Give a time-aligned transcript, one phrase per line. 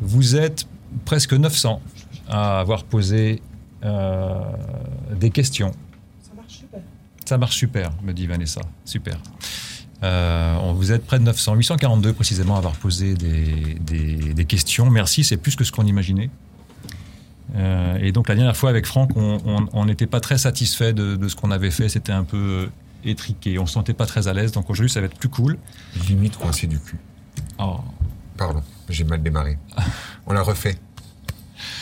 [0.00, 0.66] Vous êtes
[1.04, 1.80] presque 900
[2.28, 3.40] à avoir posé
[3.84, 4.40] euh,
[5.14, 5.72] des questions.
[6.22, 6.80] Ça marche super.
[7.24, 8.60] Ça marche super, me dit Vanessa.
[8.84, 9.16] Super.
[10.02, 14.44] Euh, on- vous êtes près de 900, 842 précisément à avoir posé des, des- des
[14.44, 14.90] questions.
[14.90, 16.30] Merci, c'est plus que ce qu'on imaginait.
[17.54, 21.28] Euh, et donc la dernière fois avec Franck, on- n'était pas très satisfait de, de
[21.28, 21.88] ce qu'on avait fait.
[21.88, 22.68] C'était un peu
[23.04, 23.58] étriqué.
[23.58, 24.52] On se sentait pas très à l'aise.
[24.52, 25.56] Donc aujourd'hui, ça va être plus cool.
[26.08, 26.98] Limite coincé du cul.
[27.58, 27.76] Oh,
[28.36, 29.58] Pardon, j'ai mal démarré.
[30.26, 30.78] On l'a refait.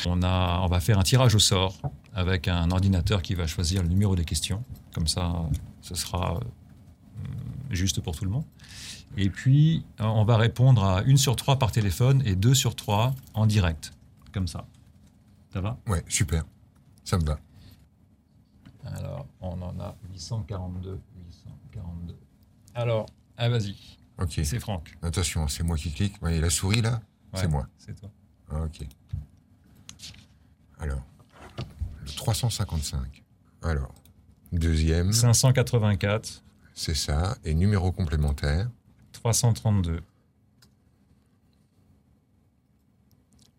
[0.07, 1.77] On, a, on va faire un tirage au sort
[2.15, 4.63] avec un ordinateur qui va choisir le numéro des questions.
[4.95, 5.35] Comme ça,
[5.81, 7.23] ce sera euh,
[7.71, 8.45] juste pour tout le monde.
[9.17, 12.77] Et puis, euh, on va répondre à une sur trois par téléphone et deux sur
[12.77, 13.93] trois en direct.
[14.33, 14.67] Comme ça.
[15.53, 15.79] Ça va?
[15.87, 16.45] Ouais, super.
[17.05, 17.39] Ça me va.
[18.85, 21.01] Alors, on en a 842.
[21.17, 22.15] 842.
[22.75, 23.77] Alors, ah, vas-y.
[24.19, 24.41] Ok.
[24.45, 24.97] C'est Franck.
[25.03, 26.21] Attention, c'est moi qui clique.
[26.23, 27.01] Ouais, et la souris là,
[27.35, 27.67] c'est moi.
[27.79, 28.11] C'est toi.
[28.51, 28.87] Ah, ok.
[30.79, 31.03] Alors,
[32.05, 33.25] le 355.
[33.63, 33.95] Alors,
[34.53, 36.43] deuxième, 584,
[36.75, 37.37] c'est ça.
[37.45, 38.69] Et numéro complémentaire,
[39.13, 40.01] 332.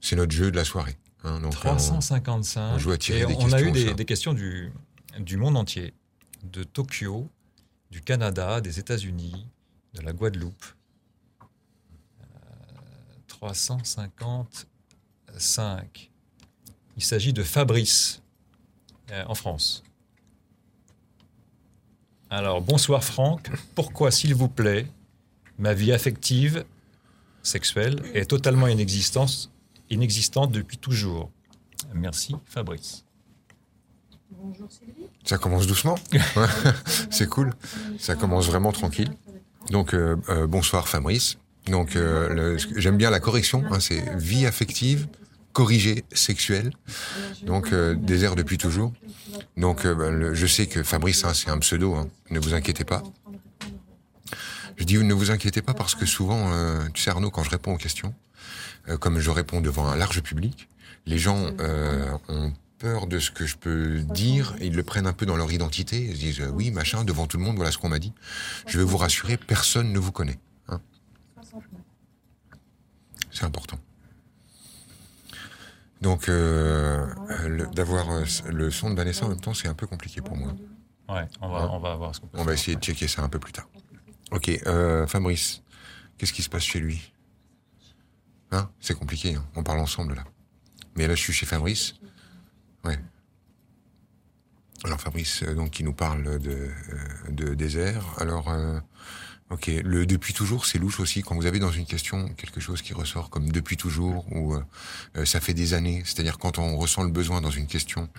[0.01, 0.95] c'est notre jeu de la soirée.
[1.23, 1.39] hein.
[1.39, 2.75] donc, euh, 355.
[2.75, 4.71] on joue à tirer Et des on a eu des, questions du,
[5.19, 5.95] du monde entier,
[6.43, 7.27] de Tokyo,
[7.89, 9.47] du Canada, des États-Unis,
[9.95, 10.65] de la Guadeloupe.
[12.21, 12.25] Euh,
[13.27, 16.11] 355.
[16.97, 18.21] Il s'agit de Fabrice,
[19.11, 19.83] euh, en France.
[22.29, 23.49] Alors, bonsoir Franck.
[23.75, 24.87] Pourquoi, s'il vous plaît,
[25.57, 26.63] ma vie affective,
[27.43, 29.51] sexuelle, est totalement inexistante,
[29.89, 31.31] inexistante depuis toujours?
[31.93, 33.03] Merci Fabrice.
[34.31, 35.07] Bonjour Sylvie.
[35.23, 35.95] Ça commence doucement.
[37.11, 37.53] C'est cool.
[37.99, 39.11] Ça commence vraiment tranquille.
[39.69, 41.37] Donc, euh, euh, bonsoir Fabrice.
[41.67, 43.63] Donc, euh, j'aime bien la correction.
[43.71, 45.07] hein, c'est vie affective,
[45.53, 46.71] corrigée sexuelle.
[47.43, 48.93] Donc, euh, désert depuis toujours.
[49.57, 51.95] Donc, euh, ben, je sais que Fabrice, hein, c'est un pseudo.
[51.95, 53.01] hein, ne vous inquiétez pas.
[54.77, 56.51] Je dis ne vous inquiétez pas parce que souvent,
[56.93, 58.13] tu sais Arnaud, quand je réponds aux questions,
[58.99, 60.67] comme je réponds devant un large public,
[61.05, 61.49] les gens
[62.27, 65.37] ont peur de ce que je peux dire et ils le prennent un peu dans
[65.37, 66.01] leur identité.
[66.03, 68.13] Ils se disent euh, oui, machin, devant tout le monde, voilà ce qu'on m'a dit.
[68.67, 70.39] Je vais vous rassurer, personne ne vous connaît.
[70.67, 70.81] hein.
[73.31, 73.77] C'est important.
[76.01, 77.07] Donc, euh,
[77.73, 80.53] d'avoir euh, le son de Vanessa en même temps, c'est un peu compliqué pour moi.
[81.09, 83.23] Ouais, on va, on va voir ce qu'on peut On va essayer de checker ça
[83.23, 83.67] un peu plus tard.
[84.31, 85.61] Ok, euh, Fabrice,
[86.17, 87.11] qu'est-ce qui se passe chez lui?
[88.51, 88.69] Hein?
[88.79, 90.23] C'est compliqué, hein, on parle ensemble là.
[90.95, 91.95] Mais là, je suis chez Fabrice.
[92.85, 92.99] Ouais.
[94.83, 96.69] Alors Fabrice, euh, donc, qui nous parle de,
[97.39, 98.05] euh, désert.
[98.19, 98.79] Alors, euh,
[99.49, 101.23] ok, le depuis toujours, c'est louche aussi.
[101.23, 104.55] Quand vous avez dans une question quelque chose qui ressort comme depuis toujours ou
[105.23, 108.09] ça fait des années, c'est-à-dire quand on ressent le besoin dans une question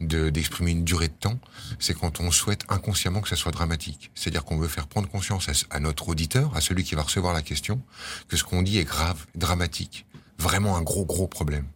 [0.00, 1.38] de d'exprimer une durée de temps,
[1.78, 4.10] c'est quand on souhaite inconsciemment que ça soit dramatique.
[4.14, 7.42] C'est-à-dire qu'on veut faire prendre conscience à notre auditeur, à celui qui va recevoir la
[7.42, 7.82] question,
[8.28, 10.06] que ce qu'on dit est grave, dramatique,
[10.38, 11.66] vraiment un gros gros problème.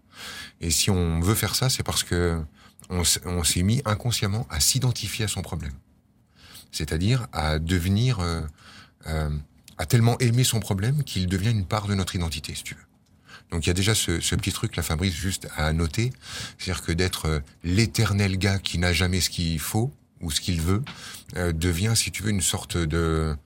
[0.60, 2.41] Et si on veut faire ça, c'est parce que
[2.91, 5.72] on, s'est mis inconsciemment à s'identifier à son problème.
[6.72, 8.42] C'est-à-dire à devenir, euh,
[9.06, 9.30] euh,
[9.76, 12.80] à tellement aimer son problème qu'il devient une part de notre identité, si tu veux.
[13.50, 16.12] Donc il y a déjà ce, ce petit truc là, Fabrice, juste à noter,
[16.58, 20.60] c'est-à-dire que d'être euh, l'éternel gars qui n'a jamais ce qu'il faut ou ce qu'il
[20.60, 20.82] veut
[21.36, 23.36] euh, devient, si tu veux, une sorte de-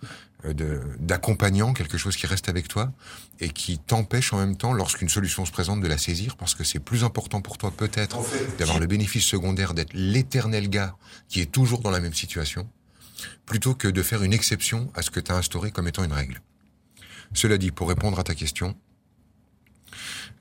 [0.45, 2.93] d'accompagnant, quelque chose qui reste avec toi
[3.41, 6.65] et qui t'empêche en même temps, lorsqu'une solution se présente, de la saisir parce que
[6.65, 8.19] c'est plus important pour toi peut-être
[8.59, 10.97] d'avoir le bénéfice secondaire d'être l'éternel gars
[11.29, 12.69] qui est toujours dans la même situation,
[13.47, 16.13] plutôt que de faire une exception à ce que tu as instauré comme étant une
[16.13, 16.41] règle.
[17.35, 18.77] Cela dit, pour répondre à ta question,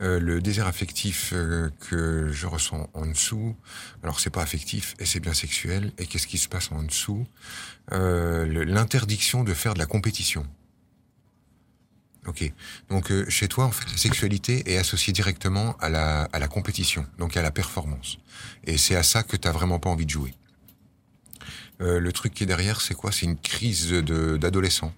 [0.01, 3.55] euh, le désir affectif euh, que je ressens en dessous,
[4.03, 5.93] alors c'est pas affectif et c'est bien sexuel.
[5.97, 7.25] Et qu'est-ce qui se passe en dessous?
[7.91, 10.45] Euh, L'interdiction de faire de la compétition.
[12.27, 12.51] Ok.
[12.89, 16.47] Donc euh, chez toi, en fait, la sexualité est associée directement à la, à la
[16.47, 18.19] compétition, donc à la performance.
[18.65, 20.33] Et c'est à ça que tu vraiment pas envie de jouer.
[21.81, 23.11] Euh, le truc qui est derrière, c'est quoi?
[23.11, 24.93] C'est une crise d'adolescent.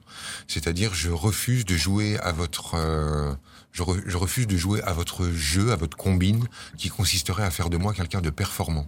[0.47, 3.33] C'est-à-dire, je refuse de jouer à votre, euh,
[3.73, 6.47] je, je refuse de jouer à votre jeu, à votre combine,
[6.77, 8.87] qui consisterait à faire de moi quelqu'un de performant.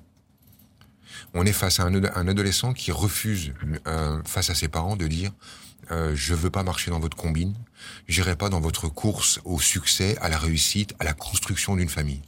[1.34, 3.54] On est face à un, un adolescent qui refuse,
[3.88, 5.32] euh, face à ses parents, de dire
[5.92, 7.56] euh, je veux pas marcher dans votre combine,
[8.08, 12.22] j'irai pas dans votre course au succès, à la réussite, à la construction d'une famille.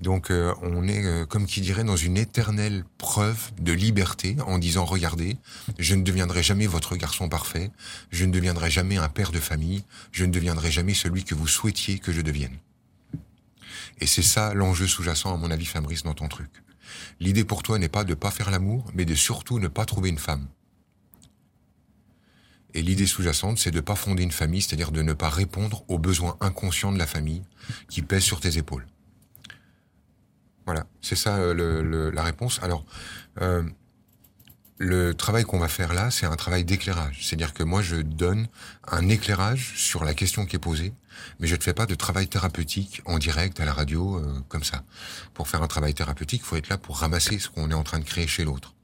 [0.00, 4.58] Donc euh, on est, euh, comme qui dirait, dans une éternelle preuve de liberté en
[4.58, 5.36] disant, regardez,
[5.78, 7.70] je ne deviendrai jamais votre garçon parfait,
[8.10, 11.46] je ne deviendrai jamais un père de famille, je ne deviendrai jamais celui que vous
[11.46, 12.58] souhaitiez que je devienne.
[14.00, 16.50] Et c'est ça l'enjeu sous-jacent, à mon avis, Fabrice, dans ton truc.
[17.20, 20.08] L'idée pour toi n'est pas de pas faire l'amour, mais de surtout ne pas trouver
[20.08, 20.48] une femme.
[22.74, 25.84] Et l'idée sous-jacente, c'est de ne pas fonder une famille, c'est-à-dire de ne pas répondre
[25.86, 27.42] aux besoins inconscients de la famille
[27.88, 28.84] qui pèsent sur tes épaules.
[30.66, 32.60] Voilà, c'est ça euh, la réponse.
[32.62, 32.84] Alors,
[33.40, 33.62] euh,
[34.78, 37.18] le travail qu'on va faire là, c'est un travail d'éclairage.
[37.22, 38.48] C'est-à-dire que moi, je donne
[38.88, 40.92] un éclairage sur la question qui est posée,
[41.38, 44.64] mais je ne fais pas de travail thérapeutique en direct à la radio euh, comme
[44.64, 44.82] ça.
[45.32, 47.84] Pour faire un travail thérapeutique, il faut être là pour ramasser ce qu'on est en
[47.84, 48.74] train de créer chez l'autre.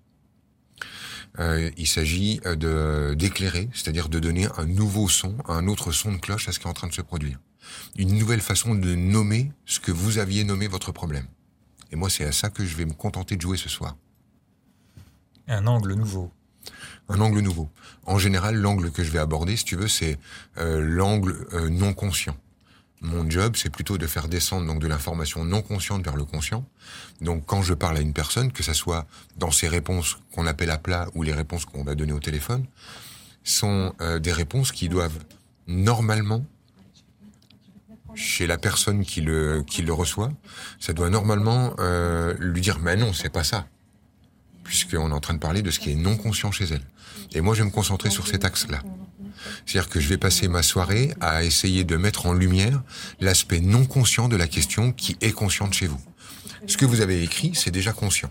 [1.39, 6.13] Euh, il s'agit euh, de d'éclairer, c'est-à-dire de donner un nouveau son, un autre son
[6.13, 7.39] de cloche à ce qui est en train de se produire.
[7.97, 11.27] Une nouvelle façon de nommer ce que vous aviez nommé votre problème.
[11.93, 13.97] Et moi, c'est à ça que je vais me contenter de jouer ce soir.
[15.49, 16.31] Un angle nouveau.
[17.09, 17.69] Un angle nouveau.
[18.07, 20.19] En général, l'angle que je vais aborder, si tu veux, c'est
[20.59, 22.37] euh, l'angle euh, non conscient.
[23.01, 26.67] Mon job, c'est plutôt de faire descendre donc de l'information non consciente vers le conscient.
[27.23, 29.07] Donc, quand je parle à une personne, que ce soit
[29.37, 32.67] dans ses réponses qu'on appelle à plat ou les réponses qu'on va donner au téléphone,
[33.43, 35.19] sont euh, des réponses qui doivent
[35.67, 36.45] normalement
[38.21, 40.31] chez la personne qui le qui le reçoit,
[40.79, 41.75] ça doit normalement
[42.39, 43.67] lui dire mais non, c'est pas ça
[44.71, 46.87] puisqu'on est en train de parler de ce qui est non conscient chez elle.
[47.33, 48.81] Et moi, je vais me concentrer sur cet axe-là.
[49.67, 52.81] C'est-à-dire que je vais passer ma soirée à essayer de mettre en lumière
[53.19, 56.01] l'aspect non conscient de la question qui est consciente chez vous.
[56.69, 58.31] Ce que vous avez écrit, c'est déjà conscient.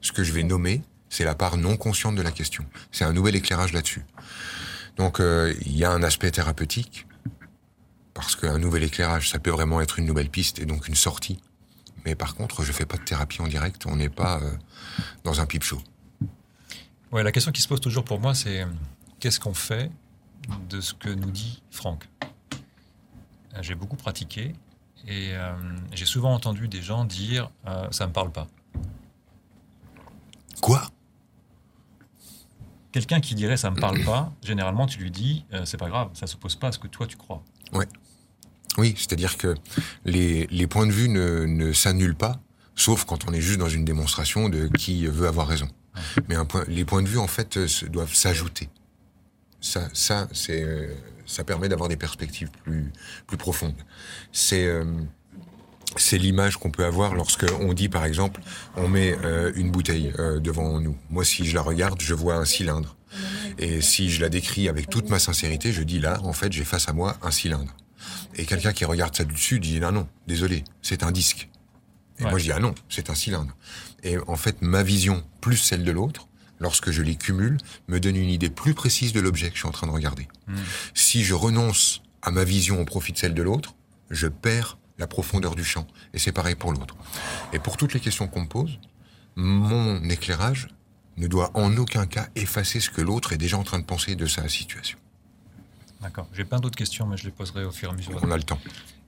[0.00, 0.80] Ce que je vais nommer,
[1.10, 2.64] c'est la part non consciente de la question.
[2.90, 4.06] C'est un nouvel éclairage là-dessus.
[4.96, 7.06] Donc, euh, il y a un aspect thérapeutique,
[8.14, 11.40] parce qu'un nouvel éclairage, ça peut vraiment être une nouvelle piste et donc une sortie
[12.04, 13.86] mais par contre, je fais pas de thérapie en direct.
[13.86, 14.50] On n'est pas euh,
[15.24, 15.80] dans un pipe show.
[17.12, 18.66] Ouais, la question qui se pose toujours pour moi, c'est
[19.20, 19.90] qu'est-ce qu'on fait
[20.68, 22.08] de ce que nous dit Franck?
[23.54, 24.54] Euh, J'ai beaucoup pratiqué
[25.06, 25.52] et euh,
[25.92, 27.50] j'ai souvent entendu des gens dire
[27.90, 28.46] ça me parle pas.
[30.60, 30.82] Quoi?
[32.92, 36.26] Quelqu'un qui dirait ça me parle pas, généralement tu lui dis c'est pas grave, ça
[36.26, 37.42] s'oppose pas à ce que toi tu crois.
[37.72, 37.88] Ouais.
[38.78, 39.54] Oui, c'est-à-dire que
[40.04, 42.40] les, les, points de vue ne, ne s'annulent pas,
[42.74, 45.68] sauf quand on est juste dans une démonstration de qui veut avoir raison.
[46.28, 47.58] Mais un point, les points de vue, en fait,
[47.90, 48.68] doivent s'ajouter.
[49.60, 50.88] Ça, ça, c'est, euh,
[51.26, 52.90] ça permet d'avoir des perspectives plus,
[53.26, 53.76] plus profondes.
[54.32, 54.84] C'est, euh,
[55.96, 58.40] c'est l'image qu'on peut avoir lorsque on dit, par exemple,
[58.76, 60.96] on met euh, une bouteille devant nous.
[61.10, 62.96] Moi, si je la regarde, je vois un cylindre.
[63.58, 66.64] Et si je la décris avec toute ma sincérité, je dis là, en fait, j'ai
[66.64, 67.76] face à moi un cylindre.
[68.34, 71.48] Et quelqu'un qui regarde ça du dessus dit non, non, désolé, c'est un disque.
[72.18, 73.54] Et moi je dis ah non, c'est un cylindre.
[74.02, 76.28] Et en fait, ma vision plus celle de l'autre,
[76.60, 77.58] lorsque je les cumule,
[77.88, 80.28] me donne une idée plus précise de l'objet que je suis en train de regarder.
[80.46, 80.56] Hmm.
[80.94, 83.74] Si je renonce à ma vision au profit de celle de l'autre,
[84.10, 85.86] je perds la profondeur du champ.
[86.14, 86.96] Et c'est pareil pour l'autre.
[87.52, 88.78] Et pour toutes les questions qu'on me pose,
[89.34, 90.68] mon éclairage
[91.16, 94.14] ne doit en aucun cas effacer ce que l'autre est déjà en train de penser
[94.14, 94.98] de sa situation.
[96.02, 96.26] D'accord.
[96.32, 98.18] J'ai plein d'autres questions, mais je les poserai au fur et à mesure.
[98.22, 98.58] On a le temps.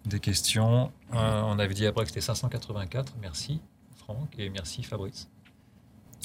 [0.06, 0.92] Des questions.
[1.12, 3.14] Euh, on avait dit après que c'était 584.
[3.20, 3.60] Merci,
[3.96, 5.28] Franck, et merci, Fabrice.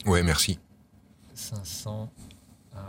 [0.05, 0.59] Ouais, merci.
[1.33, 2.11] 500.
[2.75, 2.79] Euh,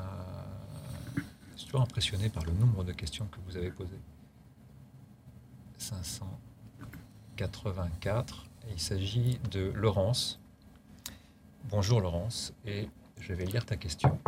[1.54, 3.98] je suis toujours impressionné par le nombre de questions que vous avez posées.
[5.78, 8.44] 584.
[8.70, 10.38] il s'agit de Laurence.
[11.70, 12.88] Bonjour Laurence, et
[13.20, 14.18] je vais lire ta question.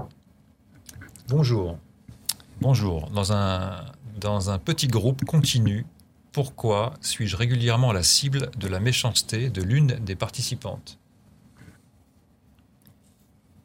[1.28, 1.76] Bonjour.
[2.62, 3.10] Bonjour.
[3.10, 5.84] Dans un, petit groupe continu,
[6.30, 11.00] pourquoi suis-je régulièrement la cible de la méchanceté de l'une des participantes?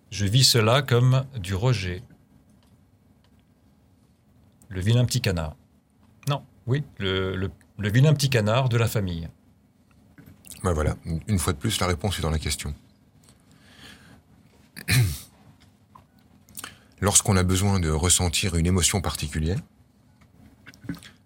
[0.10, 2.02] Je vis cela comme du rejet.
[4.70, 5.56] Le vilain petit canard.
[6.28, 9.30] Non, oui, le, le, vilain petit canard de la famille.
[10.64, 10.96] Ben voilà,
[11.28, 12.74] une fois de plus, la réponse est dans la question.
[17.00, 19.60] Lorsqu'on a besoin de ressentir une émotion particulière.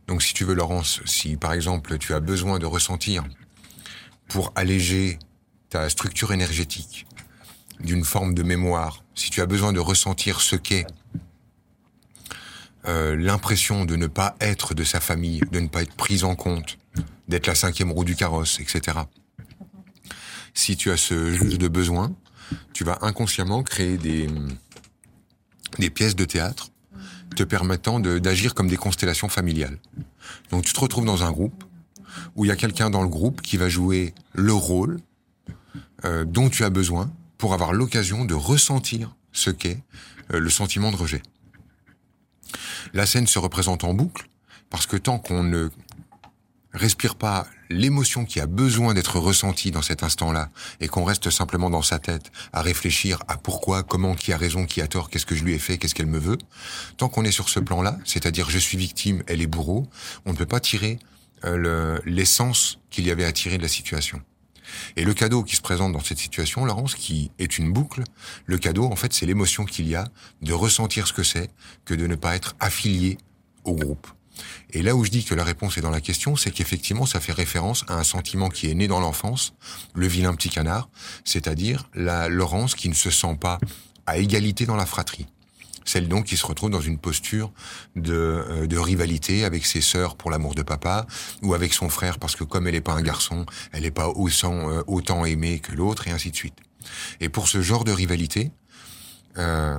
[0.07, 3.23] Donc si tu veux Laurence, si par exemple tu as besoin de ressentir
[4.27, 5.19] pour alléger
[5.69, 7.05] ta structure énergétique
[7.79, 10.85] d'une forme de mémoire, si tu as besoin de ressentir ce qu'est
[12.87, 16.35] euh, l'impression de ne pas être de sa famille, de ne pas être prise en
[16.35, 16.77] compte,
[17.27, 18.97] d'être la cinquième roue du carrosse, etc.
[20.53, 22.13] Si tu as ce jeu de besoin,
[22.73, 24.27] tu vas inconsciemment créer des,
[25.79, 26.71] des pièces de théâtre
[27.35, 29.77] te permettant d'agir comme des constellations familiales.
[30.49, 31.63] Donc tu te retrouves dans un groupe
[32.35, 34.99] où il y a quelqu'un dans le groupe qui va jouer le rôle
[36.03, 39.81] euh, dont tu as besoin pour avoir l'occasion de ressentir ce qu'est
[40.33, 41.21] euh, le sentiment de rejet.
[42.93, 44.27] La scène se représente en boucle
[44.69, 45.69] parce que tant qu'on ne
[46.73, 50.49] respire pas l'émotion qui a besoin d'être ressentie dans cet instant-là
[50.79, 54.65] et qu'on reste simplement dans sa tête à réfléchir à pourquoi, comment, qui a raison,
[54.65, 56.37] qui a tort, qu'est-ce que je lui ai fait, qu'est-ce qu'elle me veut,
[56.97, 59.87] tant qu'on est sur ce plan-là, c'est-à-dire je suis victime, elle est bourreau,
[60.25, 60.99] on ne peut pas tirer
[61.45, 64.21] euh, l'essence qu'il y avait à tirer de la situation.
[64.95, 68.03] Et le cadeau qui se présente dans cette situation, Laurence, qui est une boucle,
[68.45, 70.07] le cadeau, en fait, c'est l'émotion qu'il y a
[70.41, 71.49] de ressentir ce que c'est
[71.83, 73.17] que de ne pas être affilié
[73.63, 74.07] au groupe.
[74.71, 77.19] Et là où je dis que la réponse est dans la question, c'est qu'effectivement, ça
[77.19, 79.53] fait référence à un sentiment qui est né dans l'enfance,
[79.93, 80.89] le vilain petit canard,
[81.25, 83.59] c'est-à-dire la Laurence qui ne se sent pas
[84.05, 85.27] à égalité dans la fratrie.
[85.83, 87.51] Celle donc qui se retrouve dans une posture
[87.95, 91.07] de, euh, rivalité avec ses sœurs pour l'amour de papa,
[91.41, 94.09] ou avec son frère parce que comme elle n'est pas un garçon, elle n'est pas
[94.09, 96.57] autant, euh, autant aimée que l'autre, et ainsi de suite.
[97.19, 98.51] Et pour ce genre de rivalité,
[99.37, 99.77] euh,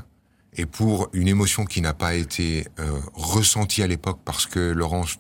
[0.55, 5.19] et pour une émotion qui n'a pas été euh, ressentie à l'époque parce que Laurence,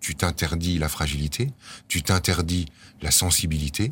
[0.00, 1.50] tu t'interdis la fragilité,
[1.86, 2.66] tu t'interdis
[3.02, 3.90] la sensibilité,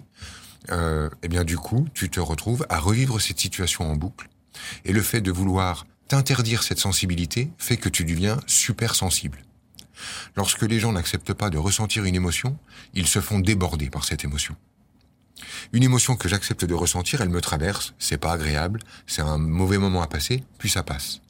[0.71, 4.28] euh, eh bien du coup, tu te retrouves à revivre cette situation en boucle.
[4.85, 9.38] Et le fait de vouloir t'interdire cette sensibilité fait que tu deviens super sensible.
[10.37, 12.57] Lorsque les gens n'acceptent pas de ressentir une émotion,
[12.95, 14.57] ils se font déborder par cette émotion.
[15.73, 19.78] Une émotion que j'accepte de ressentir, elle me traverse, c'est pas agréable, c'est un mauvais
[19.78, 21.21] moment à passer, puis ça passe.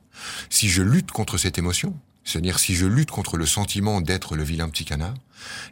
[0.51, 4.43] Si je lutte contre cette émotion, c'est-à-dire si je lutte contre le sentiment d'être le
[4.43, 5.15] vilain petit canard,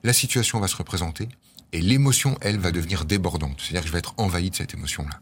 [0.05, 1.29] la situation va se représenter
[1.73, 3.61] et l'émotion, elle, va devenir débordante.
[3.61, 5.21] C'est-à-dire que je vais être envahi de cette émotion-là.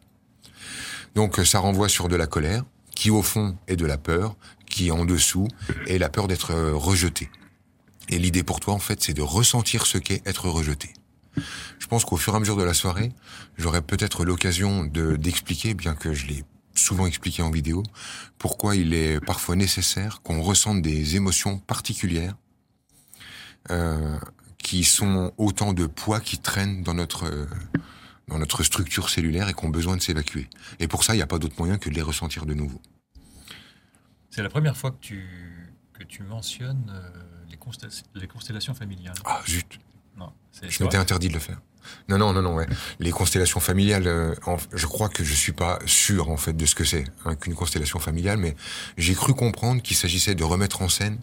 [1.14, 4.90] Donc ça renvoie sur de la colère, qui au fond est de la peur, qui
[4.90, 5.48] en dessous
[5.86, 7.30] est la peur d'être rejeté.
[8.08, 10.92] Et l'idée pour toi, en fait, c'est de ressentir ce qu'est être rejeté.
[11.78, 13.12] Je pense qu'au fur et à mesure de la soirée,
[13.56, 17.82] j'aurai peut-être l'occasion de d'expliquer, bien que je l'ai souvent expliqué en vidéo,
[18.38, 22.34] pourquoi il est parfois nécessaire qu'on ressente des émotions particulières
[23.70, 24.18] euh,
[24.58, 27.48] qui sont autant de poids qui traînent dans notre
[28.28, 30.48] dans notre structure cellulaire et qui ont besoin de s'évacuer.
[30.80, 32.80] Et pour ça, il n'y a pas d'autre moyen que de les ressentir de nouveau.
[34.30, 35.28] C'est la première fois que tu,
[35.92, 37.58] que tu mentionnes euh, les,
[38.20, 39.14] les constellations familiales.
[39.24, 39.78] Ah, zut
[40.68, 41.60] je m'étais interdit de le faire.
[42.08, 42.54] Non, non, non, non.
[42.54, 42.66] Ouais.
[42.98, 44.34] Les constellations familiales, euh,
[44.72, 47.54] je crois que je suis pas sûr en fait de ce que c'est hein, qu'une
[47.54, 48.56] constellation familiale, mais
[48.96, 51.18] j'ai cru comprendre qu'il s'agissait de remettre en scène.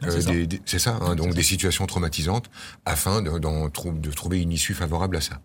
[0.00, 2.50] Ah, euh, c'est ça, hein, donc des situations traumatisantes
[2.84, 5.40] afin de, de trouver une issue favorable à ça.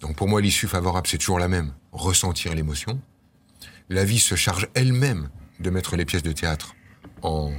[0.00, 3.00] Donc pour moi, l'issue favorable, c'est toujours la même ressentir l'émotion.
[3.88, 6.74] La vie se charge elle-même de mettre les pièces de théâtre
[7.22, 7.52] en,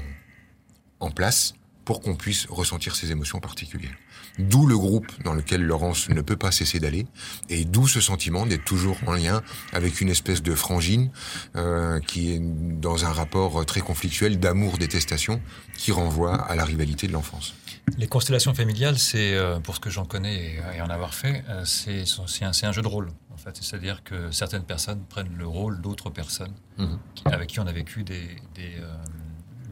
[1.00, 1.54] en place
[1.86, 3.96] pour qu'on puisse ressentir ces émotions particulières.
[4.40, 7.06] D'où le groupe dans lequel Laurence ne peut pas cesser d'aller,
[7.50, 9.42] et d'où ce sentiment d'être toujours en lien
[9.74, 11.12] avec une espèce de frangine
[11.56, 15.42] euh, qui est dans un rapport très conflictuel d'amour-détestation
[15.78, 17.54] qui renvoie à la rivalité de l'enfance.
[17.98, 21.66] Les constellations familiales, c'est, euh, pour ce que j'en connais et, en avoir fait, euh,
[21.66, 22.04] c'est,
[22.44, 23.10] un, un, jeu de rôle.
[23.32, 23.58] En fait.
[23.60, 27.00] C'est-à-dire que certaines personnes prennent le rôle d'autres personnes mhm.
[27.26, 28.76] avec qui on a vécu des, des,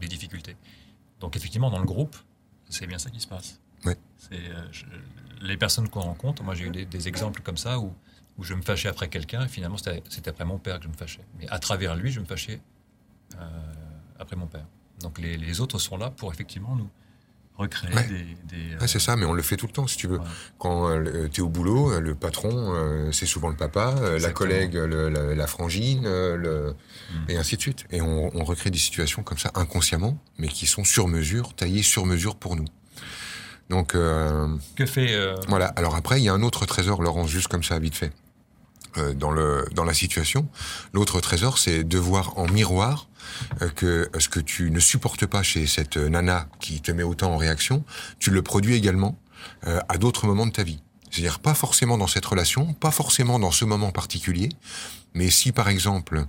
[0.00, 0.56] des difficultés.
[1.20, 2.16] Donc effectivement, dans le groupe,
[2.68, 3.60] c'est bien ça qui se passe.
[4.32, 4.64] Euh,
[5.42, 6.42] les personnes qu'on rencontre.
[6.42, 7.94] Moi, j'ai eu des, exemples comme ça où,
[8.38, 10.94] où je me fâchais après quelqu'un et finalement, c'était après mon père que je me
[10.94, 11.24] fâchais.
[11.38, 12.60] Mais à travers lui, je me fâchais
[13.38, 13.44] euh,
[14.18, 14.66] après mon père.
[15.00, 16.90] Donc les, les, autres sont là pour effectivement nous
[17.56, 18.86] recréer des.
[18.86, 20.20] c'est ça, mais on le fait tout le temps, si tu veux.
[20.58, 25.46] Quand euh, tu es au boulot, le patron, c'est souvent le papa, la collègue, la,
[25.46, 26.74] frangine, le,
[27.12, 27.30] mm.
[27.30, 27.86] et ainsi de suite.
[27.90, 31.82] Et on, on recrée des situations comme ça inconsciemment, mais qui sont sur mesure, taillées
[31.82, 32.66] sur mesure pour nous.
[33.70, 35.66] Donc, euh, que fait euh, Voilà.
[35.76, 38.12] Alors après, il y a un autre trésor, Laurence, juste comme ça, vite fait,
[38.98, 40.48] euh, dans le dans la situation.
[40.92, 43.06] L'autre trésor, c'est de voir en miroir
[43.76, 47.36] que ce que tu ne supportes pas chez cette nana qui te met autant en
[47.36, 47.84] réaction,
[48.18, 49.16] tu le produis également
[49.62, 50.82] à d'autres moments de ta vie.
[51.10, 54.48] C'est-à-dire pas forcément dans cette relation, pas forcément dans ce moment particulier,
[55.14, 56.24] mais si par exemple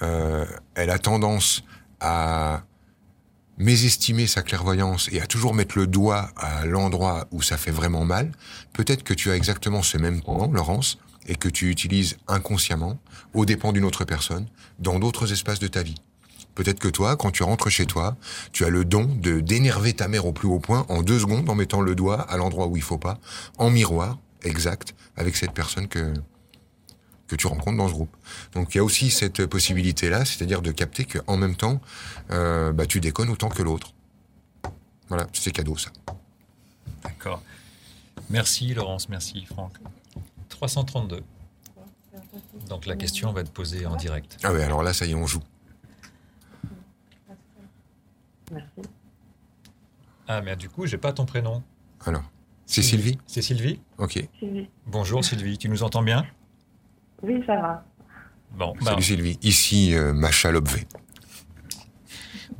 [0.00, 1.62] elle a tendance
[2.00, 2.62] à
[3.60, 8.06] mésestimer sa clairvoyance et à toujours mettre le doigt à l'endroit où ça fait vraiment
[8.06, 8.32] mal,
[8.72, 12.98] peut-être que tu as exactement ce même temps, Laurence, et que tu utilises inconsciemment,
[13.34, 14.46] aux dépens d'une autre personne,
[14.78, 16.00] dans d'autres espaces de ta vie.
[16.54, 18.16] Peut-être que toi, quand tu rentres chez toi,
[18.52, 21.48] tu as le don de d'énerver ta mère au plus haut point en deux secondes
[21.50, 23.18] en mettant le doigt à l'endroit où il faut pas,
[23.58, 26.14] en miroir, exact, avec cette personne que,
[27.30, 28.14] que tu rencontres dans ce groupe.
[28.54, 31.80] Donc il y a aussi cette possibilité-là, c'est-à-dire de capter qu'en même temps,
[32.32, 33.94] euh, bah, tu déconnes autant que l'autre.
[35.08, 35.90] Voilà, c'est cadeau ça.
[37.04, 37.42] D'accord.
[38.28, 39.74] Merci Laurence, merci Franck.
[40.48, 41.22] 332.
[42.68, 44.36] Donc la question va être posée en direct.
[44.42, 45.42] Ah oui, alors là, ça y est, on joue.
[48.50, 48.66] Merci.
[50.26, 51.62] Ah, mais du coup, j'ai pas ton prénom.
[52.04, 52.24] Alors
[52.66, 53.18] C'est Sylvie?
[53.26, 53.80] C'est Sylvie?
[53.98, 54.28] Ok.
[54.40, 54.68] Sylvie.
[54.86, 56.24] Bonjour Sylvie, tu nous entends bien?
[57.22, 57.84] Oui, ça va.
[58.52, 59.38] Bon, Salut Sylvie.
[59.42, 60.86] Ici, euh, Macha Lobvé.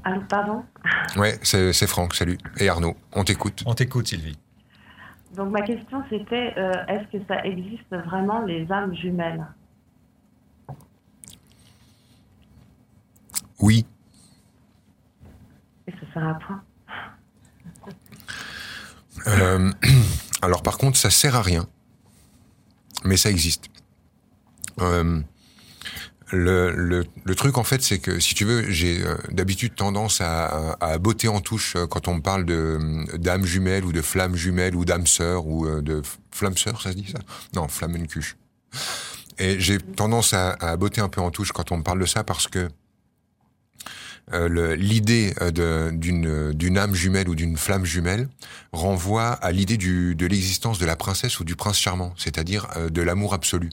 [0.05, 0.65] Ah, pardon?
[1.17, 2.39] Ouais, c'est c'est Franck, salut.
[2.59, 3.63] Et Arnaud, on t'écoute.
[3.67, 4.39] on t'écoute Sylvie.
[5.37, 9.47] Donc ma question c'était, euh, est-ce que ça existe vraiment les âmes jumelles?
[13.61, 13.87] Oui,
[15.87, 16.63] Et ça sert à quoi?
[19.27, 19.71] Euh,
[20.43, 21.67] alors par contre, ça sert à rien,
[23.05, 23.69] mais ça existe.
[24.83, 25.21] Euh,
[27.25, 30.99] le, truc en fait, c'est que si tu veux, j'ai euh, d'habitude tendance à, à,
[30.99, 34.85] botter en touche euh, quand on me parle d'âme jumelle ou de flamme jumelle ou
[34.85, 37.19] d'âme sœur ou de flamme sœur, ça se dit ça?
[37.55, 38.37] Non, flammencuche.
[39.39, 42.07] Et j'ai tendance à, à botter un peu en touche quand on me parle de
[42.07, 42.69] ça parce que
[44.33, 45.35] l'idée
[45.93, 48.29] d'une d'une âme jumelle ou d'une flamme jumelle
[48.71, 53.35] renvoie à l'idée de l'existence de la princesse ou du prince charmant, c'est-à-dire de l'amour
[53.35, 53.71] absolu.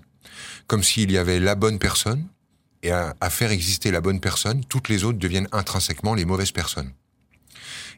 [0.68, 2.28] Comme s'il y avait la bonne personne,
[2.84, 6.92] et à, faire exister la bonne personne, toutes les autres deviennent intrinsèquement les mauvaises personnes.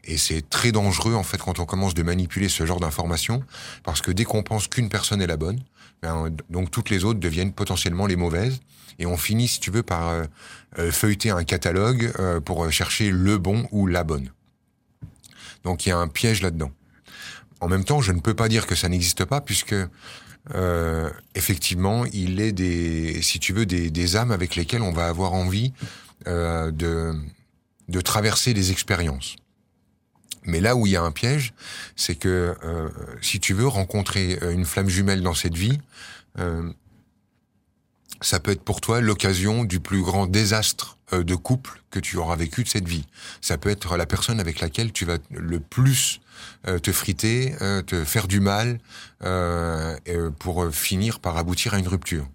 [0.04, 3.44] Et c'est très dangereux en fait quand on commence de manipuler ce genre d'informations,
[3.84, 5.60] parce que dès qu'on pense qu'une personne est la bonne,
[6.02, 8.60] ben, donc toutes les autres deviennent potentiellement les mauvaises,
[8.98, 10.24] et on finit, si tu veux, par euh,
[10.78, 14.30] euh, feuilleter un catalogue euh, pour chercher le bon ou la bonne.
[15.64, 16.70] Donc il y a un piège là-dedans.
[17.60, 19.74] En même temps, je ne peux pas dire que ça n'existe pas, puisque
[20.54, 25.32] euh, effectivement, il est des, si tu veux, des, âmes avec lesquelles on va avoir
[25.32, 25.72] envie
[26.26, 27.14] euh, de,
[27.88, 29.36] de traverser des expériences.
[30.44, 31.52] Mais là où il y a un piège,
[31.96, 32.88] c'est que euh,
[33.20, 35.78] si tu veux rencontrer une flamme jumelle dans cette vie,
[38.22, 42.36] ça peut être pour toi l'occasion du plus grand désastre de couple que tu auras
[42.36, 43.04] vécu de cette vie.
[43.42, 46.20] Ça peut être la personne avec laquelle tu vas le plus
[46.64, 48.78] te friter, euh, te faire du mal,
[49.22, 52.26] euh, euh, pour euh, finir par aboutir à une rupture.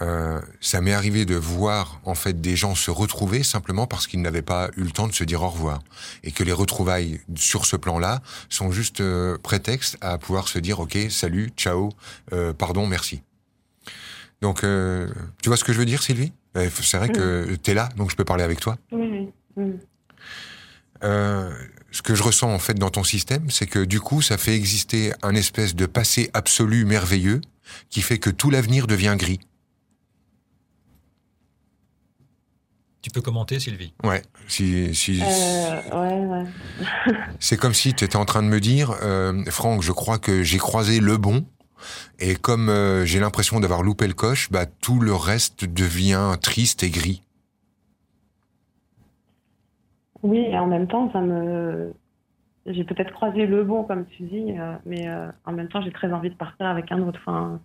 [0.00, 4.22] Euh, ça m'est arrivé de voir en fait des gens se retrouver simplement parce qu'ils
[4.22, 5.80] n'avaient pas eu le temps de se dire au revoir
[6.22, 10.78] et que les retrouvailles sur ce plan-là sont juste euh, prétexte à pouvoir se dire
[10.78, 11.88] ok salut ciao
[12.32, 13.22] euh, pardon merci.
[14.42, 15.08] Donc euh,
[15.42, 16.32] tu vois ce que je veux dire Sylvie?
[16.56, 18.76] Euh, C'est vrai que t'es là donc je peux parler avec toi?
[21.92, 24.54] Ce que je ressens en fait dans ton système, c'est que du coup, ça fait
[24.54, 27.40] exister un espèce de passé absolu merveilleux
[27.88, 29.40] qui fait que tout l'avenir devient gris.
[33.02, 34.22] Tu peux commenter Sylvie Ouais.
[34.46, 37.14] Si, si, Euh, ouais, ouais.
[37.40, 40.42] c'est comme si tu étais en train de me dire, euh, Franck, je crois que
[40.42, 41.46] j'ai croisé le bon.
[42.18, 46.82] Et comme euh, j'ai l'impression d'avoir loupé le coche, bah, tout le reste devient triste
[46.82, 47.22] et gris.
[50.22, 51.94] Oui, et en même temps, ça me.
[52.66, 55.92] J'ai peut-être croisé le bon, comme tu dis, euh, mais euh, en même temps, j'ai
[55.92, 57.20] très envie de partir avec un autre.
[57.22, 57.62] Enfin,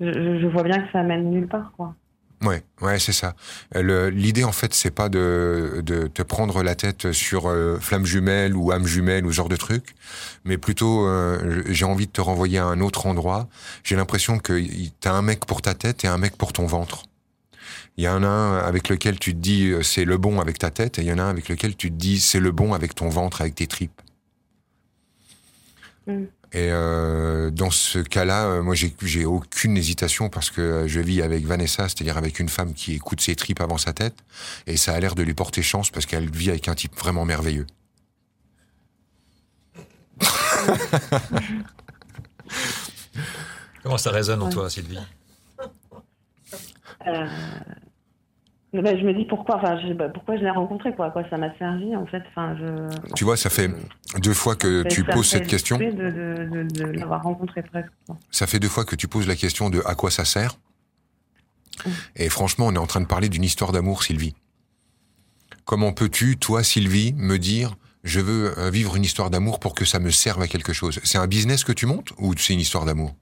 [0.00, 1.96] je, je- vois bien que ça mène nulle part, quoi.
[2.42, 3.36] Ouais, ouais, c'est ça.
[3.76, 7.48] Euh, L'idée, en fait, c'est pas de, de te prendre la tête sur
[7.80, 9.94] flamme jumelle ou âme jumelle ou ce genre de truc,
[10.44, 11.06] mais plutôt,
[11.68, 13.48] j'ai envie de te renvoyer à un autre endroit.
[13.84, 14.60] J'ai l'impression que
[15.00, 17.04] t'as un mec pour ta tête et un mec pour ton ventre.
[17.98, 20.58] Il y en a un avec lequel tu te dis euh, c'est le bon avec
[20.58, 22.50] ta tête, et il y en a un avec lequel tu te dis c'est le
[22.50, 24.00] bon avec ton ventre, avec tes tripes.
[26.06, 26.24] Mm.
[26.54, 31.22] Et euh, dans ce cas-là, euh, moi, j'ai j'ai aucune hésitation parce que je vis
[31.22, 34.16] avec Vanessa, c'est-à-dire avec une femme qui écoute ses tripes avant sa tête,
[34.66, 37.24] et ça a l'air de lui porter chance parce qu'elle vit avec un type vraiment
[37.24, 37.66] merveilleux.
[43.82, 44.52] Comment ça résonne en Ouais.
[44.52, 44.98] toi Sylvie?
[47.06, 47.26] Euh,
[48.72, 51.10] ben, je me dis pourquoi, enfin, je, ben, pourquoi je l'ai rencontré, quoi.
[51.10, 52.22] Quoi ça m'a servi, en fait.
[52.30, 53.12] Enfin, je.
[53.14, 53.70] Tu vois, ça fait
[54.22, 55.78] deux fois que Ben, tu poses cette question.
[55.78, 57.90] exprès De, de, de, de l'avoir rencontré presque.
[58.06, 58.16] quoi.
[58.30, 60.56] Ça fait deux fois que tu poses la question de à quoi ça sert.
[62.16, 64.34] Et franchement, on est en train de parler d'une histoire d'amour, Sylvie.
[65.64, 69.84] Comment peux-tu, toi, Sylvie, me dire je veux euh, vivre une histoire d'amour pour que
[69.84, 70.98] ça me serve à quelque chose?
[71.04, 73.14] C'est un business que tu montes ou c'est une histoire d'amour?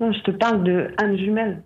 [0.00, 1.62] Non, je te parle de âme jumelle.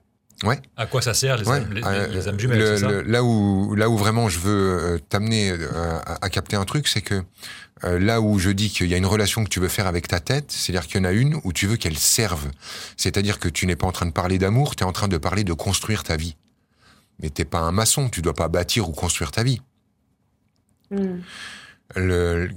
[0.76, 2.88] À quoi ça sert les, Ouais, âmes, les, euh, les âmes jumelles le- c'est ça
[2.90, 5.68] le- là où là où vraiment je veux euh, t'amener euh,
[6.04, 7.22] à, à capter un truc, c'est que
[7.84, 10.08] euh, là où je dis qu'il y a une relation que tu veux faire avec
[10.08, 12.50] ta tête, c'est-à-dire qu'il y en a une où tu veux qu'elle serve.
[12.96, 15.18] C'est-à-dire que tu n'es pas en train de parler d'amour, tu es en train de
[15.18, 16.36] parler de construire ta vie.
[17.20, 19.60] Mais t'es pas un maçon, tu dois pas bâtir ou construire ta vie.
[20.90, 21.20] Mm.
[21.96, 22.50] Le-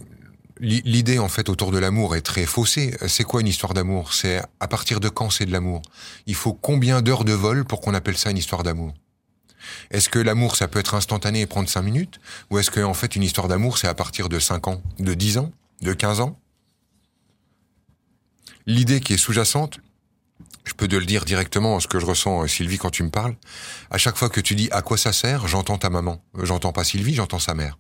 [0.60, 2.96] L'idée en fait autour de l'amour est très faussée.
[3.08, 4.14] C'est quoi une histoire d'amour?
[4.14, 5.82] C'est à partir de quand c'est de l'amour?
[6.28, 8.94] Il faut combien d'heures de vol pour qu'on appelle ça une histoire d'amour?
[9.92, 12.22] Est-ce que l'amour ça peut être instantané et prendre cinq minutes?
[12.52, 15.14] Ou est-ce que en fait une histoire d'amour c'est à partir de 5 ans, de
[15.14, 16.40] 10 ans De 15 ans?
[18.66, 19.80] L'idée qui est sous-jacente,
[20.64, 23.10] je peux te le dire directement, ce que je ressens, euh, Sylvie, quand tu me
[23.10, 23.36] parles.
[23.92, 26.24] À chaque fois que tu dis à quoi ça sert, j'entends ta maman.
[26.42, 27.78] J'entends pas Sylvie, j'entends sa mère.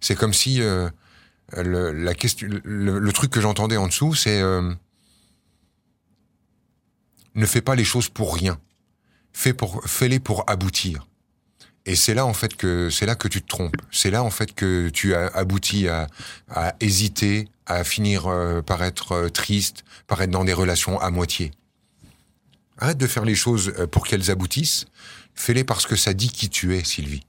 [0.00, 0.90] C'est comme si euh,
[1.56, 4.72] le, la question, le, truc que j'entendais en dessous, c'est euh,
[7.34, 8.58] ne fais pas les choses pour rien.
[9.32, 11.06] Fais pour, fais-les pour aboutir.
[11.84, 13.76] Et c'est là en fait que c'est là que tu te trompes.
[13.90, 16.06] C'est là en fait que tu as abouti à,
[16.48, 18.30] à hésiter, à finir
[18.64, 21.50] par être triste, par être dans des relations à moitié.
[22.82, 24.86] Arrête de faire les choses euh, pour qu'elles aboutissent.
[25.36, 27.24] Fais-les parce que ça dit qui tu es, Sylvie.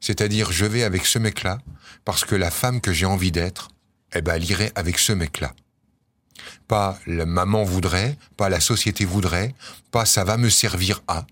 [0.00, 1.58] C'est-à-dire, je vais avec ce mec-là
[2.04, 3.68] parce que la femme que j'ai envie d'être,
[4.14, 5.52] eh ben, elle irait avec ce mec-là.
[6.68, 9.54] Pas la maman voudrait, pas la société voudrait,
[9.90, 11.26] pas ça va me servir à,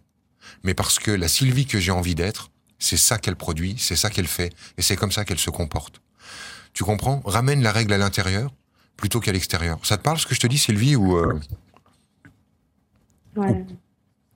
[0.64, 4.10] mais parce que la Sylvie que j'ai envie d'être, c'est ça qu'elle produit, c'est ça
[4.10, 6.00] qu'elle fait, et c'est comme ça qu'elle se comporte.
[6.74, 7.22] Tu comprends?
[7.24, 8.52] Ramène la règle à l'intérieur
[8.96, 9.78] plutôt qu'à l'extérieur.
[9.84, 11.40] Ça te parle ce que je te dis, Sylvie, ou euh,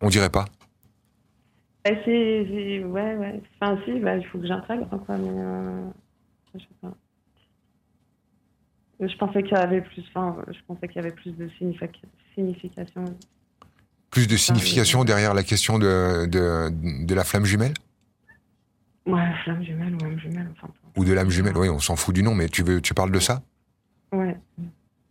[0.01, 0.47] on dirait pas?
[1.85, 3.43] Bah, c'est, ouais, ouais.
[3.61, 5.85] Enfin, si, bah, il faut que j'intègre, quoi, mais euh,
[6.55, 6.95] je sais pas.
[9.01, 13.05] Je pensais qu'il y avait plus, enfin, je pensais qu'il y avait plus de signification.
[14.11, 16.71] Plus de signification derrière la question de, de,
[17.05, 17.75] de, la flamme jumelle?
[19.07, 20.49] Ouais, flamme jumelle ou âme jumelle.
[20.53, 22.95] Enfin, ou de l'âme jumelle, oui, on s'en fout du nom, mais tu, veux, tu
[22.95, 23.43] parles de ça?
[24.13, 24.37] Ouais.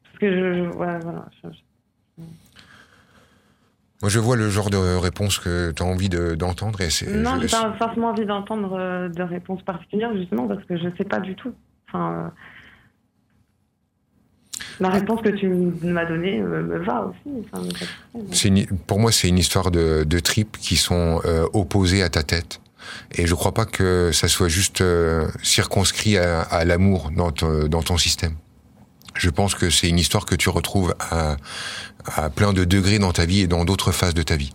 [0.03, 0.77] Parce que je.
[0.77, 1.27] ouais, voilà.
[4.01, 6.79] Moi, je vois le genre de réponse que tu as envie d'entendre.
[7.07, 11.03] non, j'ai pas forcément envie d'entendre euh, de réponse particulière, justement, parce que je sais
[11.03, 11.53] pas du tout.
[11.87, 12.27] Enfin, euh,
[14.79, 17.29] la réponse que tu m'as donnée euh, me va aussi.
[18.87, 21.21] pour moi, c'est une histoire de, de tripes qui sont
[21.53, 22.59] opposées à ta tête.
[23.11, 24.83] Et je crois pas que ça soit juste
[25.43, 27.29] circonscrit à, à l'amour dans,
[27.67, 28.33] dans ton système.
[29.13, 31.38] Je pense que c'est une histoire que tu retrouves à,
[32.06, 34.52] à plein de degrés dans ta vie et dans d'autres phases de ta vie.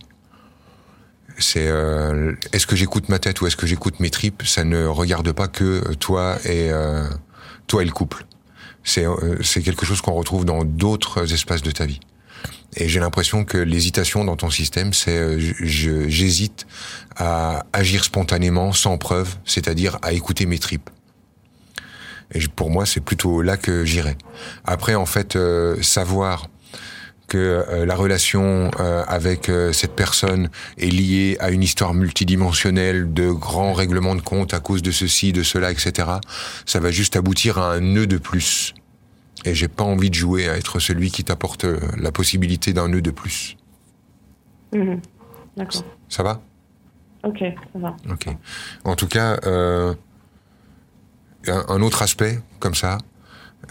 [1.39, 4.43] C'est euh, est-ce que j'écoute ma tête ou est-ce que j'écoute mes tripes?
[4.45, 7.07] Ça ne regarde pas que toi et euh,
[7.67, 8.25] toi et le couple.
[8.83, 11.99] C'est euh, c'est quelque chose qu'on retrouve dans d'autres espaces de ta vie.
[12.75, 16.67] Et j'ai l'impression que l'hésitation dans ton système, c'est j'hésite
[17.15, 20.89] à agir spontanément, sans preuve, c'est-à-dire à écouter mes tripes.
[22.33, 24.17] Et pour moi, c'est plutôt là que j'irai.
[24.65, 25.37] Après, en fait,
[25.81, 26.47] savoir
[27.27, 33.13] que euh, la relation euh, avec euh, cette personne est liée à une histoire multidimensionnelle
[33.13, 36.09] de grands règlements de compte à cause de ceci, de cela, etc.
[36.65, 38.73] Ça va juste aboutir à un nœud de plus.
[39.45, 41.65] Et j'ai pas envie de jouer à être celui qui t'apporte
[41.97, 43.55] la possibilité d'un nœud de plus.
[44.73, 44.99] Mhm.
[45.55, 45.83] D'accord.
[46.09, 46.41] Ça va?
[47.23, 47.95] Ok, ça va.
[48.09, 48.27] Ok.
[48.83, 49.37] En tout cas,
[51.49, 52.97] un, autre aspect comme ça.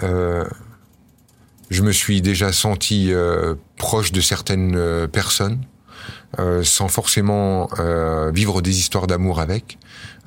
[0.02, 0.44] Euh,
[1.70, 5.64] je me suis déjà senti euh, proche de certaines euh, personnes,
[6.38, 7.68] euh, sans forcément
[8.32, 9.78] vivre des histoires d'amour avec,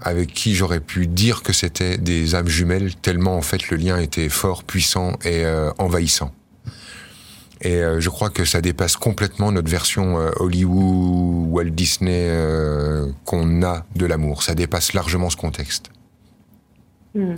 [0.02, 3.98] avec qui j'aurais pu dire que c'était des âmes jumelles, tellement en fait le lien
[3.98, 5.46] était fort, puissant et
[5.78, 6.34] envahissant.
[7.62, 12.32] Et je crois que ça dépasse complètement notre version Hollywood, Walt Disney
[13.26, 14.44] qu'on a de l'amour.
[14.44, 15.92] Ça dépasse largement ce contexte.
[17.16, 17.36] Hmm.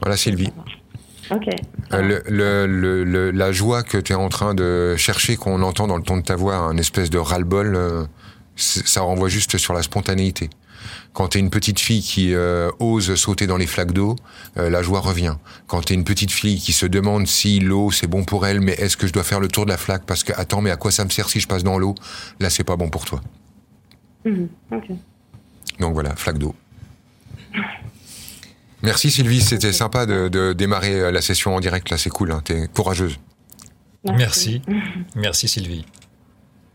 [0.00, 0.50] Voilà Sylvie.
[1.92, 6.02] Euh, le, la joie que tu es en train de chercher, qu'on entend dans le
[6.02, 8.04] ton de ta voix, un espèce de ras-le-bol, euh,
[8.56, 10.50] ça renvoie juste sur la spontanéité.
[11.12, 14.16] Quand tu es une petite fille qui euh, ose sauter dans les flaques d'eau,
[14.56, 15.36] la joie revient.
[15.66, 18.60] Quand tu es une petite fille qui se demande si l'eau c'est bon pour elle,
[18.60, 20.70] mais est-ce que je dois faire le tour de la flaque parce que attends, mais
[20.70, 21.94] à quoi ça me sert si je passe dans l'eau?
[22.40, 23.20] Là, c'est pas bon pour toi.
[24.24, 24.48] Mhm,
[25.80, 26.54] Donc voilà, flaque d'eau.
[28.82, 32.40] Merci Sylvie, c'était sympa de, démarrer euh, la session en direct là, c'est cool, hein,
[32.44, 33.18] t'es courageuse.
[34.04, 34.62] Merci.
[35.14, 35.46] Merci.
[35.48, 35.84] Sylvie.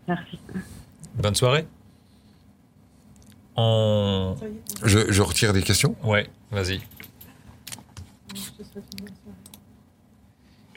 [0.08, 0.40] Merci.
[1.16, 1.68] Bonne soirée.
[3.58, 6.80] Je, retire des questions Ouais, vas-y.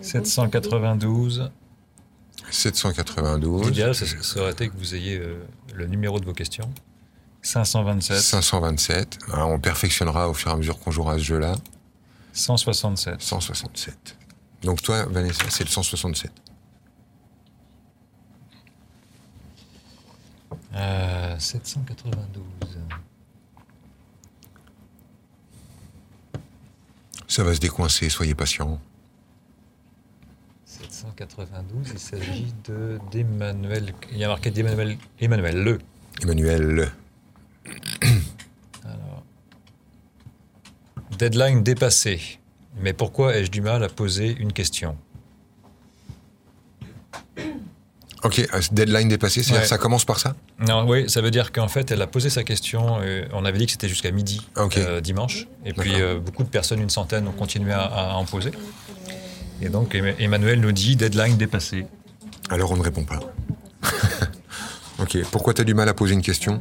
[0.00, 1.50] 792.
[2.50, 3.68] 792.
[3.68, 6.68] L'idéal, ça, aurait été que vous ayez euh, le numéro de vos questions.
[7.42, 8.16] 527.
[8.18, 9.18] 527.
[9.32, 11.54] on perfectionnera au fur et à mesure qu'on jouera à ce jeu-là.
[12.32, 13.20] 167.
[13.20, 14.16] 167.
[14.62, 16.30] Donc toi, Vanessa, c'est le 167.
[20.74, 22.44] Euh, 792.
[27.26, 28.80] Ça va se décoincer, soyez patient.
[30.66, 33.94] 792, il s'agit de d'Emmanuel.
[34.12, 35.78] Il y a marqué d'Emmanuel Emmanuel Le.
[36.22, 36.88] Emmanuel Le.
[38.84, 39.24] Alors,
[41.18, 42.38] deadline dépassé.
[42.80, 44.96] Mais pourquoi ai-je du mal à poser une question?
[48.22, 49.62] Ok, euh, deadline dépassé, c'est-à-dire Ouais.
[49.62, 50.36] que ça commence par ça?
[50.58, 52.98] Non, oui, ça veut dire qu'en fait, elle a posé sa question.
[53.00, 54.76] euh, on avait dit que c'était jusqu'à midi Ah, ok.
[54.76, 55.46] euh, dimanche.
[55.64, 58.50] Et puis, euh, beaucoup de personnes, une centaine, ont continué à, à en poser.
[59.62, 61.86] Et donc, Em- Emmanuel nous dit deadline dépassé.
[62.50, 63.20] Alors on ne répond pas.
[64.98, 66.60] ok, pourquoi tu as du mal à poser une question?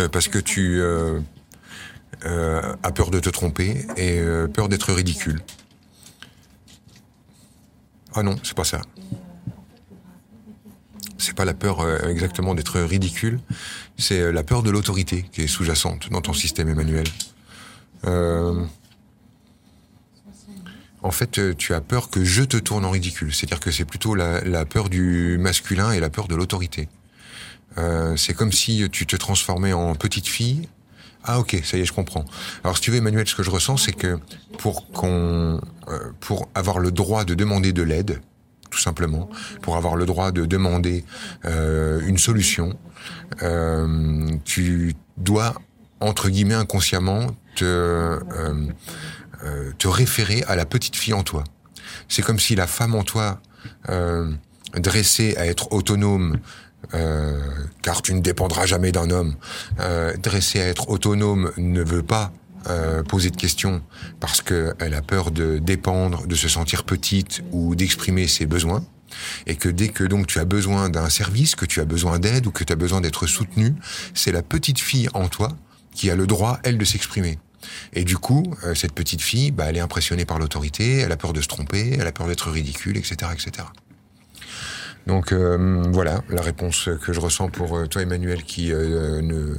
[0.00, 1.20] Euh, Parce que tu euh,
[2.24, 4.20] euh, as peur de te tromper et
[4.52, 5.40] peur d'être ridicule.
[8.14, 8.80] Ah non, c'est pas ça.
[11.18, 13.40] C'est pas la peur exactement d'être ridicule,
[13.96, 17.06] c'est la peur de l'autorité qui est sous-jacente dans ton système, Emmanuel.
[21.02, 23.34] En fait, tu as peur que je te tourne en ridicule.
[23.34, 26.88] C'est-à-dire que c'est plutôt la peur du masculin et la peur de l'autorité.
[27.78, 30.68] Euh, c'est comme si tu te transformais en petite fille.
[31.24, 32.24] Ah ok, ça y est, je comprends.
[32.62, 34.18] Alors si tu veux, Emmanuel, ce que je ressens, c'est que
[34.58, 38.20] pour qu'on, euh, pour avoir le droit de demander de l'aide,
[38.74, 39.30] tout simplement,
[39.62, 41.04] pour avoir le droit de demander
[41.44, 42.76] euh, une solution,
[43.42, 45.54] euh, tu dois
[46.00, 48.70] entre guillemets inconsciemment te euh,
[49.78, 51.44] te référer à la petite fille en toi.
[52.08, 53.40] C'est comme si la femme en toi,
[54.74, 56.38] dressée à être autonome,
[56.92, 57.38] euh,
[57.82, 59.36] car tu ne dépendras jamais d'un homme,
[59.80, 62.32] euh, dressée à être autonome ne veut pas
[62.68, 63.82] euh, poser de questions
[64.20, 68.84] parce qu'elle a peur de dépendre, de se sentir petite ou d'exprimer ses besoins.
[69.46, 72.46] Et que dès que donc tu as besoin d'un service, que tu as besoin d'aide
[72.46, 73.74] ou que tu as besoin d'être soutenu,
[74.14, 75.50] c'est la petite fille en toi
[75.94, 77.38] qui a le droit, elle, de s'exprimer.
[77.92, 81.16] Et du coup, euh, cette petite fille, bah, elle est impressionnée par l'autorité, elle a
[81.16, 83.66] peur de se tromper, elle a peur d'être ridicule, etc., etc.
[85.06, 89.54] Donc euh, voilà la réponse que je ressens pour euh, toi, Emmanuel, qui euh, ne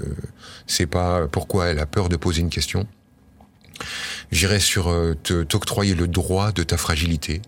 [0.65, 2.88] sait pas pourquoi elle a peur de poser une question.
[4.31, 4.89] J'irai sur
[5.49, 7.41] t'octroyer le droit de ta fragilité,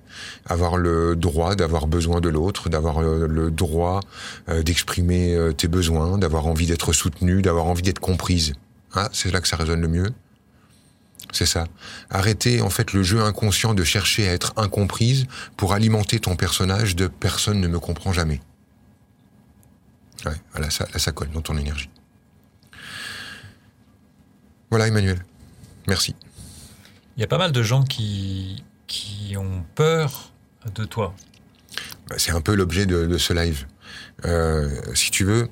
[0.45, 4.01] avoir le droit d'avoir besoin de l'autre, d'avoir le droit
[4.47, 8.53] d'exprimer tes besoins, d'avoir envie d'être soutenu, d'avoir envie d'être comprise.
[8.93, 10.09] Ah, c'est là que ça résonne le mieux.
[11.31, 11.65] C'est ça.
[12.09, 15.25] Arrêter en fait le jeu inconscient de chercher à être incomprise
[15.57, 18.39] pour alimenter ton personnage de personne ne me comprend jamais.
[20.25, 21.89] Ouais, là ça, là, ça colle dans ton énergie.
[24.69, 25.23] Voilà Emmanuel.
[25.87, 26.15] Merci.
[27.15, 30.31] Il y a pas mal de gens qui, qui ont peur
[30.75, 31.13] de toi.
[32.09, 33.65] Bah, C'est un peu l'objet de, de ce live.
[34.25, 35.49] Euh, si tu veux,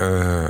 [0.00, 0.48] euh,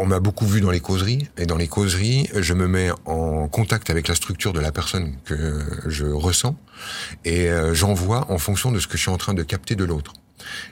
[0.00, 3.48] on m'a beaucoup vu dans les causeries, et dans les causeries, je me mets en
[3.48, 6.56] contact avec la structure de la personne que je ressens,
[7.26, 9.84] et euh, j'envoie en fonction de ce que je suis en train de capter de
[9.84, 10.14] l'autre.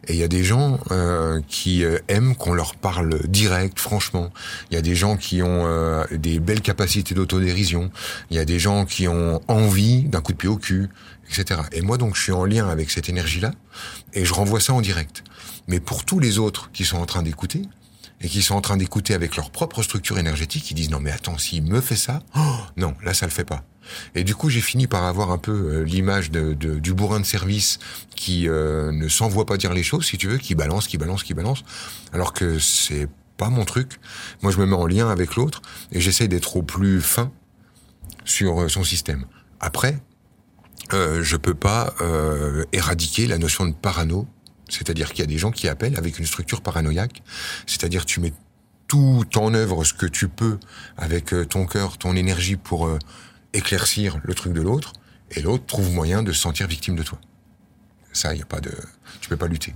[0.07, 4.31] Et il y a des gens euh, qui euh, aiment qu'on leur parle direct, franchement.
[4.71, 7.91] Il y a des gens qui ont euh, des belles capacités d'autodérision.
[8.31, 10.89] Il y a des gens qui ont envie d'un coup de pied au cul,
[11.31, 11.61] etc.
[11.73, 13.53] Et moi donc je suis en lien avec cette énergie-là
[14.15, 15.23] et je renvoie ça en direct.
[15.67, 17.63] Mais pour tous les autres qui sont en train d'écouter
[18.21, 21.11] et qui sont en train d'écouter avec leur propre structure énergétique, ils disent non mais
[21.13, 22.41] attends, s'il me fait ça, oh,
[22.77, 23.65] non, là ça le fait pas.
[24.15, 27.21] Et du coup, j'ai fini par avoir un peu euh, l'image de, de- du bourrin
[27.21, 27.79] de service
[28.15, 31.23] qui euh, ne s'envoie pas dire les choses, si tu veux, qui balance, qui balance,
[31.23, 31.65] qui balance,
[32.13, 33.99] alors que c'est pas mon truc.
[34.43, 37.33] Moi, je me mets en lien avec l'autre et j'essaie d'être au plus fin
[38.27, 39.25] sur euh, son système.
[39.61, 40.03] Après,
[40.93, 41.95] euh, je peux pas
[42.73, 44.27] éradiquer la notion de parano,
[44.69, 47.23] c'est-à-dire qu'il y a des gens qui appellent avec une structure paranoïaque,
[47.67, 48.33] c'est-à-dire tu mets
[48.87, 50.59] tout en œuvre ce que tu peux
[50.97, 52.99] avec euh, ton cœur, ton énergie pour euh,
[53.53, 54.93] éclaircir le truc de l'autre,
[55.31, 57.19] et l'autre trouve moyen de se sentir victime de toi.
[58.13, 58.73] Ça, il y a pas de,
[59.21, 59.75] tu peux pas lutter.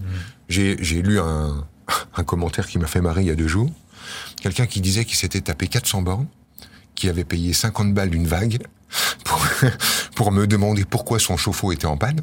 [0.48, 1.66] J'ai j'ai lu un,
[2.16, 3.70] un commentaire qui m'a fait marrer il y a deux jours.
[4.40, 6.26] Quelqu'un qui disait qu'il s'était tapé 400 bornes,
[6.94, 8.58] qui avait payé 50 balles d'une vague
[9.24, 9.46] pour,
[10.14, 12.22] pour me demander pourquoi son chauffe-eau était en panne.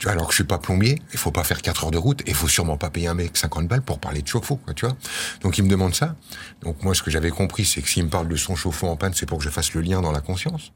[0.00, 1.98] Tu vois, alors que je suis pas plombier, il faut pas faire 4 heures de
[1.98, 4.56] route, et il faut sûrement pas payer un mec 50 balles pour parler de chauffe-eau,
[4.56, 4.96] quoi, tu vois.
[5.42, 6.16] Donc il me demande ça.
[6.62, 8.96] Donc moi, ce que j'avais compris, c'est que s'il me parle de son chauffe-eau en
[8.96, 10.72] panne, c'est pour que je fasse le lien dans la conscience.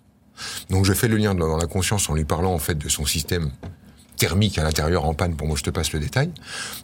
[0.69, 3.07] Donc je fais le lien dans la conscience en lui parlant en fait de son
[3.07, 3.51] système
[4.19, 5.37] thermique à l'intérieur en panne.
[5.37, 6.31] Pour moi, je te passe le détail.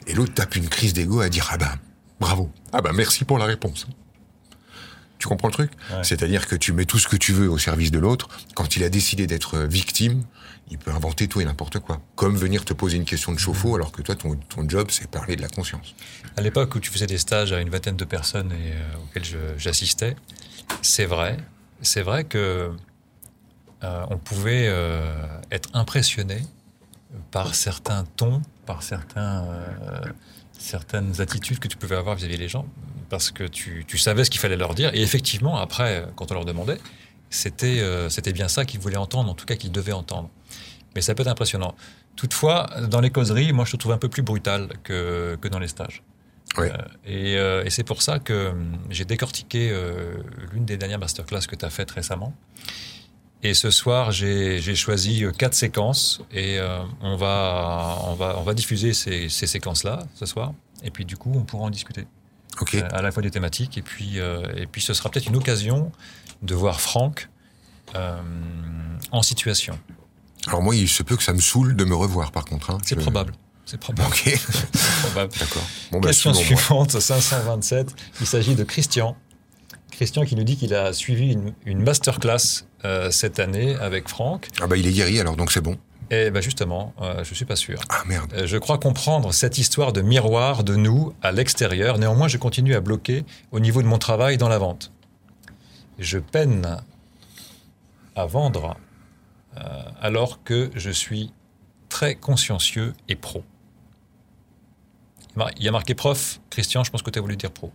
[0.07, 1.75] Et l'autre tape une crise d'ego à dire ah bah
[2.21, 3.87] bravo, ah bah merci pour la réponse.
[5.19, 5.73] Tu comprends le truc?
[5.91, 6.03] Ouais.
[6.05, 8.29] C'est-à-dire que tu mets tout ce que tu veux au service de l'autre.
[8.55, 10.23] Quand il a décidé d'être victime,
[10.71, 12.01] il peut inventer tout et n'importe quoi.
[12.15, 15.11] Comme venir te poser une question de chauffe-eau alors que toi, ton, ton job, c'est
[15.11, 15.95] parler de la conscience.
[16.37, 19.25] À l'époque où tu faisais des stages à une vingtaine de personnes et euh, auxquels
[19.25, 20.15] je- j'assistais,
[20.83, 21.37] c'est vrai,
[21.83, 22.73] c'est vrai que
[23.83, 26.43] euh, on pouvait euh, être impressionné
[27.33, 29.45] par certains tons, par certains,
[30.57, 32.67] certaines attitudes que tu pouvais avoir vis-à-vis des gens,
[33.09, 34.95] parce que tu, tu savais ce qu'il fallait leur dire.
[34.95, 36.79] Et effectivement, après, quand on leur demandait,
[37.31, 40.31] c'était euh, bien ça qu'il voulait entendre, en tout cas qu'il devait entendre.
[40.95, 41.75] Mais ça peut être impressionnant.
[42.17, 45.59] Toutefois, dans les causeries, moi, je te trouve un peu plus brutal que, que dans
[45.59, 46.03] les stages.
[46.59, 46.73] Ouais.
[46.73, 46.77] Euh,
[47.07, 50.15] et, euh, et c'est pour ça que hum, j'ai décortiqué euh,
[50.53, 52.35] l'une des dernières masterclass que tu as faites récemment.
[53.43, 56.61] Et ce soir, j'ai choisi quatre séquences et
[57.01, 60.53] on, va, on, va, on va diffuser ces, ces séquences-là ce soir.
[60.83, 62.07] Et puis du coup, on pourra en discuter.
[62.61, 62.75] Ok.
[62.75, 65.91] Euh, à la fois des thématiques et puis, et puis ce sera peut-être une occasion
[66.43, 67.31] de voir Franck
[69.11, 69.79] en situation.
[70.51, 72.71] Alors moi, il se peut que ça me saoule de me revoir, par contre.
[72.71, 72.79] hein.
[72.85, 73.33] C'est probable.
[73.65, 74.09] C'est probable.
[74.09, 74.23] Ok.
[74.75, 75.33] c'est probable.
[75.39, 75.63] D'accord.
[75.93, 77.95] Bon, bah, Question suivante, 527.
[78.21, 79.17] Il s'agit de Christian.
[79.93, 84.49] Christian qui nous dit qu'il a suivi une, une masterclass euh, cette année avec Franck.
[84.61, 85.77] Ah bah, il est guéri, alors, donc c'est bon.
[86.13, 87.81] Et ben justement, euh, je suis pas sûr.
[87.89, 88.33] Ah merde.
[88.35, 91.99] Euh, Je crois comprendre cette histoire de miroir de nous à l'extérieur.
[91.99, 94.91] Néanmoins, je continue à bloquer au niveau de mon travail dans la vente.
[96.01, 96.79] Je peine
[98.17, 98.77] à vendre
[100.01, 101.33] alors que je suis
[101.89, 103.45] très consciencieux et pro.
[105.57, 106.41] Il y a marqué prof.
[106.51, 107.73] Christian, je pense que tu as voulu dire pro.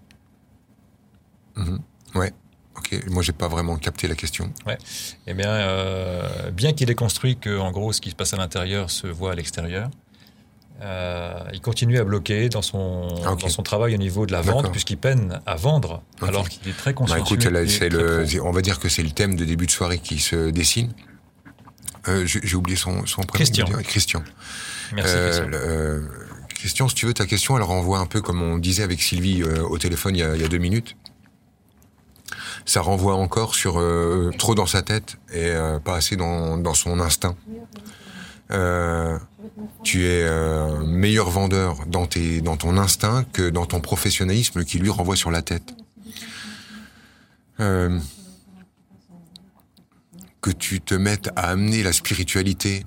[2.15, 2.33] Ouais.
[2.77, 3.09] Ok.
[3.09, 4.51] Moi, j'ai pas vraiment capté la question.
[5.27, 8.37] Eh bien, euh, bien qu'il ait construit que, en gros, ce qui se passe à
[8.37, 9.89] l'intérieur se voit à l'extérieur,
[10.81, 14.41] euh, il continue à bloquer dans son, Ah, dans son travail au niveau de la
[14.41, 18.47] vente, puisqu'il peine à vendre, alors qu'il est très Bah, écoute, là, le, pro.
[18.47, 20.91] on va dire que c'est le thème de début de soirée qui se dessine.
[22.07, 23.33] Euh, j'ai oublié son, son prénom.
[23.45, 23.65] Christian.
[23.83, 24.23] Christian.
[24.93, 25.47] Merci, Euh, Christian.
[25.47, 26.01] le- euh,
[26.49, 29.41] Christian, si tu veux, ta question, elle renvoie un peu comme on disait avec Sylvie
[29.43, 30.95] euh, au téléphone il y, a, il y a deux minutes.
[32.65, 36.73] Ça renvoie encore sur euh, trop dans sa tête et euh, pas assez dans, dans
[36.73, 37.35] son instinct.
[38.51, 39.17] Euh,
[39.83, 44.79] tu es euh, meilleur vendeur dans, tes, dans ton instinct que dans ton professionnalisme qui
[44.79, 45.73] lui renvoie sur la tête.
[50.45, 52.85] Que tu te mettes à amener la spiritualité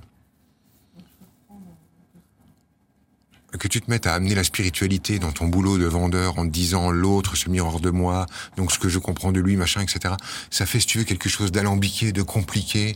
[3.57, 6.89] que tu te mettes à amener la spiritualité dans ton boulot de vendeur en disant
[6.89, 10.13] l'autre se met hors de moi, donc ce que je comprends de lui, machin, etc.
[10.49, 12.95] Ça fait, si tu veux, quelque chose d'alambiqué, de compliqué.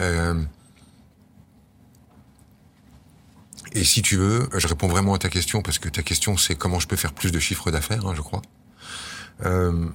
[0.00, 0.42] Euh...
[3.74, 6.56] Et si tu veux, je réponds vraiment à ta question parce que ta question c'est
[6.56, 8.42] comment je peux faire plus de chiffre d'affaires, hein, je crois.
[9.44, 9.86] Euh...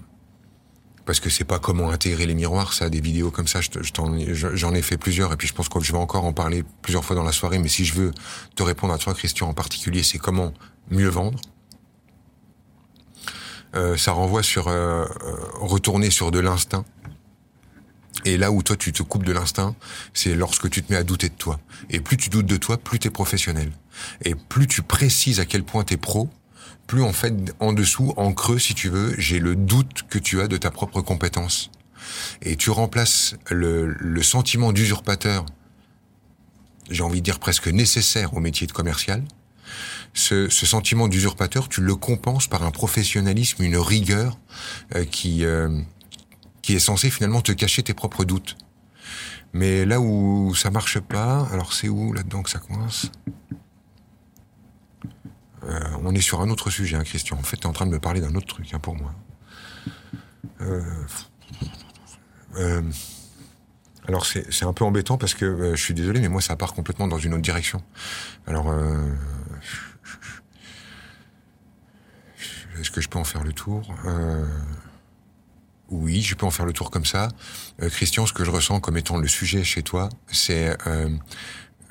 [1.05, 4.81] Parce que c'est pas comment intégrer les miroirs, ça, des vidéos comme ça, j'en ai
[4.81, 7.23] fait plusieurs, et puis je pense que je vais encore en parler plusieurs fois dans
[7.23, 8.11] la soirée, mais si je veux
[8.55, 10.51] te répondre à toi, Christian, en particulier, c'est comment
[10.89, 11.39] mieux vendre.
[13.75, 16.85] Euh, ça renvoie sur euh, euh, retourner sur de l'instinct.
[18.23, 19.75] Et là où toi tu te coupes de l'instinct,
[20.13, 21.59] c'est lorsque tu te mets à douter de toi.
[21.89, 23.71] Et plus tu doutes de toi, plus t'es professionnel.
[24.23, 26.29] Et plus tu précises à quel point t'es pro,
[26.87, 30.41] plus en fait en dessous, en creux si tu veux, j'ai le doute que tu
[30.41, 31.71] as de ta propre compétence.
[32.41, 35.45] Et tu remplaces le, le sentiment d'usurpateur,
[36.89, 39.23] j'ai envie de dire presque nécessaire au métier de commercial,
[40.13, 44.37] ce, ce sentiment d'usurpateur, tu le compenses par un professionnalisme, une rigueur
[44.95, 45.81] euh, qui, euh,
[46.61, 48.55] qui est censé finalement te cacher tes propres doutes.
[49.53, 53.11] Mais là où ça marche pas, alors c'est où là-dedans que ça coince?
[55.65, 57.37] Euh, On est sur un autre sujet, hein, Christian.
[57.37, 59.13] En fait, tu es en train de me parler d'un autre truc hein, pour moi.
[60.61, 60.81] Euh,
[62.57, 62.81] euh,
[64.07, 67.07] alors c'est un peu embêtant parce que je suis désolé, mais moi ça part complètement
[67.07, 67.81] dans une autre direction.
[68.45, 68.71] Alors,
[72.79, 73.95] est-ce que je peux en faire le tour?
[75.89, 77.29] Oui, je peux en faire le tour comme ça.
[77.81, 80.77] Christian, ce que je ressens comme étant le sujet chez toi, c'est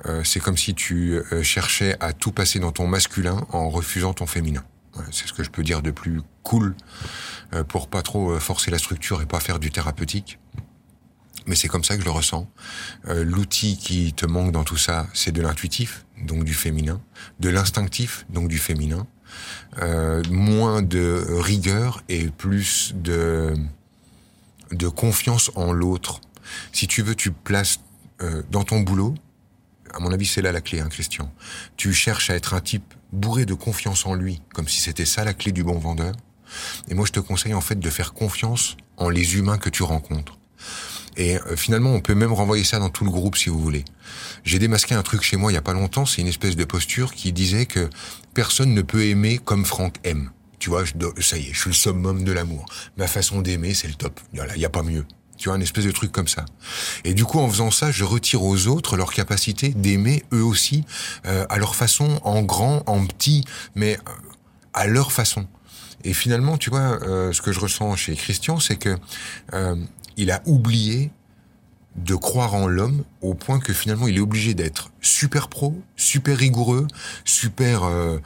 [0.07, 4.13] euh, c'est comme si tu euh, cherchais à tout passer dans ton masculin en refusant
[4.13, 4.65] ton féminin.
[5.11, 6.75] C'est ce que je peux dire de plus cool
[7.53, 10.39] euh, pour pas trop euh, forcer la structure et pas faire du thérapeutique.
[11.47, 12.49] Mais c'est comme ça que je le ressens.
[13.09, 17.01] Euh, L'outil qui te manque dans tout ça, c'est de l'intuitif, donc du féminin,
[17.41, 19.07] de l'instinctif, donc du féminin,
[20.31, 23.55] moins de rigueur et plus de
[24.71, 26.21] de confiance en l'autre.
[26.73, 27.81] Si tu veux, tu places
[28.51, 29.15] dans ton boulot,
[29.95, 31.33] à mon avis, c'est là la clé, hein, Christian.
[31.77, 35.25] Tu cherches à être un type bourré de confiance en lui, comme si c'était ça
[35.25, 36.15] la clé du bon vendeur.
[36.89, 39.83] Et moi, je te conseille en fait de faire confiance en les humains que tu
[39.83, 40.39] rencontres.
[41.17, 43.85] Et euh, finalement, on peut même renvoyer ça dans tout le groupe si vous voulez.
[44.45, 46.65] J'ai démasqué un truc chez moi il y a pas longtemps, c'est une espèce de
[46.65, 47.89] posture qui disait que
[48.35, 50.31] personne ne peut aimer comme Franck aime.
[50.59, 50.85] Tu vois,
[51.21, 52.67] ça y est, je suis le summum de l'amour.
[52.97, 54.19] Ma façon d'aimer, c'est le top.
[54.33, 55.05] Il y a pas mieux.
[55.37, 56.45] Tu vois, un espèce de truc comme ça.
[57.05, 60.85] Et du coup, en faisant ça, je retire aux autres leur capacité d'aimer eux aussi,
[61.27, 64.13] euh, à leur façon, en grand, en petit, mais euh,
[64.73, 65.47] à leur façon.
[66.05, 68.97] Et finalement, tu vois, euh, ce que je ressens chez Christian, c'est que
[69.55, 69.77] euh,
[70.17, 71.11] il a oublié
[71.97, 76.37] de croire en l'homme au point que finalement il est obligé d'être super pro, super
[76.37, 76.89] rigoureux,
[77.25, 78.19] super euh,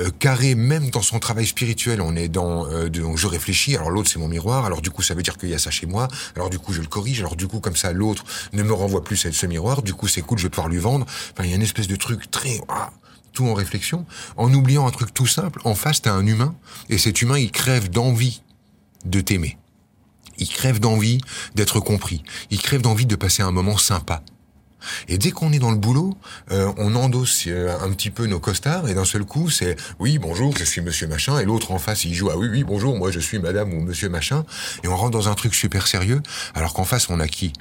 [0.00, 2.00] euh, carré même dans son travail spirituel.
[2.00, 5.02] On est dans, euh, de- je réfléchis, alors l'autre c'est mon miroir, alors du coup
[5.02, 7.20] ça veut dire qu'il y a ça chez moi, alors du coup je le corrige,
[7.20, 10.22] alors du coup comme ça l'autre ne me renvoie plus ce miroir, du coup c'est
[10.22, 11.06] cool, je vais pouvoir lui vendre.
[11.32, 12.90] Enfin il y a une espèce de truc très ah,
[13.32, 15.60] tout en réflexion, en oubliant un truc tout simple.
[15.64, 16.54] En face t'as un humain
[16.88, 18.42] et cet humain il crève d'envie
[19.04, 19.58] de t'aimer.
[20.38, 21.20] Il crève d'envie
[21.54, 22.24] d'être compris.
[22.50, 24.22] Il crève d'envie de passer un moment sympa.
[25.08, 26.16] Et dès qu'on est dans le boulot,
[26.50, 30.18] euh, on endosse euh, un petit peu nos costards et d'un seul coup, c'est oui
[30.18, 32.96] bonjour, je suis Monsieur machin et l'autre en face il joue ah oui oui bonjour,
[32.96, 34.44] moi je suis Madame ou Monsieur machin
[34.82, 36.22] et on rentre dans un truc super sérieux
[36.54, 37.52] alors qu'en face on a qui?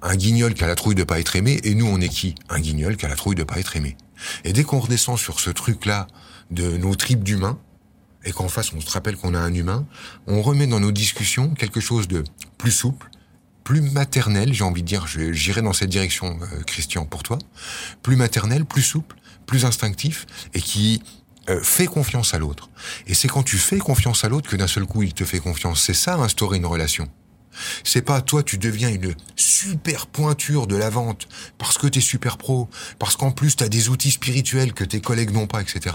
[0.00, 2.34] Un guignol qui a la trouille de pas être aimé et nous on est qui?
[2.48, 3.96] Un guignol qui a la trouille de pas être aimé.
[4.44, 6.06] Et dès qu'on redescend sur ce truc là
[6.50, 7.58] de nos tripes d'humains
[8.24, 9.86] et qu'en face on se rappelle qu'on a un humain,
[10.26, 12.24] on remet dans nos discussions quelque chose de
[12.58, 13.10] plus souple,
[13.68, 17.38] plus maternel, j'ai envie de dire, j'irai dans cette direction, euh, Christian, pour toi,
[18.02, 21.02] plus maternel, plus souple, plus instinctif, et qui
[21.50, 22.70] euh, fait confiance à l'autre.
[23.08, 25.38] Et c'est quand tu fais confiance à l'autre que d'un seul coup il te fait
[25.38, 25.82] confiance.
[25.82, 27.10] C'est ça, instaurer une relation.
[27.84, 32.38] C'est pas toi, tu deviens une super pointure de la vente parce que t'es super
[32.38, 35.94] pro, parce qu'en plus t'as des outils spirituels que tes collègues n'ont pas, etc.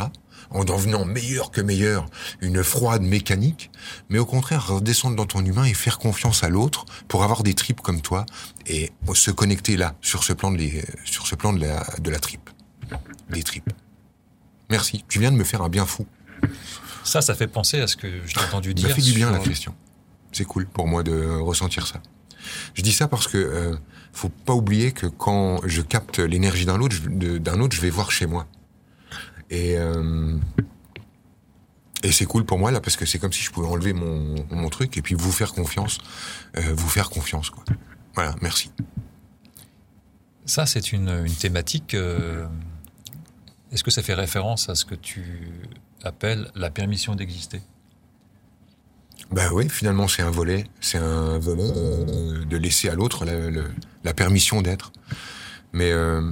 [0.50, 2.06] En devenant meilleur que meilleur,
[2.42, 3.72] une froide mécanique,
[4.10, 7.54] mais au contraire redescendre dans ton humain et faire confiance à l'autre pour avoir des
[7.54, 8.26] tripes comme toi
[8.68, 12.10] et se connecter là sur ce plan de les, sur ce plan de la de
[12.10, 12.50] la tripe,
[13.30, 13.72] des tripes.
[14.70, 16.06] Merci, tu viens de me faire un bien fou.
[17.04, 18.96] Ça, ça fait penser à ce que je t'ai entendu Ça dire.
[18.96, 19.76] fait du bien sur- la question.
[20.32, 22.02] C'est cool pour moi de ressentir ça.
[22.74, 23.76] Je dis ça parce que euh,
[24.14, 28.12] faut pas oublier que quand je capte l'énergie d'un autre, d'un autre, je vais voir
[28.12, 28.48] chez moi.
[29.54, 30.36] Et euh,
[32.02, 34.36] et c'est cool pour moi là parce que c'est comme si je pouvais enlever mon,
[34.50, 36.00] mon truc et puis vous faire confiance,
[36.58, 37.64] euh, vous faire confiance quoi.
[38.16, 38.72] Voilà, merci.
[40.46, 41.94] Ça, c'est une, une thématique.
[41.94, 42.46] euh,
[43.72, 45.24] Est-ce que ça fait référence à ce que tu
[46.04, 47.62] appelles la permission d'exister?
[49.32, 53.34] Bah oui, finalement c'est un volet, c'est un volet de laisser à l'autre la,
[54.04, 54.92] la permission d'être.
[55.72, 56.30] Mais euh,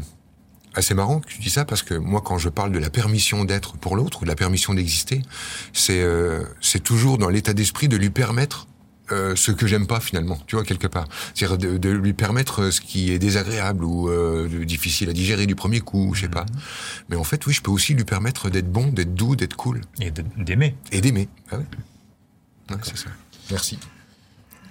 [0.76, 2.90] ah, c'est marrant que tu dis ça parce que moi quand je parle de la
[2.90, 5.22] permission d'être pour l'autre ou de la permission d'exister,
[5.74, 8.68] c'est euh, c'est toujours dans l'état d'esprit de lui permettre
[9.12, 11.08] euh, ce que j'aime pas finalement, tu vois quelque part.
[11.36, 15.46] C'est-à-dire de, de lui permettre euh, ce qui est désagréable ou euh, difficile à digérer
[15.48, 16.46] du premier coup, je sais pas.
[17.10, 19.82] Mais en fait, oui, je peux aussi lui permettre d'être bon, d'être doux, d'être cool
[20.00, 20.78] et d'aimer.
[20.94, 21.28] et d'aimer.
[21.52, 21.66] Ah ouais.
[22.70, 23.10] Ouais, c'est ça.
[23.50, 23.78] Merci.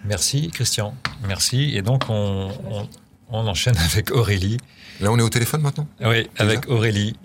[0.07, 0.94] Merci, Christian.
[1.28, 1.72] Merci.
[1.76, 2.88] Et donc, on, on-
[3.31, 4.59] on enchaîne avec Aurélie.
[5.01, 7.16] Là, on est au téléphone maintenant Oui, avec Aurélie.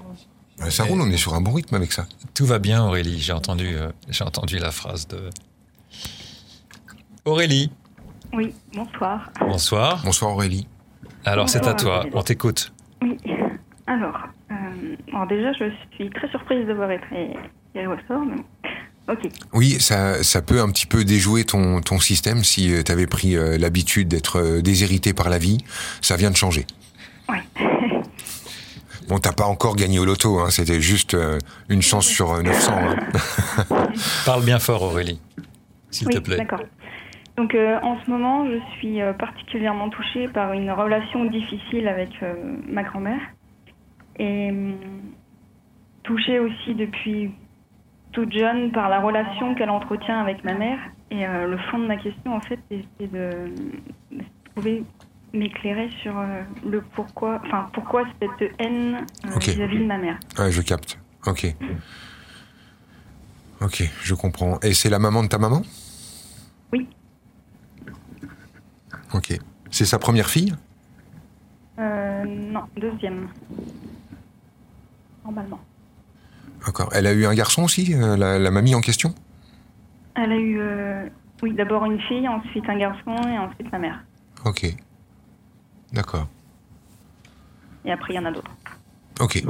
[0.62, 2.06] Ouais, Ça roule, on est sur un bon rythme avec ça.
[2.34, 3.20] Tout va bien, Aurélie.
[3.20, 5.30] J'ai entendu, euh, j'ai entendu la phrase de.
[7.26, 7.72] Aurélie,
[8.34, 9.32] Oui, bonsoir.
[9.40, 10.02] bonsoir.
[10.04, 10.68] Bonsoir Aurélie.
[11.26, 12.06] Alors, c'est à toi.
[12.14, 12.72] On t'écoute.
[13.02, 13.18] Oui,
[13.88, 14.18] alors,
[14.52, 17.34] euh, alors déjà, je suis très surprise d'avoir été
[17.74, 18.42] tirée au sort, mais
[19.54, 23.36] Oui, ça, ça peut un petit peu déjouer ton, ton système si tu avais pris
[23.36, 25.60] euh, l'habitude d'être euh, déshérité par la vie.
[26.02, 26.66] Ça vient de changer.
[27.30, 27.44] ouais.
[29.08, 31.38] Bon, t'as pas encore gagné au loto, hein, c'était juste euh,
[31.70, 32.72] une chance sur euh, 900.
[32.76, 32.96] hein.
[34.26, 35.20] Parle bien fort, Aurélie,
[35.92, 36.38] s'il oui, te plaît.
[36.38, 36.62] d'accord.
[37.38, 42.10] Donc, euh, en ce moment, je suis euh, particulièrement touchée par une relation difficile avec
[42.24, 42.34] euh,
[42.68, 43.20] ma grand-mère.
[44.18, 44.76] Et hum,
[46.02, 47.30] touchée aussi depuis
[48.16, 50.80] toute jeune par la relation qu'elle entretient avec ma mère.
[51.12, 53.54] Et euh, le fond de ma question, en fait, c'est de,
[54.12, 54.84] de trouver
[55.34, 60.18] m'éclairer sur euh, le pourquoi, enfin pourquoi cette haine euh, vis-à-vis de ma mère.
[60.40, 60.98] Ouais, je capte.
[61.28, 61.54] Ok.
[63.62, 64.60] Ok, je comprends.
[64.62, 65.62] Et c'est la maman de ta maman?
[66.72, 66.88] Oui.
[69.14, 69.38] Ok.
[69.72, 70.56] C'est sa première fille?
[71.80, 73.28] Euh, non, deuxième.
[75.26, 75.60] Normalement.
[76.66, 76.90] D'accord.
[76.94, 79.14] Elle a eu un garçon aussi, euh, la, la mamie en question?
[80.16, 81.08] Elle a eu, euh,
[81.44, 84.04] oui, d'abord une fille, ensuite un garçon et ensuite sa mère.
[84.46, 84.66] Ok.
[85.94, 86.28] D'accord.
[87.84, 88.52] Et après, il y en a d'autres.
[89.20, 89.44] Ok.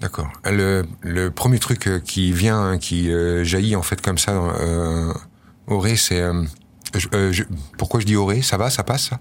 [0.00, 0.28] D'accord.
[0.44, 5.12] Le, le premier truc euh, qui vient, qui euh, jaillit en fait comme ça, euh,
[5.66, 6.20] Auré, c'est...
[6.22, 6.44] euh,
[6.94, 7.44] je- euh, je-
[7.76, 8.42] pourquoi je dis Auré?
[8.42, 9.08] Ça va, ça passe?
[9.10, 9.18] Ça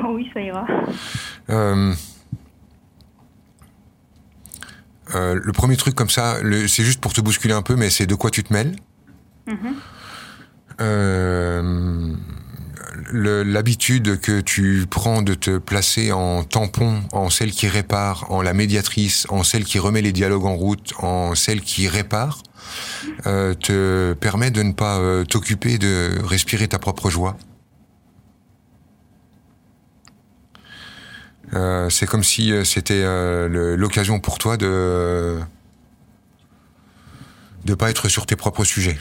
[0.00, 0.66] Oh oui, ça ira.
[5.14, 6.36] Euh, Le premier truc comme ça,
[6.66, 8.76] c'est juste pour te bousculer un peu, mais c'est de quoi tu te mêles
[9.46, 9.74] Mhm.
[10.80, 12.14] Euh,
[13.12, 18.52] l'habitude que tu prends de te placer en tampon, en celle qui répare, en la
[18.52, 22.42] médiatrice, en celle qui remet les dialogues en route, en celle qui répare,
[23.26, 27.36] euh, te permet de ne pas t'occuper de respirer ta propre joie.
[31.54, 35.38] Euh, c'est comme si euh, c'était euh, l'occasion pour toi de
[37.64, 38.98] de pas être sur tes propres sujets.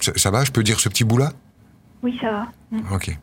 [0.00, 1.32] Ça, ça va, je peux dire ce petit bout là
[2.02, 2.46] Oui, ça va.
[2.92, 3.16] Ok.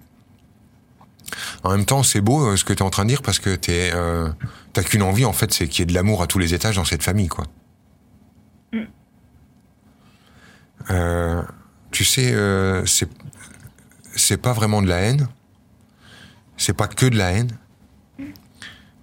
[1.63, 3.55] En même temps, c'est beau ce que tu es en train de dire parce que
[3.55, 4.29] t'es, euh,
[4.73, 6.75] t'as qu'une envie en fait, c'est qu'il y ait de l'amour à tous les étages
[6.75, 7.45] dans cette famille, quoi.
[10.91, 11.41] Euh,
[11.91, 12.85] tu sais, euh,
[14.15, 15.27] c'est pas vraiment de la haine.
[16.57, 17.57] C'est pas que de la haine.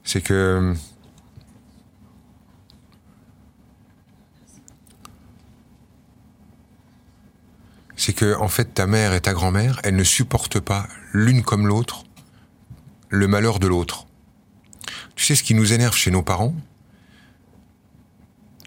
[0.04, 0.74] C'est que
[7.96, 11.66] c'est que en fait ta mère et ta grand-mère, elles ne supportent pas l'une comme
[11.66, 12.04] l'autre
[13.12, 14.06] le malheur de l'autre.
[15.14, 16.54] Tu sais ce qui nous énerve chez nos parents?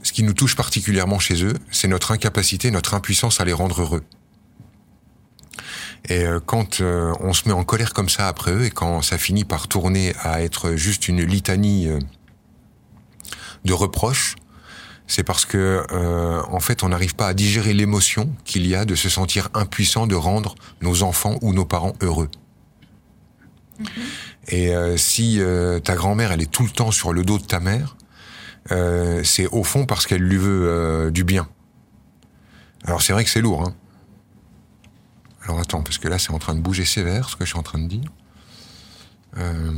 [0.03, 3.81] Ce qui nous touche particulièrement chez eux, c'est notre incapacité, notre impuissance à les rendre
[3.81, 4.03] heureux.
[6.07, 9.01] Et euh, quand euh, on se met en colère comme ça après eux et quand
[9.01, 11.99] ça finit par tourner à être juste une litanie euh,
[13.63, 14.35] de reproches,
[15.07, 18.85] c'est parce que euh, en fait on n'arrive pas à digérer l'émotion qu'il y a
[18.85, 22.29] de se sentir impuissant de rendre nos enfants ou nos parents heureux.
[24.47, 27.45] Et euh, si euh, ta grand-mère elle est tout le temps sur le dos de
[27.45, 27.97] ta mère,
[28.71, 31.47] euh, c'est au fond parce qu'elle lui veut euh, du bien.
[32.85, 33.63] Alors c'est vrai que c'est lourd.
[33.63, 33.75] Hein.
[35.45, 37.59] Alors attends, parce que là c'est en train de bouger sévère ce que je suis
[37.59, 38.11] en train de dire.
[39.37, 39.71] Euh,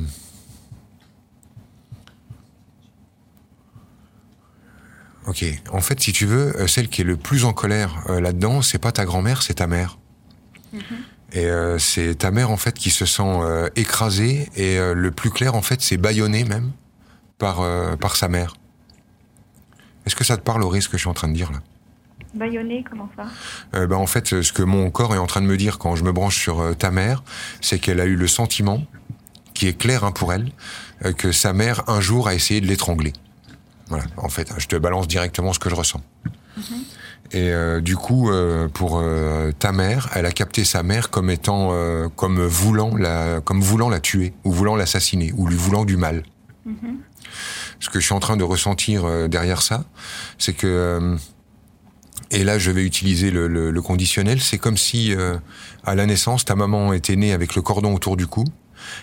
[5.27, 5.43] Ok,
[5.73, 8.61] en fait, si tu veux, euh, celle qui est le plus en colère euh, là-dedans,
[8.61, 9.99] c'est pas ta grand-mère, c'est ta mère.
[11.33, 13.41] Et euh, c'est ta mère, en fait, qui se sent
[13.75, 16.71] écrasée, et le plus clair, en fait, c'est bâillonnée même
[17.37, 17.61] par,
[17.97, 18.55] par sa mère.
[20.05, 21.59] Est-ce que ça te parle, Aurélie, ce que je suis en train de dire là?
[22.89, 23.25] Comment ça
[23.75, 25.95] Euh, ben, En fait, ce que mon corps est en train de me dire quand
[25.95, 27.23] je me branche sur euh, ta mère,
[27.61, 28.83] c'est qu'elle a eu le sentiment,
[29.53, 30.51] qui est clair hein, pour elle,
[31.05, 33.13] euh, que sa mère, un jour, a essayé de l'étrangler.
[33.89, 36.01] Voilà, en fait, je te balance directement ce que je ressens.
[37.31, 41.29] Et euh, du coup, euh, pour euh, ta mère, elle a capté sa mère comme
[41.29, 41.73] étant,
[42.15, 46.23] comme voulant la, comme voulant la tuer ou voulant l'assassiner ou lui voulant du mal.
[47.79, 49.83] Ce que je suis en train de ressentir derrière ça,
[50.37, 51.15] c'est que
[52.31, 54.41] et là, je vais utiliser le, le- le conditionnel.
[54.41, 55.37] C'est comme si, euh,
[55.83, 58.43] à la naissance, ta maman était née avec le cordon autour du cou,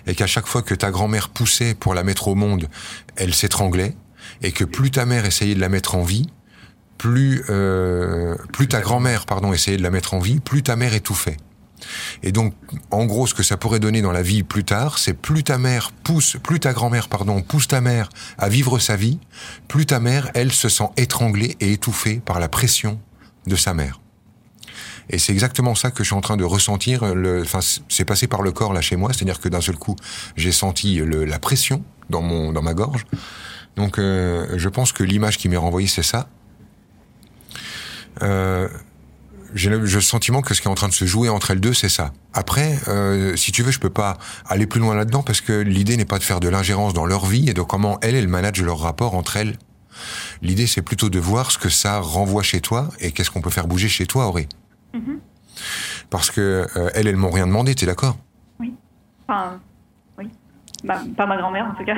[0.07, 2.69] et qu'à chaque fois que ta grand-mère poussait pour la mettre au monde,
[3.17, 3.95] elle s'étranglait,
[4.43, 6.27] et que plus ta mère essayait de la mettre en vie,
[6.97, 10.95] plus, euh, plus ta grand-mère, pardon, essayait de la mettre en vie, plus ta mère
[10.95, 11.37] étouffait.
[12.23, 12.55] Et donc,
[12.91, 15.59] en gros, ce que ça pourrait donner dans la vie plus tard, c'est plus ta
[15.59, 18.09] mère pousse, plus ta grand-mère, pardon, pousse ta mère
[18.39, 19.19] à vivre sa vie,
[19.69, 22.99] plus ta mère, elle, se sent étranglée et étouffée par la pression
[23.47, 24.01] de sa mère.
[25.11, 27.03] Et c'est exactement ça que je suis en train de ressentir.
[27.43, 29.97] Enfin, c'est passé par le corps là chez moi, c'est-à-dire que d'un seul coup,
[30.37, 33.05] j'ai senti la pression dans mon, dans ma gorge.
[33.77, 36.29] Donc, euh, je pense que l'image qui m'est renvoyée, c'est ça.
[38.23, 38.69] Euh,
[39.55, 41.51] j'ai le, j'ai le sentiment que ce qui est en train de se jouer entre
[41.51, 42.13] elles deux, c'est ça.
[42.33, 45.97] Après, euh, si tu veux, je peux pas aller plus loin là-dedans parce que l'idée
[45.97, 48.63] n'est pas de faire de l'ingérence dans leur vie et de comment elles, elles managent
[48.63, 49.57] leur rapport entre elles.
[50.43, 53.51] L'idée, c'est plutôt de voir ce que ça renvoie chez toi et qu'est-ce qu'on peut
[53.51, 54.49] faire bouger chez toi, Auré.
[56.11, 58.17] Parce que euh, elles, elles m'ont rien demandé, t'es d'accord?
[59.27, 59.61] Enfin,
[60.19, 60.29] oui.
[60.85, 61.97] Bah, pas ma grand-mère, en tout cas.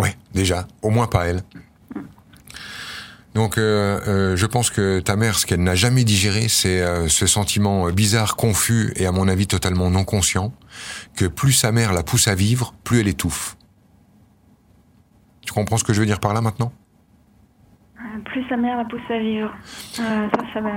[0.00, 1.42] Ouais, déjà, au moins pas elle.
[3.34, 7.08] Donc, euh, euh, je pense que ta mère, ce qu'elle n'a jamais digéré, c'est euh,
[7.08, 10.52] ce sentiment bizarre, confus et à mon avis totalement non conscient,
[11.16, 13.56] que plus sa mère la pousse à vivre, plus elle étouffe.
[15.40, 16.72] Tu comprends ce que je veux dire par là maintenant?
[18.24, 19.52] Plus sa mère la pousse à vivre.
[20.00, 20.70] Euh, ça, ça va.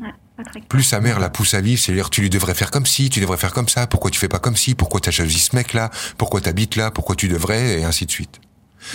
[0.00, 0.60] Ouais, pas très.
[0.60, 3.20] Plus sa mère la pousse à vivre, c'est-à-dire tu lui devrais faire comme ci, tu
[3.20, 5.90] devrais faire comme ça, pourquoi tu fais pas comme ci, pourquoi t'as choisi ce mec-là,
[6.18, 8.40] pourquoi t'habites là, pourquoi tu devrais, et ainsi de suite.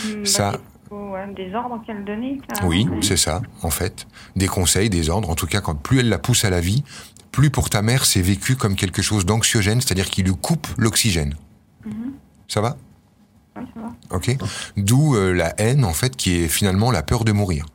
[0.06, 0.60] Hmm, bah, Ça-
[1.36, 2.38] des ordres qu'elle donnait.
[2.64, 4.08] Oui, c'est ça, en fait.
[4.36, 6.84] Des conseils, des ordres, en tout cas, quand plus elle la pousse à la vie,
[7.32, 11.36] plus pour ta mère c'est vécu comme quelque chose d'anxiogène, c'est-à-dire qu'il lui coupe l'oxygène.
[11.86, 11.92] Ouais,
[12.48, 12.78] ça va?
[14.12, 14.36] Ok
[14.78, 17.66] D'où euh, la haine, en fait, qui est finalement la peur de mourir.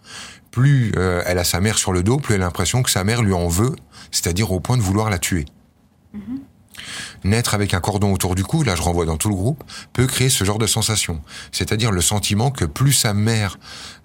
[0.50, 3.04] Plus euh, elle a sa mère sur le dos, plus elle a l'impression que sa
[3.04, 3.74] mère lui en veut,
[4.10, 5.46] c'est-à-dire au point de vouloir la tuer.
[7.24, 9.62] Naître avec un cordon autour du cou, là je renvoie dans tout le groupe,
[9.92, 11.22] peut créer ce genre de sensation.
[11.52, 13.58] C'est-à-dire le sentiment que plus sa mère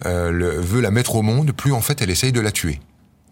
[0.06, 2.80] euh, le- veut la mettre au monde, plus en fait elle essaye de la tuer.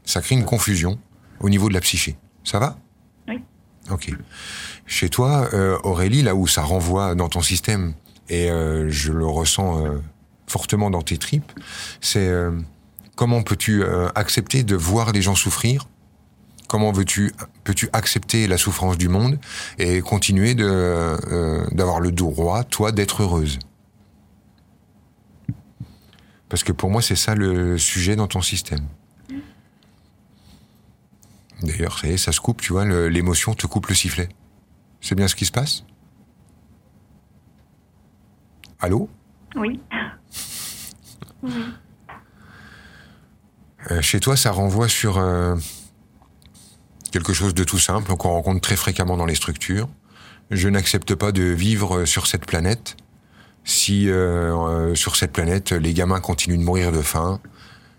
[0.03, 0.97] Ça crée une confusion
[1.39, 2.17] au niveau de la psyché.
[2.43, 2.77] Ça va?
[3.27, 3.41] Oui.
[3.91, 4.11] Ok.
[4.87, 7.93] Chez toi, euh, Aurélie, là où ça renvoie dans ton système,
[8.29, 9.99] et euh, je le ressens euh,
[10.47, 11.51] fortement dans tes tripes,
[12.01, 12.51] c'est euh,
[13.15, 13.83] comment peux-tu
[14.15, 15.87] accepter de voir les gens souffrir?
[16.67, 17.31] Comment veux-tu
[17.63, 19.39] peux-tu accepter la souffrance du monde
[19.77, 21.15] et continuer de
[21.73, 23.59] d'avoir le droit, toi, d'être heureuse?
[26.49, 28.85] Parce que pour moi, c'est ça le sujet dans ton système.
[31.61, 34.29] D'ailleurs, ça se coupe, tu vois, l'émotion te coupe le sifflet.
[35.01, 35.83] C'est bien ce qui se passe?
[38.85, 39.09] Allô?
[39.55, 39.79] Oui.
[43.89, 45.55] Euh, Chez toi, ça renvoie sur euh,
[47.11, 49.89] quelque chose de tout simple qu'on rencontre très fréquemment dans les structures.
[50.51, 52.95] Je n'accepte pas de vivre sur cette planète
[53.63, 57.41] si euh, euh, sur cette planète les gamins continuent de mourir de faim,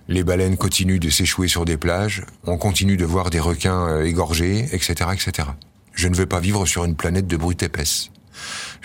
[0.06, 4.04] les baleines continuent de s'échouer sur des plages, on continue de voir des requins euh,
[4.04, 5.48] égorgés, etc., etc.
[5.94, 8.10] Je ne veux pas vivre sur une planète de brute épaisse.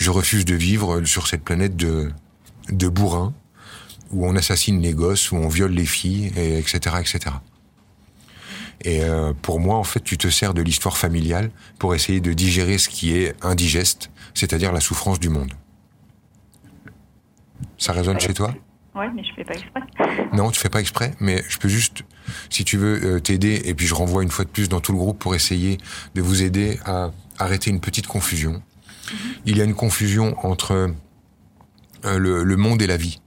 [0.01, 2.11] Je refuse de vivre sur cette planète de,
[2.69, 3.35] de bourrins
[4.09, 7.19] où on assassine les gosses, où on viole les filles, et etc., etc.
[8.83, 12.33] Et euh, pour moi, en fait, tu te sers de l'histoire familiale pour essayer de
[12.33, 15.53] digérer ce qui est indigeste, c'est-à-dire la souffrance du monde.
[17.77, 18.55] Ça résonne chez toi?
[18.95, 19.81] Ouais, mais je fais pas exprès.
[20.33, 22.01] Non, tu fais pas exprès, mais je peux juste,
[22.49, 24.93] si tu veux, euh, t'aider, et puis je renvoie une fois de plus dans tout
[24.93, 25.77] le groupe pour essayer
[26.15, 28.63] de vous aider à arrêter une petite confusion.
[29.45, 30.93] Il y a une confusion entre
[32.05, 33.19] euh, le, le monde et la vie.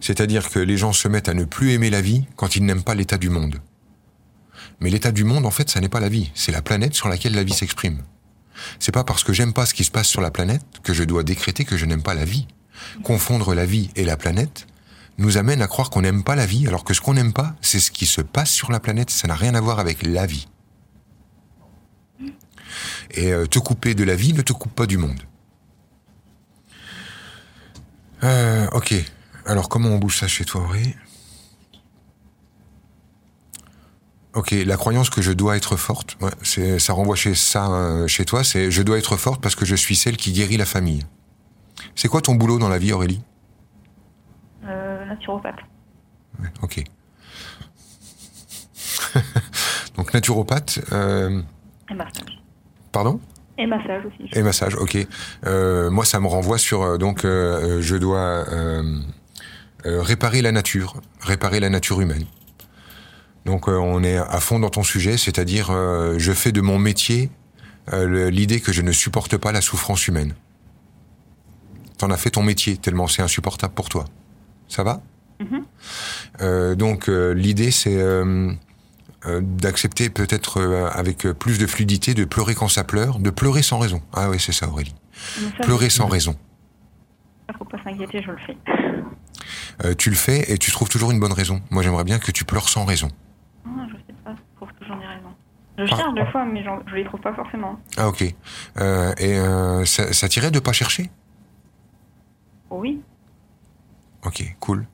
[0.00, 2.82] C'est-à-dire que les gens se mettent à ne plus aimer la vie quand ils n'aiment
[2.82, 3.56] pas l'état du monde.
[4.80, 7.08] Mais l'état du monde, en fait, ça n'est pas la vie, c'est la planète sur
[7.08, 8.02] laquelle la vie s'exprime.
[8.78, 11.04] C'est pas parce que j'aime pas ce qui se passe sur la planète que je
[11.04, 12.46] dois décréter que je n'aime pas la vie.
[13.02, 14.66] Confondre la vie et la planète
[15.18, 17.54] nous amène à croire qu'on n'aime pas la vie, alors que ce qu'on n'aime pas,
[17.60, 20.26] c'est ce qui se passe sur la planète, ça n'a rien à voir avec la
[20.26, 20.48] vie.
[23.16, 25.20] Et euh, te couper de la vie ne te coupe pas du monde.
[28.22, 28.94] Euh, ok.
[29.46, 30.96] Alors comment on bouge ça chez toi, Auré
[34.34, 38.24] Ok, la croyance que je dois être forte, ouais, ça renvoie chez ça, euh, chez
[38.24, 41.04] toi, c'est je dois être forte parce que je suis celle qui guérit la famille.
[41.94, 43.22] C'est quoi ton boulot dans la vie, Aurélie?
[44.64, 45.60] Euh, naturopathe.
[46.40, 46.82] Ouais, Ok.
[49.96, 51.40] Donc naturopathe, euh,
[51.88, 52.42] Et massage.
[52.94, 53.20] Pardon?
[53.58, 54.30] Et massage aussi.
[54.32, 54.96] Et massage, ok.
[55.46, 58.18] Euh, moi, ça me renvoie sur euh, donc euh, je dois
[58.50, 58.82] euh,
[59.84, 62.24] réparer la nature, réparer la nature humaine.
[63.44, 65.66] Donc on est à fond dans ton sujet, c'est-à-dire
[66.16, 67.30] je fais de mon métier
[67.92, 70.32] l'idée que je ne supporte pas la souffrance humaine.
[71.98, 74.06] T'en as fait ton métier tellement c'est insupportable pour toi.
[74.66, 75.02] Ça va?
[76.40, 77.98] Euh, Donc l'idée c'est
[79.40, 83.78] d'accepter peut-être euh, avec plus de fluidité de pleurer quand ça pleure, de pleurer sans
[83.78, 84.02] raison.
[84.12, 84.94] Ah oui, c'est ça Aurélie.
[85.12, 86.36] Ça, Pleurer sans raison.
[87.58, 88.56] faut pas s'inquiéter, je le fais.
[89.84, 91.60] Euh, tu le fais et tu trouves toujours une bonne raison.
[91.70, 93.08] Moi j'aimerais bien que tu pleures sans raison.
[93.66, 95.34] Ah, je sais pas, je trouve toujours des raisons.
[95.78, 95.96] Je Ah.
[95.96, 97.80] cherche des fois, mais je les trouve pas forcément.
[97.96, 98.24] Ah ok.
[98.78, 101.10] Euh, et euh, ça, ça t'irait de pas chercher?
[102.70, 103.00] Oui.
[104.24, 104.86] Ok, cool.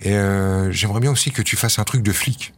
[0.00, 2.54] Et euh, j'aimerais bien aussi que tu fasses un truc de flic.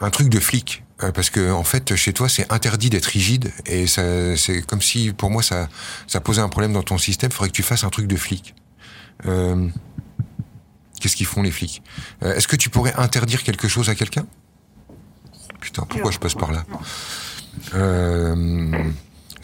[0.00, 0.82] Un truc de flic.
[1.02, 3.52] Euh, parce que en fait, chez toi, c'est interdit d'être rigide.
[3.66, 5.68] Et c'est comme si, pour moi, ça,
[6.06, 7.30] ça posait un problème dans ton système.
[7.30, 8.54] Il faudrait que tu fasses un truc de flic.
[9.26, 9.68] Euh,
[11.00, 11.82] Qu'est-ce qu'ils font, les flics?
[12.22, 14.26] Euh, Est-ce que tu pourrais interdire quelque chose à quelqu'un?
[15.60, 16.64] Putain, pourquoi je passe par là?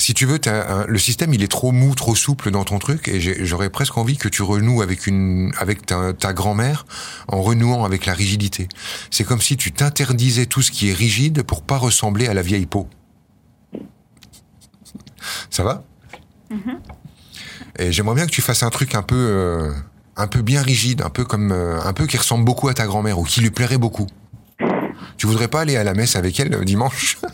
[0.00, 3.06] Si tu veux, un- le système il est trop mou, trop souple dans ton truc,
[3.08, 6.86] et j'aurais presque envie que tu renoues avec une, avec ta, ta grand-mère
[7.28, 8.66] en renouant avec la rigidité.
[9.10, 12.42] C'est comme si tu t'interdisais tout ce qui est rigide pour pas ressembler à la
[12.42, 12.88] vieille peau.
[15.50, 15.84] Ça va?
[17.78, 19.70] Et j'aimerais bien que tu fasses un truc un peu, euh,
[20.16, 22.86] un peu bien rigide, un peu comme, euh, un peu qui ressemble beaucoup à ta
[22.86, 24.06] grand-mère ou qui lui plairait beaucoup.
[25.18, 27.18] Tu voudrais pas aller à la messe avec elle euh, dimanche?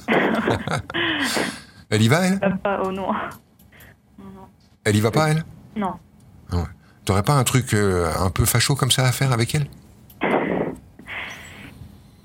[1.91, 2.41] Elle y va, elle?
[2.43, 3.09] Euh, pas au non.
[4.85, 5.45] Elle y va pas, elle?
[5.77, 5.95] Non.
[7.05, 9.69] T'aurais pas un truc euh, un peu facho comme ça à faire avec elle?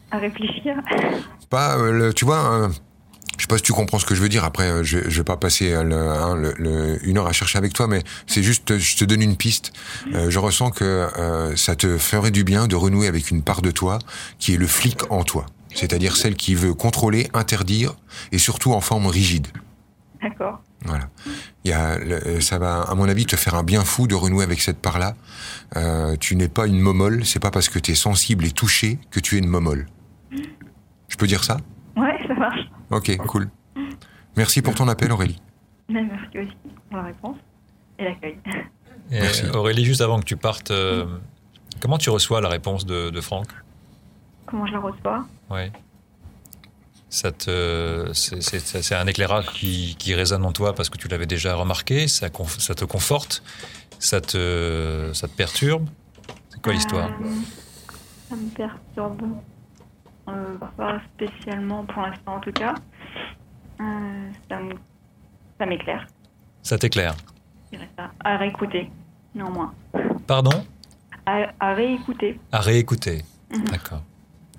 [0.09, 0.75] À réfléchir.
[1.49, 2.69] Pas, euh, le- tu vois,
[3.37, 4.43] je sais pas si tu comprends ce que je veux dire.
[4.43, 7.73] Après, je, je vais pas passer le, hein, le- le- une heure à chercher avec
[7.73, 9.71] toi, mais c'est juste, je te donne une piste.
[10.15, 13.61] Euh, je ressens que euh, ça te ferait du bien de renouer avec une part
[13.61, 13.99] de toi
[14.39, 15.45] qui est le flic en toi.
[15.73, 17.95] C'est-à-dire celle qui veut contrôler, interdire
[18.31, 19.47] et surtout en forme rigide.
[20.21, 20.61] D'accord.
[20.85, 21.09] Voilà.
[21.63, 24.15] Il y a, euh, ça va, à mon avis, te faire un bien fou de
[24.15, 25.15] renouer avec cette part-là.
[25.75, 27.25] Euh, tu n'es pas une momole.
[27.25, 29.87] C'est pas parce que tu es sensible et touché que tu es une momole.
[31.07, 31.57] Je peux dire ça?
[31.95, 32.61] Ouais, ça marche.
[32.89, 33.49] Ok, cool.
[34.37, 35.41] Merci pour ton appel, Aurélie.
[35.89, 36.57] Merci aussi
[36.89, 37.37] pour la réponse
[37.99, 38.37] et l'accueil.
[39.11, 39.45] Merci.
[39.53, 41.05] Aurélie, juste avant que tu partes, euh,
[41.79, 43.47] comment tu reçois la réponse de, de Franck?
[44.45, 45.25] Comment je la reçois?
[47.37, 52.07] Te, c'est, un éclairage qui, qui résonne en toi parce que tu l'avais déjà remarqué.
[52.07, 52.27] Ça,
[52.57, 53.43] ça te conforte,
[53.99, 55.89] ça te, ça te perturbe.
[56.49, 57.09] C'est quoi l'histoire?
[57.09, 57.35] Euh,
[58.29, 59.23] Ça me perturbe.
[60.29, 62.75] Euh, pas spécialement pour l'instant en tout cas.
[63.81, 64.29] Euh,
[65.59, 66.07] ça m'éclaire.
[66.63, 67.15] Ça t'éclaire?
[68.21, 68.89] À réécouter,
[69.35, 69.73] néanmoins.
[70.27, 70.65] Pardon?
[71.25, 72.39] À, à réécouter.
[72.51, 73.23] À réécouter.
[73.51, 73.65] Mhm.
[73.65, 74.03] D'accord.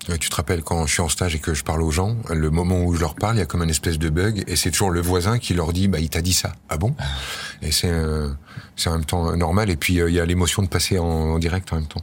[0.09, 2.15] Euh, Tu te rappelles quand je suis en stage et que je parle aux gens,
[2.29, 4.55] le moment où je leur parle, il y a comme un espèce de bug et
[4.55, 6.51] c'est toujours le voisin qui leur dit bah il t'a dit ça.
[6.69, 6.95] Ah bon?
[7.61, 8.29] Et c'est euh,
[8.75, 11.05] c'est en même temps normal et puis euh, il y a l'émotion de passer en,
[11.05, 12.01] en direct en même temps.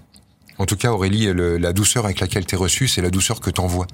[0.59, 3.51] En tout cas Aurélie, le- la douceur avec laquelle t'es reçue, c'est la douceur que
[3.51, 3.87] t'envoies.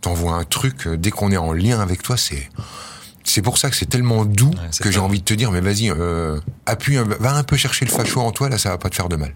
[0.00, 2.48] T'envoies un truc euh, dès qu'on est en lien avec toi, c'est
[3.24, 5.60] c'est pour ça que c'est tellement doux Ouais, que j'ai envie de te dire mais
[5.60, 8.88] vas-y euh, appuie va un peu chercher le facho en toi là ça va pas
[8.90, 9.34] te faire de mal.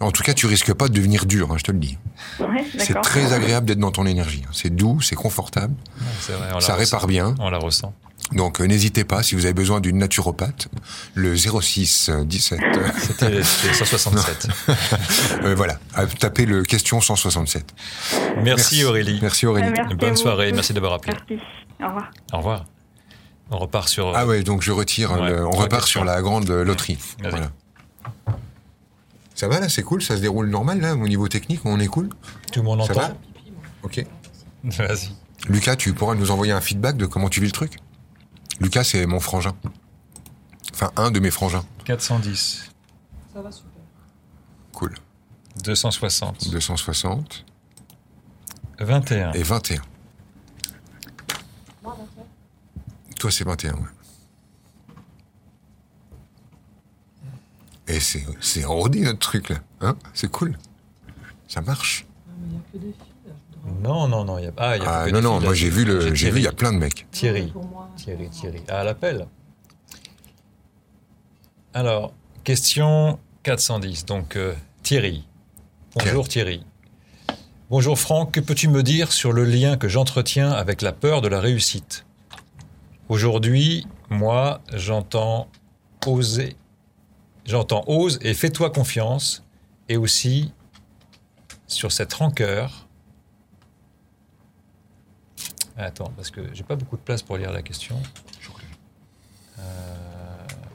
[0.00, 1.98] En tout cas, tu risques pas de devenir dur, hein, je te le dis.
[2.40, 4.42] Ouais, C'est très agréable d'être dans ton énergie.
[4.52, 6.96] C'est doux, c'est confortable, Ouais, c'est vrai, on la ça ressent.
[6.96, 7.34] répare bien.
[7.38, 7.92] On la ressent.
[8.32, 10.68] Donc euh, n'hésitez pas, si vous avez besoin d'une naturopathe,
[11.14, 12.60] le 06 euh, 17.
[12.62, 14.48] euh, C'était c'était 167.
[15.44, 17.74] euh, voilà, à taper le question 167.
[18.42, 19.18] Merci, Aurélie.
[19.20, 19.70] Merci Aurélie.
[19.76, 20.16] Merci à Bonne vous.
[20.16, 21.14] soirée, merci d'avoir appelé.
[21.28, 21.44] Merci.
[21.82, 22.10] Au revoir.
[22.32, 22.64] Au revoir.
[23.50, 24.12] On repart sur.
[24.16, 26.00] Ah ouais, donc je retire, Ouais, le- on repart questions.
[26.00, 26.98] sur la grande loterie.
[27.28, 27.50] Voilà.
[29.42, 31.88] Ça va là, c'est cool, ça se déroule normal là, au niveau technique, on est
[31.88, 32.10] cool
[32.52, 33.16] Tout le monde Ça entend va
[33.82, 34.06] Ok.
[34.62, 35.08] Vas-y.
[35.48, 37.78] Lucas, tu pourras nous envoyer un feedback de comment tu vis le truc?
[38.60, 39.56] Lucas, c'est mon frangin.
[40.72, 41.64] Enfin, un de mes frangins.
[41.86, 42.70] 410,
[44.72, 44.94] Cool.
[45.64, 47.44] 260, 260
[48.78, 49.32] 21.
[49.32, 49.82] et 21.
[53.18, 53.80] Toi, c'est 21, ouais.
[57.88, 59.56] Et c'est, c'est rodé notre truc là.
[59.80, 59.96] Hein?
[60.14, 60.56] C'est cool.
[61.48, 62.06] Ça marche.
[63.82, 64.38] Non, non, non.
[64.38, 64.52] il Y a...
[64.56, 66.30] Ah, il y a Ah, que non, des non, filles, moi j'ai vu le, j'ai
[66.30, 67.06] vu, il y a plein de mecs.
[67.10, 67.52] Thierry.
[67.96, 68.62] Thierry, Thierry.
[68.68, 69.26] Ah, l'appel.
[71.74, 72.12] Alors,
[72.44, 74.04] question 410.
[74.06, 75.26] Donc, euh, Thierry.
[75.94, 76.64] Bonjour Thierry.
[77.70, 81.28] Bonjour Franck, que peux-tu me dire sur le lien que j'entretiens avec la peur de
[81.28, 82.04] la réussite?
[83.08, 85.48] Aujourd'hui, moi, j'entends
[86.06, 86.56] oser.
[87.44, 89.44] J'entends ose et fais-toi confiance.
[89.88, 90.52] Et aussi
[91.66, 92.86] sur cette rancœur.
[95.76, 98.00] Attends, parce que j'ai pas beaucoup de place pour lire la question.
[99.58, 99.62] Euh,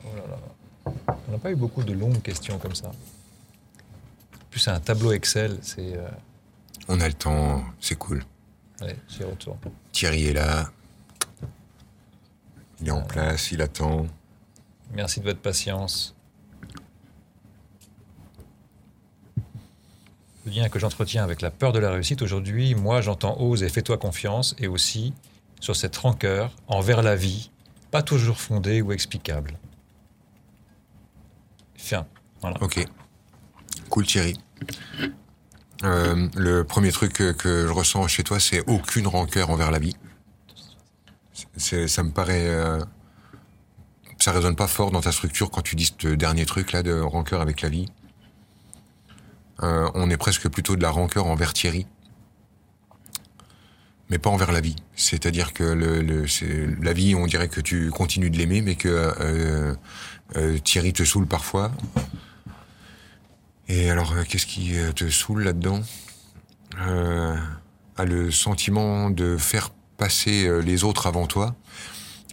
[0.05, 1.15] oh là là.
[1.27, 2.87] On n'a pas eu beaucoup de longues questions comme ça.
[2.89, 5.57] En plus, c'est un tableau Excel.
[5.61, 5.95] C'est.
[5.95, 6.07] euh,
[6.87, 8.23] On a le temps, c'est cool.
[8.81, 9.57] Allez, j'y retourne.
[9.91, 10.69] Thierry est là.
[12.79, 14.05] Il est en place, il attend.
[14.93, 16.15] Merci de votre patience.
[20.47, 23.97] Lien que j'entretiens avec la peur de la réussite aujourd'hui, moi j'entends ose et fais-toi
[23.97, 25.13] confiance et aussi
[25.59, 27.51] sur cette rancœur envers la vie,
[27.91, 29.57] pas toujours fondée ou explicable.
[31.75, 32.05] Fin.
[32.61, 32.85] Ok.
[33.89, 34.33] Cool Thierry.
[35.83, 39.95] Euh, le premier truc que, je ressens chez toi, c'est aucune rancœur envers la vie.
[41.57, 42.79] Ça me paraît, euh,
[44.19, 46.99] ça résonne pas fort dans ta structure quand tu dis ce dernier truc là de
[46.99, 47.87] rancœur avec la vie.
[49.63, 51.87] Euh, on est presque plutôt de la rancœur envers Thierry,
[54.09, 54.75] mais pas envers la vie.
[54.95, 59.73] C'est-à-dire que la vie, on dirait que tu continues de l'aimer, mais que euh,
[60.35, 61.71] euh, Thierry te saoule parfois.
[63.67, 65.81] Et alors, qu'est-ce qui te saoule là-dedans?
[66.79, 71.55] A le sentiment de faire passer les autres avant toi.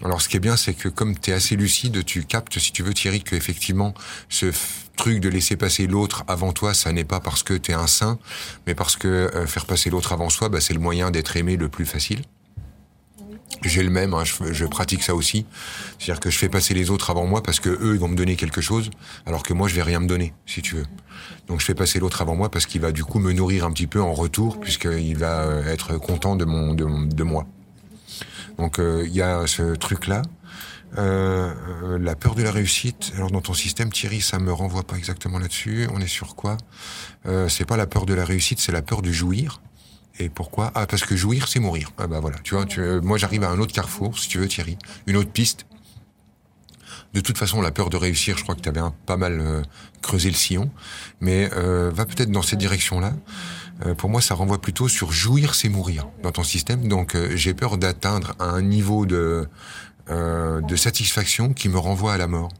[0.05, 2.71] Alors, ce qui est bien, c'est que comme tu es assez lucide, tu captes, si
[2.71, 3.95] tu veux, Thierry, que effectivement,
[4.29, 4.53] ce
[4.97, 7.87] truc de laisser passer l'autre avant toi, ça n'est pas parce que tu es un
[7.87, 8.19] saint,
[8.67, 11.57] mais parce que euh, faire passer l'autre avant soi, bah, c'est le moyen d'être aimé
[11.57, 12.23] le plus facile.
[13.63, 15.47] J'ai le même, hein, je, pratique ça aussi.
[15.99, 18.17] C'est-à-dire que je fais passer les autres avant moi parce que eux, ils vont me
[18.17, 18.91] donner quelque chose,
[19.27, 20.87] alors que moi, je vais rien me donner, si tu veux.
[21.47, 23.73] Donc je fais passer l'autre avant moi parce qu'il va du coup me nourrir un
[23.73, 27.47] petit peu en retour, puisqu'il va euh, être content de, mon, de, de moi.
[28.59, 30.23] Donc euh, il y a ce truc-là.
[30.97, 33.13] Euh, euh, la peur de la réussite.
[33.17, 35.89] Alors dans ton système, Thierry, ça me renvoie pas exactement là-dessus.
[35.93, 36.57] On est sur quoi?
[37.27, 39.61] Euh, C'est pas la peur de la réussite, c'est la peur de jouir.
[40.21, 40.71] Et pourquoi?
[40.77, 41.91] Ah, parce que jouir, c'est mourir.
[41.99, 42.39] Ah bah voilà.
[42.45, 45.17] Tu vois, tu, euh, moi j'arrive à un autre carrefour, si tu veux, Thierry, une
[45.17, 45.67] autre piste.
[47.13, 49.63] De toute façon, la peur de réussir, je crois que tu avais pas mal
[50.03, 50.71] creusé le sillon,
[51.21, 53.13] mais va peut-être dans cette direction-là.
[53.85, 56.87] Euh, pour moi, ça renvoie plutôt sur jouir, c'est mourir dans ton système.
[56.89, 59.49] Donc, j'ai peur d'atteindre un niveau de
[60.11, 62.51] euh, de satisfaction qui me renvoie à la mort.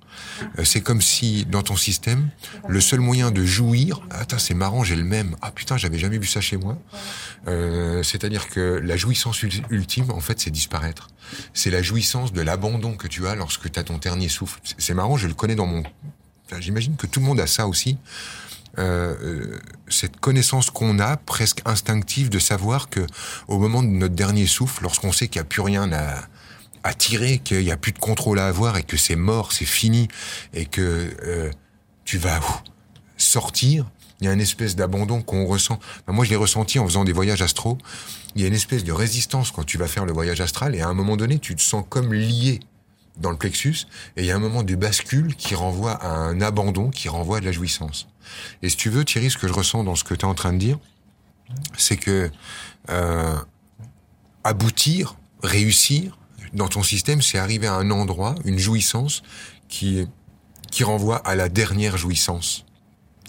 [0.59, 2.31] Euh, c'est comme si dans ton système,
[2.69, 5.37] le seul moyen de jouir, attends, c'est marrant, j'ai le même.
[5.43, 6.79] Ah putain, j'avais jamais vu ça chez moi.
[7.49, 11.09] Euh, C'est-à-dire que la jouissance ul- ultime, en fait, c'est disparaître.
[11.53, 14.61] C'est la jouissance de l'abandon que tu as lorsque tu as ton dernier souffle.
[14.79, 15.83] C'est- marrant, je le connais dans mon.
[16.61, 17.99] J'imagine que tout le monde a ça aussi.
[18.79, 23.07] Euh, euh, cette connaissance qu'on a, presque instinctive, de savoir que
[23.49, 26.25] au moment de notre dernier souffle, lorsqu'on sait qu'il n'y a plus rien à,
[26.93, 30.09] tirer, qu'il n'y a plus de contrôle à avoir et que c'est mort, c'est fini,
[30.53, 31.51] et que euh,
[32.05, 32.41] tu vas
[33.17, 33.87] sortir,
[34.21, 35.79] il y a une espèce d'abandon qu'on ressent.
[36.07, 37.79] Moi, je l'ai ressenti en faisant des voyages astraux.
[38.35, 40.83] Il y a une espèce de résistance quand tu vas faire le voyage astral, et
[40.83, 42.61] à un moment donné, tu te sens comme lié
[43.17, 46.41] dans le plexus, et il y a un moment de bascule qui renvoie à un
[46.41, 48.09] abandon, qui renvoie à de la jouissance.
[48.63, 50.35] Et si tu veux, Thierry, ce que je ressens dans ce que tu es en
[50.35, 50.79] train de dire,
[51.77, 52.31] c'est que
[52.91, 53.37] euh,
[54.43, 56.19] aboutir, réussir
[56.55, 59.23] dans ton système, c'est arriver à un endroit, une jouissance
[59.69, 60.07] qui,
[60.71, 62.65] qui renvoie à la dernière jouissance.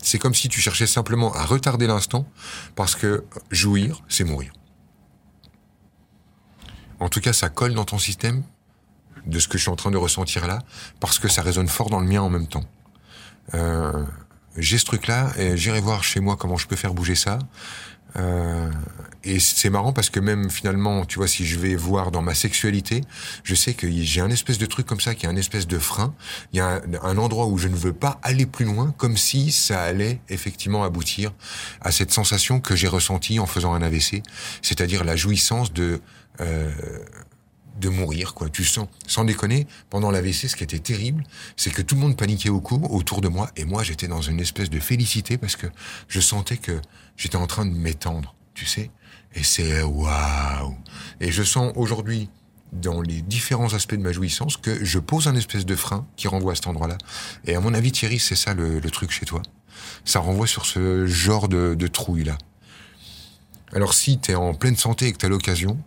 [0.01, 2.27] C'est comme si tu cherchais simplement à retarder l'instant
[2.75, 4.53] parce que jouir, c'est mourir.
[6.99, 8.43] En tout cas, ça colle dans ton système
[9.25, 10.59] de ce que je suis en train de ressentir là
[10.99, 12.63] parce que ça résonne fort dans le mien en même temps.
[13.53, 14.03] Euh,
[14.57, 17.39] j'ai ce truc-là et j'irai voir chez moi comment je peux faire bouger ça.
[18.17, 18.71] Euh,
[19.23, 22.35] et c'est marrant parce que même finalement, tu vois, si je vais voir dans ma
[22.35, 23.01] sexualité,
[23.43, 25.79] je sais que j'ai un espèce de truc comme ça qui est un espèce de
[25.79, 26.13] frein.
[26.53, 29.17] Il y a un, un endroit où je ne veux pas aller plus loin, comme
[29.17, 31.33] si ça allait effectivement aboutir
[31.81, 34.21] à cette sensation que j'ai ressentie en faisant un AVC,
[34.61, 36.01] c'est-à-dire la jouissance de
[36.41, 36.71] euh,
[37.79, 38.49] de mourir, quoi.
[38.49, 41.23] Tu sens, sans déconner, pendant l'AVC, ce qui était terrible,
[41.57, 44.21] c'est que tout le monde paniquait au cou, autour de moi, et moi, j'étais dans
[44.21, 45.67] une espèce de félicité parce que
[46.07, 46.79] je sentais que
[47.17, 48.91] j'étais en train de m'étendre, tu sais.
[49.35, 50.75] Et c'est waouh.
[51.19, 52.29] Et je sens aujourd'hui,
[52.71, 56.27] dans les différents aspects de ma jouissance, que je pose un espèce de frein qui
[56.27, 56.97] renvoie à cet endroit-là.
[57.45, 59.41] Et à mon avis, Thierry, c'est ça le, truc chez toi.
[60.03, 62.37] Ça renvoie sur ce genre de, de trouille-là.
[63.73, 65.77] Alors si tu es en pleine santé et que tu as l'occasion,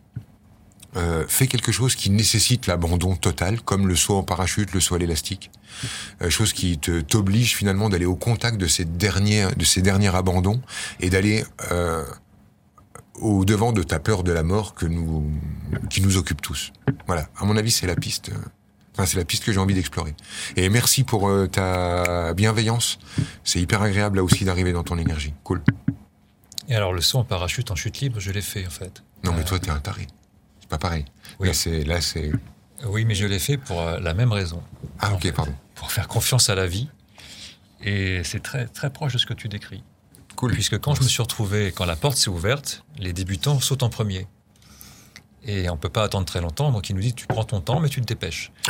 [0.96, 4.94] euh, fais quelque chose qui nécessite l'abandon total, comme le saut en parachute, le saut
[4.94, 5.50] à l'élastique,
[6.22, 10.14] euh, chose qui te t'oblige finalement d'aller au contact de ces derniers de ces derniers
[10.14, 10.60] abandons
[11.00, 12.04] et d'aller euh,
[13.20, 15.30] au devant de ta peur de la mort que nous
[15.90, 16.72] qui nous occupe tous.
[17.06, 18.30] Voilà, à mon avis, c'est la piste.
[18.30, 18.34] euh,
[18.94, 20.12] Enfin, c'est la piste que j'ai envie d'explorer.
[20.56, 22.98] Et merci pour euh, ta bienveillance.
[23.44, 25.34] C'est hyper agréable là aussi d'arriver dans ton énergie.
[25.44, 25.62] Cool.
[26.68, 29.04] Et alors, le saut en parachute en chute libre, je l'ai fait en fait.
[29.22, 30.08] Non, mais Euh, toi, t'es un taré.
[30.68, 31.06] C'est pas pareil.
[31.40, 31.48] Oui.
[31.48, 32.30] Là, c'est là, c'est.
[32.84, 34.62] Oui, mais je l'ai fait pour euh, la même raison.
[35.00, 35.32] Ah, ok, fait.
[35.32, 35.54] pardon.
[35.74, 36.90] Pour faire confiance à la vie.
[37.82, 39.82] Et c'est très, très proche de ce que tu décris.
[40.36, 40.52] Cool.
[40.52, 43.88] Puisque quand je me suis retrouvé, quand la porte s'est ouverte, les débutants sautent en
[43.88, 44.26] premier.
[45.44, 47.80] Et on peut pas attendre très longtemps, donc il nous dit tu prends ton temps,
[47.80, 48.52] mais tu te dépêches.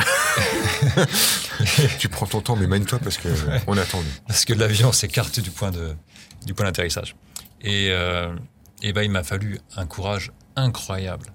[1.99, 3.27] Tu prends ton temps, mais mène-toi parce que
[3.67, 3.99] on attend.
[4.27, 5.93] Parce que l'avion s'écarte du point de,
[6.45, 7.17] du point d'atterrissage.
[7.61, 8.33] Et, euh,
[8.81, 11.33] et ben, il m'a fallu un courage incroyable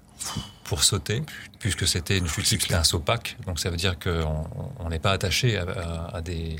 [0.63, 1.21] pour sauter,
[1.59, 3.37] puisque c'était une chute c'était un saut pack.
[3.45, 4.47] Donc ça veut dire qu'on
[4.79, 6.55] on n'est pas attaché à, à- à des,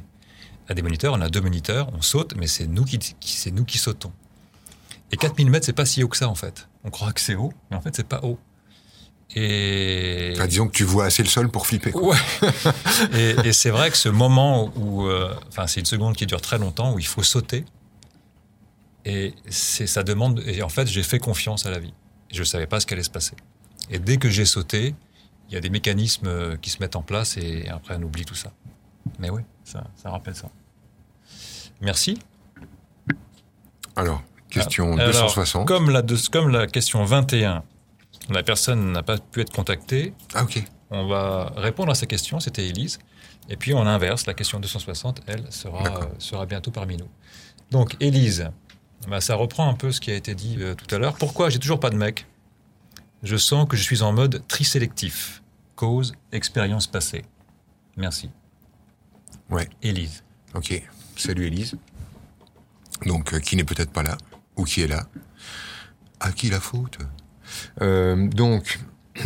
[0.67, 1.13] à des moniteurs.
[1.13, 4.11] On a deux moniteurs, on saute, mais c'est nous qui, qui- c'est nous qui sautons.
[5.11, 6.67] Et 4000 mètres, c'est pas si haut que ça en fait.
[6.83, 8.37] On croit que c'est haut, mais en fait c'est pas haut.
[9.35, 11.91] Et Enfin, disons que tu vois assez le sol pour flipper.
[11.91, 12.09] quoi.
[12.15, 12.17] Ouais.
[13.13, 16.41] et et c'est vrai que ce moment où, euh, enfin, c'est une seconde qui dure
[16.41, 17.65] très longtemps, où il faut sauter.
[19.03, 20.43] Et c'est ça demande.
[20.45, 21.93] Et en fait, j'ai fait confiance à la vie.
[22.31, 23.35] Je ne savais pas ce qu'allait se passer.
[23.89, 24.95] Et dès que j'ai sauté,
[25.49, 28.25] il y a des mécanismes euh, qui se mettent en place et après on oublie
[28.25, 28.51] tout ça.
[29.19, 30.49] Mais oui, ça, ça rappelle ça.
[31.81, 32.17] Merci.
[33.95, 35.67] Alors, question Alors, 260.
[35.67, 37.63] Comme la, deux- comme la question 21,
[38.29, 40.63] la personne n'a pas pu être contactée, Ah, ok.
[40.89, 42.99] on va répondre à ces questions, c'était Élise.
[43.49, 47.07] Et puis on inverse, la question 260, elle, sera, euh, sera bientôt parmi nous.
[47.71, 48.49] Donc Élise,
[49.07, 51.15] bah, ça reprend un peu ce qui a été dit euh, tout à l'heure.
[51.17, 52.25] Pourquoi j'ai toujours pas de mec?
[53.23, 55.41] Je sens que je suis en mode trisélectif.
[55.75, 57.23] Cause, expérience passée.
[57.97, 58.29] Merci.
[59.49, 59.67] Ouais.
[59.81, 60.23] Élise.
[60.53, 60.81] Ok.
[61.17, 61.75] Salut Élise.
[63.05, 64.17] Donc, euh, qui n'est peut-être pas là,
[64.55, 65.05] ou qui est là.
[66.19, 66.97] À qui la faute?
[67.81, 68.79] Euh, Donc,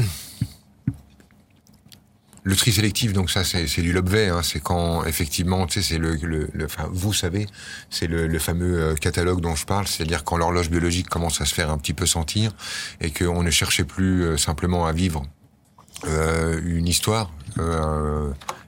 [2.43, 4.29] le tri sélectif, donc ça, c'est du Lobvet.
[4.29, 7.47] Hein, c'est quand, effectivement, tu sais, c'est le, le, Enfin, vous savez,
[7.89, 11.45] c'est le, le fameux euh, catalogue dont je parle, c'est-à-dire quand l'horloge biologique commence à
[11.45, 12.51] se faire un petit peu sentir
[13.01, 15.25] et qu'on ne cherchait plus euh, simplement à vivre
[16.07, 17.31] euh, une histoire,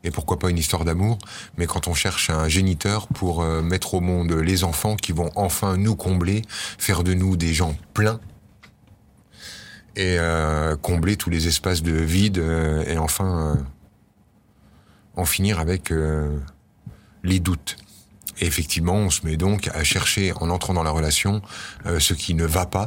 [0.04, 1.18] et pourquoi pas une histoire d'amour,
[1.58, 5.78] mais quand on cherche un géniteur pour mettre au monde les enfants qui vont enfin
[5.78, 6.42] nous combler,
[6.78, 8.20] faire de nous des gens pleins
[9.96, 13.58] et euh, combler tous les espaces de vide euh, et enfin
[15.16, 15.94] en finir avec
[17.24, 17.76] les doutes.
[18.40, 21.42] Et effectivement, on se met donc à chercher, en entrant dans la relation,
[22.00, 22.86] ce qui ne va pas.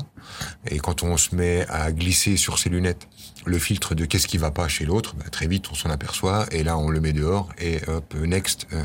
[0.67, 3.07] Et quand on se met à glisser sur ses lunettes
[3.47, 6.47] le filtre de qu'est-ce qui va pas chez l'autre, bah, très vite on s'en aperçoit
[6.51, 8.83] et là on le met dehors et hop, next, euh,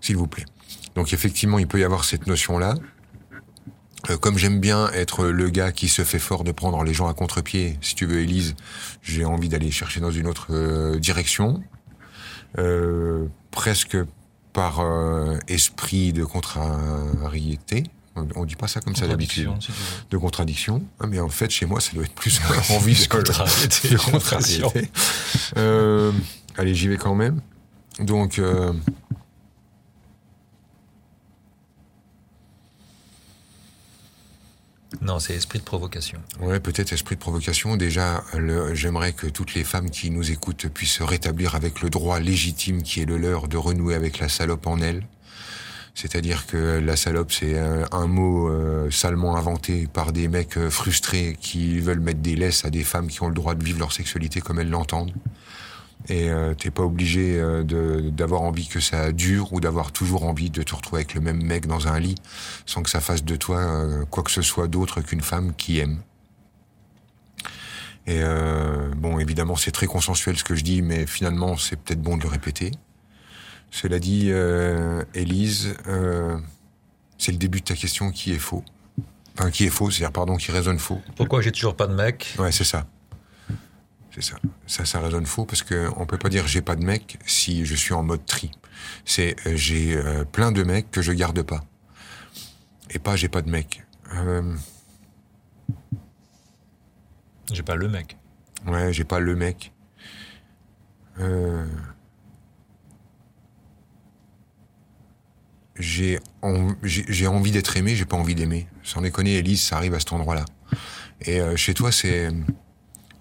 [0.00, 0.44] s'il vous plaît.
[0.94, 2.74] Donc effectivement, il peut y avoir cette notion-là.
[2.74, 2.78] Euh,
[4.20, 7.14] comme j'aime bien être le gars qui se fait fort de prendre les gens à
[7.14, 8.54] contre-pied, si tu veux, Élise,
[9.02, 11.62] j'ai envie d'aller chercher dans une autre euh, direction,
[13.50, 13.96] presque
[14.52, 14.84] par
[15.48, 17.84] esprit de contrariété,
[18.14, 19.50] on dit pas ça comme ça d'habitude.
[20.10, 20.82] de contradiction.
[21.00, 22.40] Ah, mais en fait, chez moi, ça doit être plus
[22.70, 23.88] envie de, contrariété.
[23.88, 24.90] de contrariété.
[25.56, 26.12] Euh,
[26.56, 27.40] allez, j'y vais quand même.
[28.00, 28.40] Donc.
[35.00, 36.18] Non, c'est esprit de provocation.
[36.40, 37.76] Ouais, peut-être esprit de provocation.
[37.76, 38.22] Déjà,
[38.74, 42.82] j'aimerais que toutes les femmes qui nous écoutent puissent se rétablir avec le droit légitime
[42.82, 45.02] qui est le leur de renouer avec la salope en elles
[45.94, 51.36] c'est-à-dire que la salope, c'est un, mot euh, salement inventé par des mecs euh, frustrés
[51.40, 53.92] qui veulent mettre des laisses à des femmes qui ont le droit de vivre leur
[53.92, 55.12] sexualité comme elles l'entendent.
[56.08, 60.62] Et euh, t'es pas obligé d'avoir envie que ça dure ou d'avoir toujours envie de
[60.62, 62.16] te retrouver avec le même mec dans un lit
[62.66, 65.98] sans que ça fasse de toi quoi que ce soit d'autre qu'une femme qui aime.
[68.06, 68.20] Et
[68.96, 72.24] bon, évidemment, c'est très consensuel ce que je dis, mais finalement, c'est peut-être bon de
[72.24, 72.72] le répéter.
[73.72, 76.36] Cela dit, euh, Élise, euh,
[77.16, 78.62] c'est le début de ta question qui est faux.
[79.36, 81.00] Enfin, qui est faux, c'est-à-dire, pardon, qui résonne faux.
[81.16, 82.36] Pourquoi j'ai toujours pas de mec?
[82.38, 82.86] Ouais, c'est ça.
[84.14, 84.36] C'est ça.
[84.66, 87.64] Ça, ça résonne faux parce que on peut pas dire j'ai pas de mec si
[87.64, 88.50] je suis en mode tri.
[89.04, 91.64] C'est euh, j'ai euh, plein de mecs que je garde pas.
[92.90, 93.84] Et pas j'ai pas de mec.
[97.50, 98.18] J'ai pas le mec.
[98.66, 99.72] Ouais, j'ai pas le mec.
[101.18, 101.66] Euh...
[105.78, 106.18] j'ai
[107.26, 108.68] envie d'être aimé, j'ai pas envie d'aimer.
[108.82, 110.44] Sans déconner, Elise, ça arrive à cet endroit-là.
[111.22, 112.30] Et euh, chez toi, c'est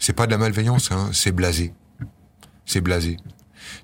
[0.02, 1.74] c'est pas de la malveillance, hein, c'est blasé.
[2.66, 3.18] C'est blasé.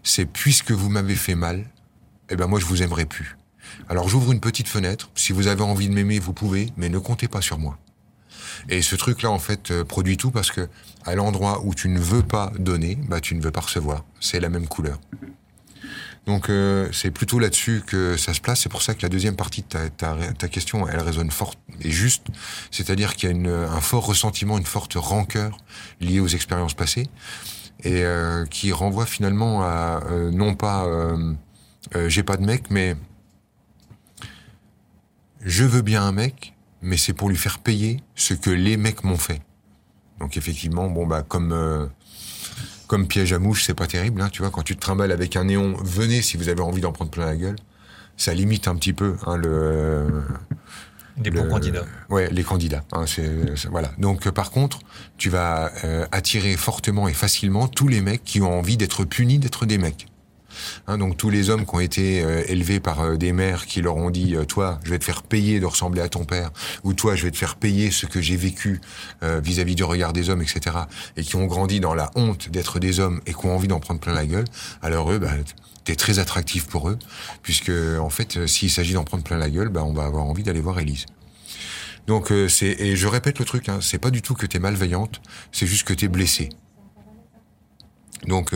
[0.03, 1.63] C'est puisque vous m'avez fait mal,
[2.29, 3.37] eh ben moi je vous aimerai plus.
[3.87, 5.11] Alors j'ouvre une petite fenêtre.
[5.13, 7.77] Si vous avez envie de m'aimer, vous pouvez, mais ne comptez pas sur moi.
[8.67, 10.67] Et ce truc-là, en fait, euh, produit tout parce que
[11.05, 14.03] à l'endroit où tu ne veux pas donner, bah tu ne veux pas recevoir.
[14.19, 14.99] C'est la même couleur.
[16.27, 18.59] Donc euh, c'est plutôt là-dessus que ça se place.
[18.59, 22.27] C'est pour ça que la deuxième partie de ta, question, elle résonne forte et juste.
[22.69, 25.57] C'est-à-dire qu'il y a un fort ressentiment, une forte rancœur
[26.01, 27.07] liée aux expériences passées
[27.83, 30.85] et euh, qui renvoie finalement à euh, non pas
[32.07, 32.97] j'ai pas de mec, mais
[35.41, 39.05] je veux bien un mec, mais c'est pour lui faire payer ce que les mecs
[39.05, 39.41] m'ont fait.
[40.19, 41.89] Donc effectivement, bon bah comme
[42.87, 44.21] comme piège à mouche, c'est pas terrible.
[44.21, 46.81] Hein, tu vois, quand tu te trimbales avec un néon, venez si vous avez envie
[46.81, 47.55] d'en prendre plein la gueule.
[48.15, 50.23] Ça limite un petit peu hein, le.
[51.23, 51.85] Les bons candidats.
[52.09, 52.83] Ouais, les candidats.
[52.91, 53.27] Hein, c'est,
[53.69, 53.91] voilà.
[53.97, 54.79] Donc, par contre,
[55.17, 59.39] tu vas euh, attirer fortement et facilement tous les mecs qui ont envie d'être punis
[59.39, 60.07] d'être des mecs.
[60.87, 63.81] Hein, donc tous les hommes qui ont été euh, élevés par euh, des mères qui
[63.81, 66.51] leur ont dit euh, toi je vais te faire payer de ressembler à ton père
[66.83, 68.81] ou toi je vais te faire payer ce que j'ai vécu
[69.21, 70.75] vis-à-vis du regard des hommes etc
[71.15, 73.79] et qui ont grandi dans la honte d'être des hommes et qui ont envie d'en
[73.79, 74.45] prendre plein la gueule
[74.81, 75.31] alors eux bah,
[75.83, 76.97] t'es très attractif pour eux
[77.41, 80.43] puisque en fait s'il s'agit d'en prendre plein la gueule bah on va avoir envie
[80.43, 81.05] d'aller voir Elise
[82.07, 85.21] donc c'est et je répète le truc hein, c'est pas du tout que t'es malveillante
[85.51, 86.49] c'est juste que t'es blessée.
[88.25, 88.53] Donc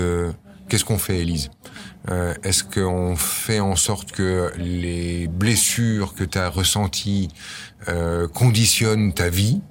[0.72, 1.52] qu'est-ce qu'on fait Elise
[2.10, 7.28] euh, est-ce qu'on fait en sorte que les blessures que tu as ressenties
[7.90, 9.62] euh, conditionnent ta vie?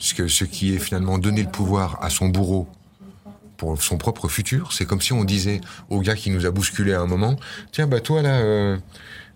[0.00, 2.68] Ce, que, ce qui est finalement donner le pouvoir à son bourreau
[3.56, 4.72] pour son propre futur.
[4.72, 7.36] C'est comme si on disait au gars qui nous a bousculé à un moment,
[7.72, 8.38] tiens, bah toi là,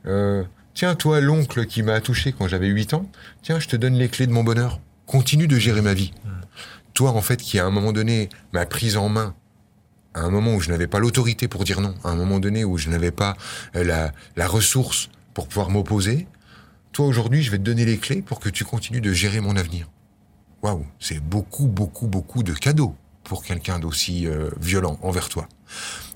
[0.06, 0.44] euh,
[0.74, 3.10] tiens, toi l'oncle qui m'a touché quand j'avais 8 ans,
[3.42, 4.80] tiens, je te donne les clés de mon bonheur.
[5.06, 6.12] Continue de gérer ma vie.
[6.94, 9.34] Toi, en fait, qui à un moment donné m'a prise en main
[10.14, 12.64] à un moment où je n'avais pas l'autorité pour dire non, à un moment donné
[12.64, 13.36] où je n'avais pas
[13.76, 16.26] euh, la, la ressource pour pouvoir m'opposer,
[16.92, 19.56] toi aujourd'hui, je vais te donner les clés pour que tu continues de gérer mon
[19.56, 19.88] avenir.
[20.62, 22.94] Waouh, c'est beaucoup, beaucoup, beaucoup de cadeaux
[23.24, 25.48] pour quelqu'un d'aussi euh, violent envers toi.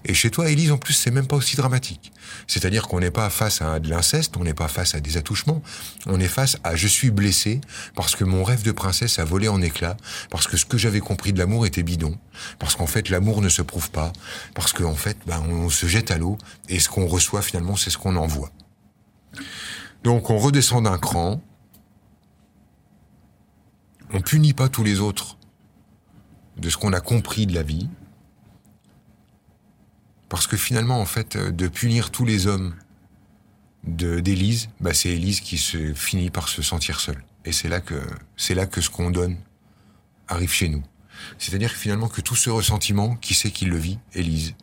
[0.04, 2.12] Et chez toi, Élise, en plus, c'est même pas aussi dramatique.
[2.46, 5.62] C'est-à-dire qu'on n'est pas face à de l'inceste, on n'est pas face à des attouchements,
[6.06, 7.60] on est face à je suis blessé
[7.94, 9.96] parce que mon rêve de princesse a volé en éclats,
[10.30, 12.16] parce que ce que j'avais compris de l'amour était bidon,
[12.58, 14.12] parce qu'en fait l'amour ne se prouve pas,
[14.54, 16.38] parce qu'en fait ben, on se jette à l'eau
[16.68, 18.50] et ce qu'on reçoit finalement c'est ce qu'on envoie.
[20.04, 21.42] Donc on redescend d'un cran,
[24.12, 25.36] on punit pas tous les autres
[26.56, 27.88] de ce qu'on a compris de la vie,
[30.28, 32.74] parce que finalement, en fait, euh, de punir tous les hommes
[33.84, 37.22] d'Élise, bah c'est Élise qui se finit par se sentir seule.
[37.44, 37.94] Et c'est là que
[38.36, 39.36] c'est là que ce qu'on donne
[40.26, 40.82] arrive chez nous.
[41.38, 44.54] C'est-à-dire finalement que tout ce ressentiment, qui c'est qui le vit Élise.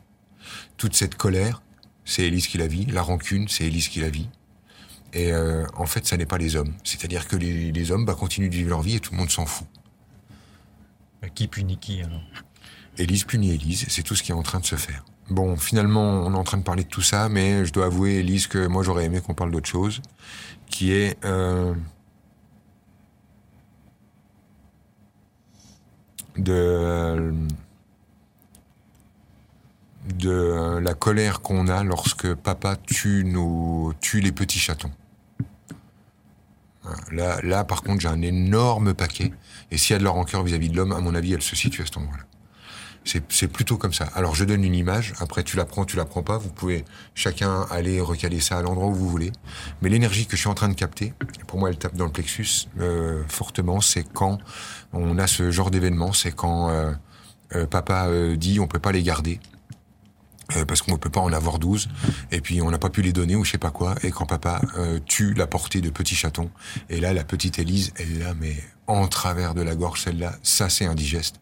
[0.75, 1.61] Toute cette colère,
[2.03, 2.85] c'est Élise qui la vit.
[2.85, 4.27] La rancune, c'est Élise qui la vit.
[5.13, 6.73] Et euh, en fait, ça n'est pas les hommes.
[6.83, 9.31] C'est-à-dire que les, les hommes bah, continuent de vivre leur vie et tout le monde
[9.31, 9.67] s'en fout.
[11.33, 12.23] Qui punit qui alors?
[12.97, 15.05] Élise punit Élise, c'est tout ce qui est en train de se faire.
[15.29, 18.19] Bon, finalement, on est en train de parler de tout ça, mais je dois avouer,
[18.19, 20.01] Elise, que moi j'aurais aimé qu'on parle d'autre chose,
[20.67, 21.73] qui est euh,
[26.37, 27.33] de
[30.79, 34.91] la colère qu'on a lorsque papa tue nos tue les petits chatons.
[37.11, 39.31] Là, là, par contre, j'ai un énorme paquet.
[39.71, 41.55] Et s'il y a de la rancœur vis-à-vis de l'homme, à mon avis, elle se
[41.55, 42.25] situe à cet endroit-là.
[43.05, 44.05] C'est plutôt comme ça.
[44.15, 46.85] Alors je donne une image, après tu la prends, tu la prends pas, vous pouvez
[47.15, 49.31] chacun aller recaler ça à l'endroit où vous voulez.
[49.81, 51.13] Mais l'énergie que je suis en train de capter,
[51.47, 54.37] pour moi elle tape dans le plexus euh, fortement, c'est quand
[54.93, 56.91] on a ce genre d'événement, c'est quand euh,
[57.55, 59.39] euh, papa dit on peut pas les garder.
[60.67, 61.89] parce qu'on ne peut pas en avoir 12,
[62.31, 64.25] et puis on n'a pas pu les donner ou je sais pas quoi, et quand
[64.25, 64.61] papa
[65.05, 66.51] tue la portée de petits chatons,
[66.89, 68.55] et là la petite Élise, elle là mais
[68.87, 71.39] en travers de la gorge celle-là, ça c'est indigeste.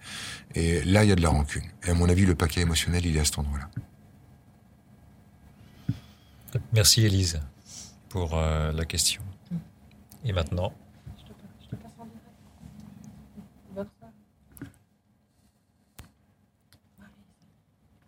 [0.55, 1.63] Et là, il y a de la rancune.
[1.85, 3.69] Et à mon avis, le paquet émotionnel, il est à cet endroit-là.
[6.73, 7.41] Merci, Élise,
[8.09, 9.21] pour euh, la question.
[10.25, 10.73] Et maintenant?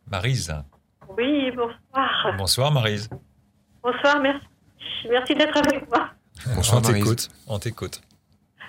[0.07, 0.53] Marise.
[1.17, 2.35] Oui, bonsoir.
[2.37, 3.09] Bonsoir, Marise.
[3.81, 4.45] Bonsoir, merci.
[5.09, 6.11] Merci d'être avec moi.
[6.55, 7.29] Bonsoir, on t'écoute.
[7.47, 8.01] On t'écoute.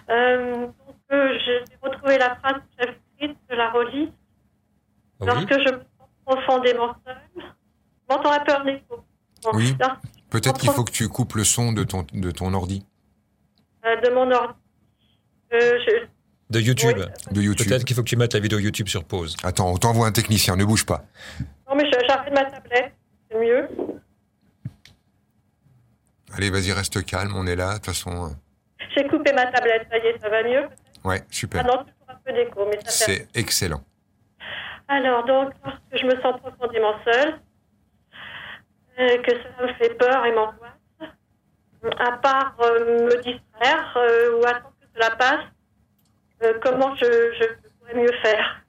[0.09, 0.75] Euh, donc,
[1.13, 3.04] euh, j'ai retrouvé la phrase que j'avais écrite,
[3.51, 4.13] je la relis.
[5.21, 5.27] Oui.
[5.27, 7.43] Lorsque je me sens profondément seule, je
[8.15, 9.05] m'entends un peu en écho.
[9.43, 9.77] Bon, Oui.
[10.31, 12.85] Peut-être qu'il faut que tu coupes le son de ton, de ton ordi,
[13.85, 14.55] euh, de mon ordi.
[15.53, 16.07] Euh, je-
[16.51, 16.97] De YouTube.
[16.99, 17.05] Oui.
[17.35, 17.69] de YouTube.
[17.69, 19.37] Peut-être qu'il faut que tu mettes la vidéo YouTube sur pause.
[19.45, 21.05] Attends, on t'envoie un technicien, ne bouge pas.
[21.69, 22.93] Non, mais j'arrête ma tablette,
[23.31, 23.69] c'est mieux.
[26.37, 28.27] Allez, vas-y, reste calme, on est là, de toute façon.
[28.27, 28.29] euh,
[28.97, 30.69] J'ai coupé ma tablette, ça y est, ça va mieux.
[31.05, 31.65] Ouais, Ah super.
[31.65, 33.83] non, toujours un peu d'écho, mais ça fait C'est excellent.
[34.89, 37.41] Alors, donc, lorsque je me sens profondément seule,
[38.99, 40.71] euh, que cela me fait peur et m'angoisse,
[41.99, 45.45] à part euh, me distraire euh, ou attendre que cela passe,
[46.63, 47.45] comment je, je
[47.79, 48.63] pourrais mieux faire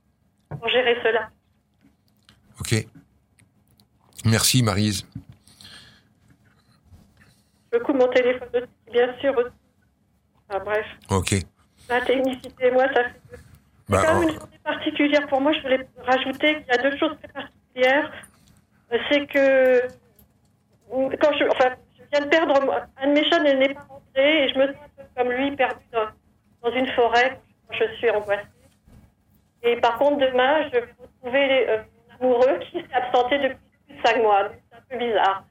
[0.50, 1.30] pour gérer cela?
[2.60, 2.88] Ok.
[4.26, 5.06] Merci, Marise.
[7.74, 9.38] Je coupe mon téléphone aussi, bien sûr.
[9.38, 9.50] aussi.
[10.50, 11.36] Enfin, bref, Ok.
[11.90, 13.22] La technicité, moi, ça fait...
[13.88, 15.52] C'est Bah, quand même une journée particulière pour moi.
[15.54, 18.12] Je voulais rajouter qu'il y a deux choses très particulières.
[18.92, 19.82] Euh, C'est que
[20.90, 22.54] quand je, enfin, je viens de perdre
[22.98, 25.56] un de mes chats n'est pas rentré et je me sens un peu comme lui
[25.56, 26.08] perdu dans,
[26.70, 28.42] dans une forêt quand je suis angoissée.
[29.64, 31.78] Et par contre demain je vais retrouver euh,
[32.22, 33.58] mon amoureux qui s'est absenté depuis
[33.88, 34.44] plus de cinq mois.
[34.44, 35.44] Donc, C'est un peu bizarre.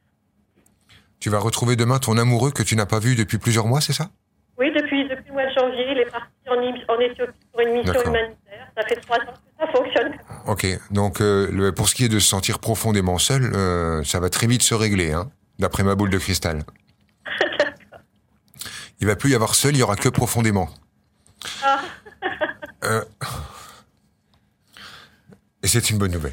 [1.21, 3.93] tu vas retrouver demain ton amoureux que tu n'as pas vu depuis plusieurs mois, c'est
[3.93, 4.11] ça?
[4.59, 6.55] Oui, depuis, depuis le mois de janvier, il est parti en,
[6.95, 8.69] en Éthiopie pour une mission humanitaire.
[8.77, 10.13] Ça fait trois ans que ça fonctionne.
[10.47, 10.67] Ok.
[10.93, 14.31] Donc, euh, le- pour ce qui est de se sentir profondément seul, euh, ça va
[14.31, 16.63] très vite se régler, hein, d'après ma boule de cristal.
[19.01, 20.69] Il va plus y avoir seul, il y aura que profondément.
[21.65, 21.81] Ah.
[22.85, 23.03] Euh,
[25.63, 26.33] Et c'est une bonne nouvelle.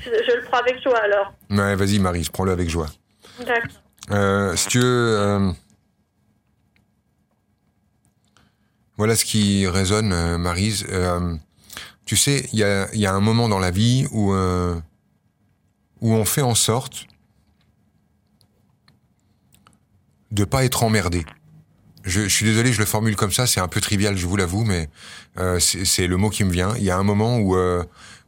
[0.00, 1.32] Je, je le prends avec joie alors.
[1.50, 2.86] Ouais, vas-y, Marie, prends-le avec joie.
[3.40, 4.56] D'accord.
[4.56, 5.52] Si tu veux, euh,
[9.00, 10.84] voilà ce qui résonne, euh, Maryse.
[10.90, 11.34] Euh,
[12.04, 14.78] tu sais, il y a, il y a un moment dans la vie où, euh,
[16.02, 17.06] où on fait en sorte
[20.32, 21.24] de pas être emmerdé.
[22.04, 24.36] Je, je suis désolé, je le formule comme ça, c'est un peu trivial, je vous
[24.36, 24.90] l'avoue, mais
[25.38, 26.74] euh, c'est le mot qui me vient.
[26.76, 27.56] Il y a un moment où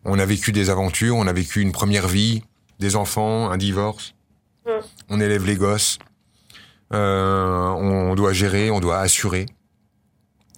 [0.06, 2.44] on a vécu des aventures, on a vécu une première vie,
[2.80, 4.14] des enfants, un divorce
[5.10, 5.98] on élève les gosses,
[6.92, 9.46] on doit gérer, on doit assurer,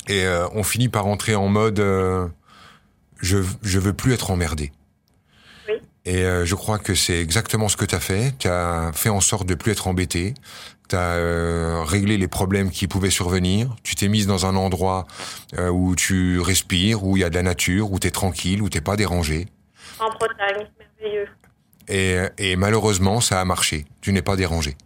[0.08, 2.28] et euh, on finit par entrer en mode euh,
[3.20, 4.72] je je veux plus être emmerdé.
[5.68, 5.74] Oui.
[6.04, 8.34] Et euh, je crois que c'est exactement ce que tu as fait.
[8.38, 10.34] Tu as fait en sorte de plus être embêté.
[10.88, 13.74] Tu as réglé les problèmes qui pouvaient survenir.
[13.82, 15.06] Tu t'es mise dans un endroit
[15.58, 18.68] où tu respires, où il y a de la nature, où tu es tranquille, où
[18.68, 19.46] t'es pas dérangé.
[19.98, 21.28] En Bretagne, merveilleux.
[21.88, 23.86] Et, et malheureusement, ça a marché.
[24.02, 24.76] Tu n'es pas dérangé.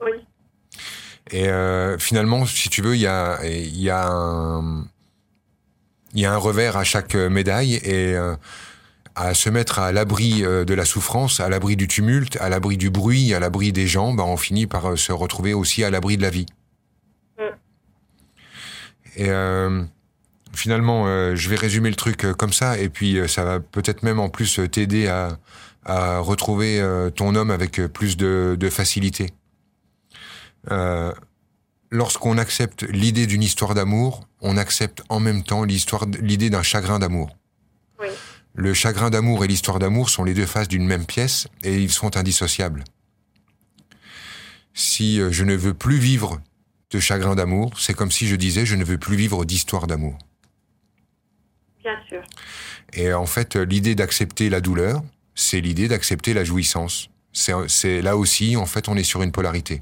[0.00, 0.26] Oui.
[1.30, 4.84] Et euh, finalement, si tu veux, il y a, il y a un,
[6.12, 8.36] il y a un revers à chaque médaille et euh,
[9.14, 12.76] à se mettre à l'abri euh, de la souffrance, à l'abri du tumulte, à l'abri
[12.76, 15.90] du bruit, à l'abri des gens, bah, on finit par euh, se retrouver aussi à
[15.90, 16.46] l'abri de la vie.
[17.38, 17.42] Mm.
[19.16, 19.84] Et euh,
[20.52, 24.18] finalement, euh, je vais résumer le truc comme ça, et puis ça va peut-être même
[24.18, 25.38] en plus t'aider à,
[25.84, 26.82] à retrouver
[27.14, 29.30] ton homme avec plus de, de facilité.
[30.70, 31.12] Euh,
[31.94, 36.98] Lorsqu'on accepte l'idée d'une histoire d'amour, on accepte en même temps l'histoire, l'idée d'un chagrin
[36.98, 37.36] d'amour.
[38.00, 38.08] Oui.
[38.52, 41.92] Le chagrin d'amour et l'histoire d'amour sont les deux faces d'une même pièce et ils
[41.92, 42.82] sont indissociables.
[44.72, 46.40] Si euh, je ne veux plus vivre
[46.90, 50.18] de chagrin d'amour, c'est comme si je disais je ne veux plus vivre d'histoire d'amour.
[51.80, 52.22] Bien sûr.
[52.92, 55.04] Et en fait, l'idée d'accepter la douleur,
[55.36, 57.08] c'est l'idée d'accepter la jouissance.
[57.32, 59.80] C'est, c'est là aussi, en fait, on est sur une polarité.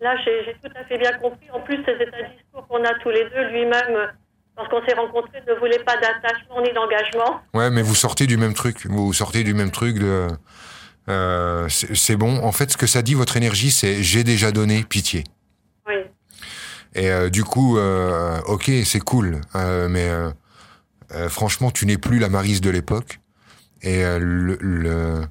[0.00, 1.50] Là, j'ai tout à fait bien compris.
[1.52, 4.08] En plus, ces états de discours qu'on a tous les deux, lui-même,
[4.56, 7.40] lorsqu'on s'est rencontrés, ne voulait pas d'attachement ni d'engagement.
[7.54, 8.86] Ouais, mais vous sortez du même truc.
[8.86, 10.26] Vous sortez du même truc de.
[11.08, 12.42] euh, c'est c'est bon.
[12.42, 15.24] En fait, ce que ça dit, votre énergie, c'est j'ai déjà donné, pitié.
[15.86, 15.94] Oui.
[16.94, 20.08] Et euh, du coup, euh, ok, c'est cool, mais
[21.28, 23.20] franchement, tu n'es plus la Marise de l'époque.
[23.82, 25.22] Et le, le-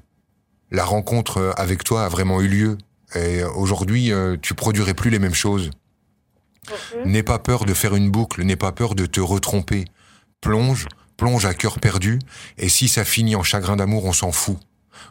[0.70, 2.78] la rencontre avec toi a vraiment eu lieu.
[3.14, 5.70] Et aujourd'hui, euh, tu produirais plus les mêmes choses.
[7.04, 9.84] N'aie pas peur de faire une boucle, n'aie pas peur de te retromper.
[10.40, 12.18] Plonge, plonge à cœur perdu,
[12.58, 14.58] et si ça finit en chagrin d'amour, on s'en fout.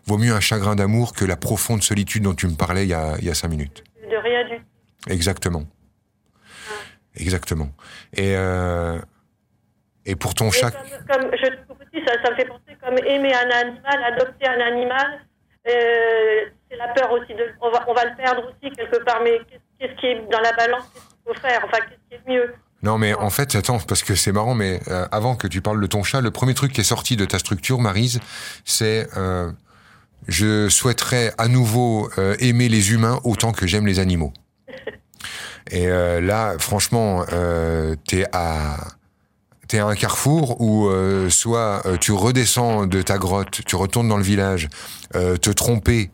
[0.06, 2.94] Vaut mieux un chagrin d'amour que la profonde solitude dont tu me parlais il y
[2.94, 3.84] a, il y a cinq minutes.
[4.10, 5.12] De rien du tout.
[5.12, 5.64] Exactement.
[7.16, 7.70] Exactement.
[8.14, 9.00] Et, euh,
[10.06, 10.74] et pour ton Et.
[11.08, 11.48] Comme, comme je
[12.06, 15.26] ça, ça me fait penser comme aimer un animal, adopter un animal.
[15.68, 17.46] Euh, c'est la peur aussi de.
[17.62, 19.40] On va, on va le perdre aussi quelque part, mais
[19.80, 21.62] qu'est-ce qui est dans la balance Qu'est-ce qu'il faut faire?
[21.66, 22.54] Enfin, qu'est-ce qui est mieux?
[22.82, 25.82] Non, mais en fait, attends, parce que c'est marrant, mais euh, avant que tu parles
[25.82, 28.22] de ton chat, le premier truc qui est sorti de ta structure, Marise,
[28.64, 29.52] c'est euh,
[30.28, 34.32] je souhaiterais à nouveau euh, aimer les humains autant que j'aime les animaux.
[35.72, 38.78] Et là, franchement, euh, t'es à
[39.70, 44.10] t'es à un carrefour où euh, soit euh, tu redescends de ta grotte, tu retournes
[44.10, 44.68] dans le village,
[45.16, 46.12] euh, te tromper,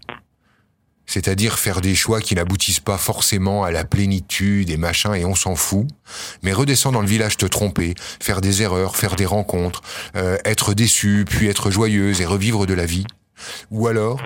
[1.05, 5.35] c'est-à-dire faire des choix qui n'aboutissent pas forcément à la plénitude et machin, et on
[5.35, 5.87] s'en fout.
[6.43, 9.81] Mais redescendre dans le village, te tromper, faire des erreurs, faire des rencontres,
[10.15, 13.05] euh, être déçu, puis être joyeuse et revivre de la vie.
[13.71, 14.19] Ou alors,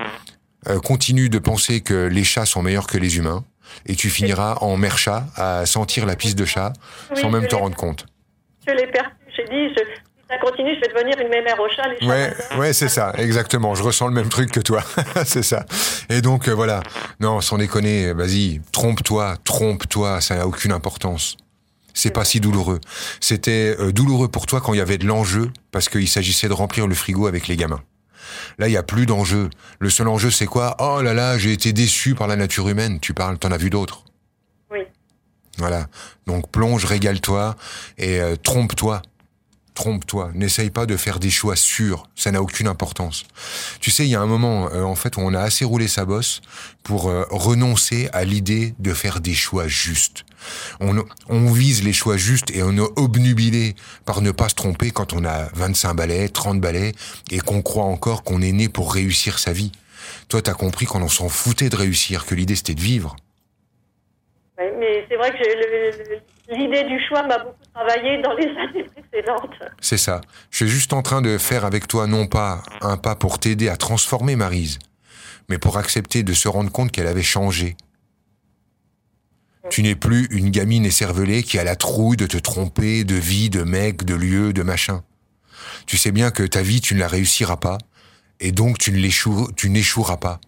[0.68, 3.44] euh, continue de penser que les chats sont meilleurs que les humains,
[3.86, 6.74] et tu finiras en mère chat à sentir la pisse de chat
[7.12, 8.06] Oui, sans même t'en rendre compte.
[8.68, 9.19] Je l'ai perçu.
[9.40, 11.84] J'ai dit, je, si ça continue, je vais devenir une mémère au chat.
[12.00, 13.74] Les Ouais, ouais, c'est ça, exactement.
[13.74, 14.84] Je ressens le même truc que toi,
[15.26, 15.66] c'est ça.
[16.10, 16.82] Et donc euh, voilà,
[17.20, 21.38] non, sans déconner, vas-y, trompe-toi, trompe-toi, ça n'a aucune importance.
[21.94, 22.80] C'est pas si douloureux.
[23.20, 26.54] C'était euh, douloureux pour toi quand il y avait de l'enjeu, parce qu'il s'agissait de
[26.54, 27.82] remplir le frigo avec les gamins.
[28.58, 29.50] Là, il y a plus d'enjeu.
[29.80, 30.76] Le seul enjeu, c'est quoi?
[30.80, 33.00] Oh là là, j'ai été déçu par la nature humaine.
[33.00, 34.04] Tu parles, t'en as vu d'autres?
[34.72, 34.80] Oui.
[35.58, 35.88] Voilà.
[36.28, 37.56] Donc plonge, régale-toi
[37.98, 39.02] et euh, trompe-toi.
[39.80, 40.32] Trompe-toi.
[40.36, 42.10] N'essaye pas de faire des choix sûrs.
[42.14, 43.24] Ça n'a aucune importance.
[43.80, 45.88] Tu sais, il y a un moment, euh, en fait, où on a assez roulé
[45.88, 46.42] sa bosse
[46.84, 50.26] pour euh, renoncer à l'idée de faire des choix justes.
[50.82, 53.74] On, vise les choix justes et on est obnubilé
[54.04, 56.92] par ne pas se tromper quand on a 25 balais, 30 balais
[57.32, 59.72] et qu'on croit encore qu'on est né pour réussir sa vie.
[60.28, 63.16] Toi, t'as compris qu'on s'en foutait de réussir, que l'idée c'était de vivre.
[64.58, 66.20] Mais c'est vrai que
[66.52, 69.60] l'idée du choix m'a beaucoup travaillé dans les années précédentes.
[69.82, 70.22] C'est ça.
[70.50, 73.70] Je suis juste en train de faire avec toi non pas un pas pour t'aider
[73.70, 74.80] à transformer Marise,
[75.48, 77.76] mais pour accepter de se rendre compte qu'elle avait changé.
[79.70, 83.50] Tu n'es plus une gamine écervelée qui a la trouille de te tromper de vie,
[83.50, 85.04] de mec, de lieu, de machin.
[85.86, 87.78] Tu sais bien que ta vie, tu ne la réussiras pas,
[88.40, 90.40] et donc tu n'échoueras pas.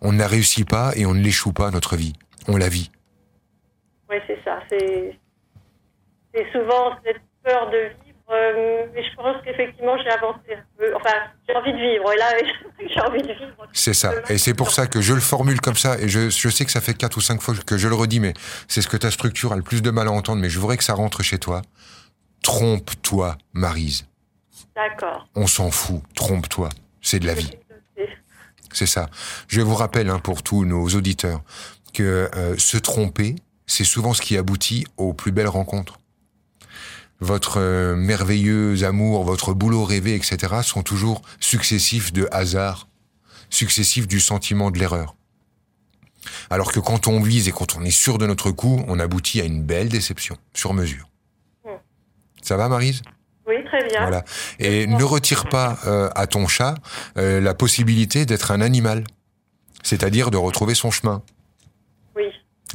[0.00, 2.12] On ne la réussit pas et on ne l'échoue pas, notre vie.
[2.46, 2.90] On la vit.
[4.14, 4.60] Oui, c'est ça.
[4.70, 10.94] C'est souvent cette peur de vivre, euh, mais je pense qu'effectivement, j'ai avancé un peu.
[10.96, 11.14] Enfin,
[11.48, 12.12] j'ai envie de vivre.
[12.12, 12.32] Et là,
[12.94, 13.66] j'ai envie de vivre.
[13.72, 14.12] C'est ça.
[14.28, 15.98] Et c'est pour ça que je le formule comme ça.
[15.98, 18.20] Et je, je sais que ça fait quatre ou cinq fois que je le redis,
[18.20, 18.34] mais
[18.68, 20.40] c'est ce que ta structure a le plus de mal à entendre.
[20.40, 21.62] Mais je voudrais que ça rentre chez toi.
[22.42, 24.06] Trompe-toi, Marise.
[24.76, 25.26] D'accord.
[25.34, 26.02] On s'en fout.
[26.14, 26.68] Trompe-toi.
[27.00, 27.50] c'est de la vie.
[28.72, 29.08] C'est ça.
[29.46, 31.42] Je vous rappelle hein, pour tous nos auditeurs
[31.94, 33.36] que euh, se tromper,
[33.66, 35.98] c'est souvent ce qui aboutit aux plus belles rencontres.
[37.20, 42.88] Votre euh, merveilleux amour, votre boulot rêvé, etc., sont toujours successifs de hasard,
[43.50, 45.14] successifs du sentiment de l'erreur.
[46.50, 49.40] Alors que quand on vise et quand on est sûr de notre coup, on aboutit
[49.40, 51.08] à une belle déception, sur mesure.
[51.64, 51.78] Hmm.
[52.42, 53.02] Ça va, Marise?
[53.46, 54.00] Oui, très bien.
[54.02, 54.24] Voilà.
[54.58, 56.76] Et ne retire pas euh, à ton chat
[57.16, 59.04] euh, la possibilité d'être un animal,
[59.82, 61.22] c'est-à-dire de retrouver son chemin.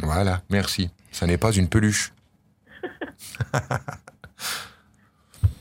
[0.02, 0.90] Voilà, merci.
[1.12, 2.14] Ça n'est pas une peluche.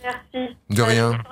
[0.02, 0.56] Merci.
[0.70, 1.18] De rien.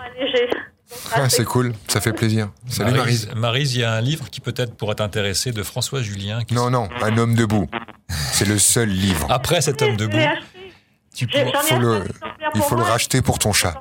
[1.12, 2.50] Ah, c'est cool, ça fait plaisir.
[2.68, 3.28] Salut Marise.
[3.34, 6.42] Marise, il y a un livre qui peut-être pourrait t'intéresser de François Julien.
[6.44, 7.68] qui- Non, non, un homme debout.
[8.08, 9.26] C'est le seul livre.
[9.30, 10.16] Après cet homme debout,
[11.14, 12.04] tu faut le-
[12.54, 13.80] il pour faut le racheter pour ton chat.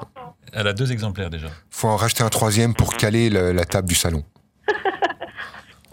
[0.52, 1.48] elle a deux exemplaires déjà.
[1.70, 4.24] faut en racheter un troisième pour caler le- la table du salon.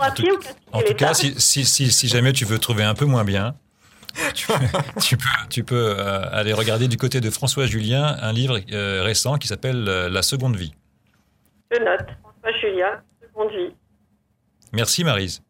[0.03, 2.59] Trois pieds ou quatre pieds, En tout cas, si, si, si, si jamais tu veux
[2.59, 3.55] trouver un peu moins bien,
[4.35, 4.47] tu,
[5.01, 9.03] tu peux, tu peux euh, aller regarder du côté de François Julien un livre euh,
[9.03, 10.75] récent qui s'appelle euh, La seconde vie.
[11.71, 12.07] Je note.
[12.21, 13.75] François Julien, seconde vie.
[14.73, 15.43] Merci Marise.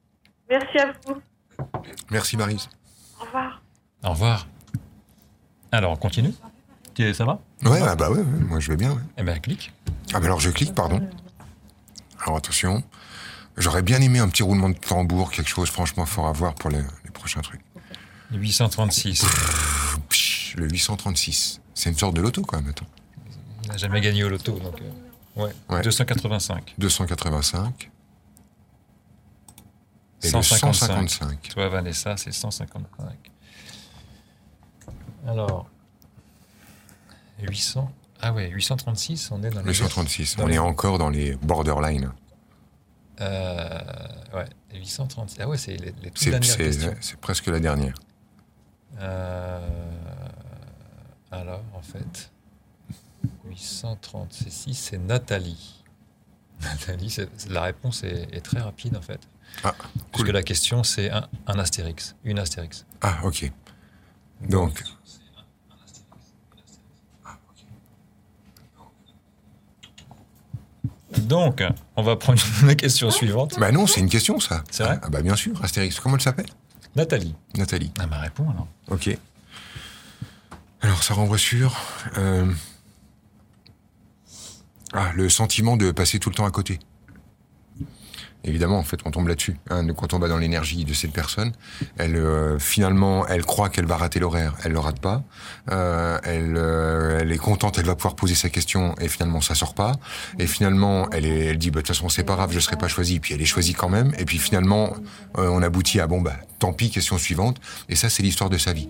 [0.48, 1.20] Merci à vous.
[2.10, 2.68] Merci Marise.
[3.20, 3.62] Au revoir.
[4.04, 4.46] Au revoir.
[5.70, 6.34] Alors, on continue
[7.14, 7.40] Ça va?
[7.64, 8.90] Ouais, ah bah ouais, ouais, moi je vais bien.
[8.92, 9.00] ouais.
[9.16, 9.72] Eh bien, clique.
[10.12, 11.00] Ah bah alors je clique, pardon.
[12.20, 12.82] Alors attention.
[13.56, 16.70] J'aurais bien aimé un petit roulement de tambour, quelque chose franchement fort à voir pour
[16.70, 17.60] les, les prochains trucs.
[18.32, 19.24] 836.
[20.08, 21.60] Psh, Le 836.
[21.74, 22.86] C'est une sorte de loto quand même, attends.
[23.64, 24.80] Il n'a jamais gagné au loto, donc...
[24.80, 25.52] euh, ouais.
[25.68, 25.82] Ouais.
[25.82, 26.74] 285.
[26.78, 27.90] 285.
[30.24, 30.66] Et 155.
[30.66, 31.48] le 155.
[31.50, 33.06] Toi, Vanessa, c'est 155.
[35.28, 35.68] Alors...
[37.42, 37.90] 800...
[38.24, 39.66] Ah ouais, 836, on est dans les...
[39.68, 40.36] 836.
[40.36, 42.12] dans On les- est encore dans les borderline.
[43.22, 43.78] Euh,
[44.34, 45.38] ouais, 836.
[45.40, 46.94] Ah ouais, c'est les, les toutes C'est dernières questions.
[47.00, 47.94] c'est presque la dernière.
[48.98, 49.60] Euh,
[51.30, 52.30] alors, en fait,
[53.44, 55.84] 836, c'est Nathalie.
[56.62, 57.16] Nathalie,
[57.48, 59.20] la réponse est, est très rapide, en fait.
[59.64, 59.74] Ah,
[60.12, 60.34] Puisque cool.
[60.34, 62.86] la question, c'est un, un astérix, une astérix.
[63.00, 63.50] Ah, ok.
[64.42, 64.84] Donc, Donc,
[71.96, 73.54] on va prendre une question suivante.
[73.58, 74.62] bah non, c'est une question ça.
[74.70, 75.98] C'est vrai Ah bah bien sûr, Astérix.
[76.00, 76.46] Comment elle s'appelle?
[76.96, 77.34] Nathalie.
[77.56, 77.90] Nathalie.
[77.98, 78.66] Ah, bah réponds alors.
[78.88, 79.16] Ok.
[80.82, 81.76] Alors, ça renvoie sur.
[82.18, 82.46] euh,
[84.92, 86.78] Ah, le sentiment de passer tout le temps à côté.
[88.44, 89.56] Évidemment, en fait, on tombe là-dessus.
[89.70, 91.52] hein, quand on va dans l'énergie de cette personne,
[91.96, 95.22] elle euh, finalement, elle croit qu'elle va rater l'horaire, elle le rate pas.
[95.70, 99.54] Euh, elle, euh, elle est contente, elle va pouvoir poser sa question, et finalement, ça
[99.54, 99.92] sort pas.
[100.40, 103.20] Et finalement, elle, dit, bah, de toute façon, c'est pas grave, je serai pas choisie.
[103.20, 104.12] Puis elle est choisie quand même.
[104.18, 104.94] Et puis finalement,
[105.34, 107.60] on aboutit à bon bah, tant pis, question suivante.
[107.88, 108.88] Et ça, c'est l'histoire de sa vie.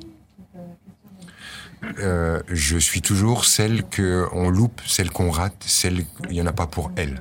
[1.99, 6.53] Je suis toujours celle que on loupe, celle qu'on rate, celle il y en a
[6.53, 7.21] pas pour elle.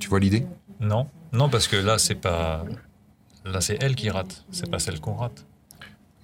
[0.00, 0.46] Tu vois l'idée?
[0.80, 2.64] Non, non, parce que là, c'est pas.
[3.44, 5.46] Là, c'est elle qui rate, c'est pas celle qu'on rate.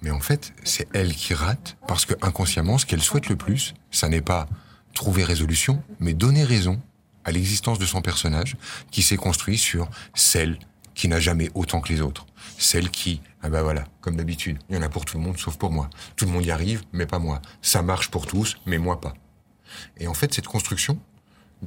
[0.01, 3.73] Mais en fait, c'est elle qui rate parce que inconsciemment, ce qu'elle souhaite le plus,
[3.91, 4.47] ça n'est pas
[4.93, 6.81] trouver résolution, mais donner raison
[7.25, 8.55] à l'existence de son personnage
[8.91, 10.57] qui s'est construit sur celle
[10.95, 12.25] qui n'a jamais autant que les autres.
[12.57, 15.37] Celle qui, ah bah voilà, comme d'habitude, il y en a pour tout le monde
[15.37, 15.89] sauf pour moi.
[16.15, 17.41] Tout le monde y arrive, mais pas moi.
[17.61, 19.13] Ça marche pour tous, mais moi pas.
[19.97, 20.99] Et en fait, cette construction,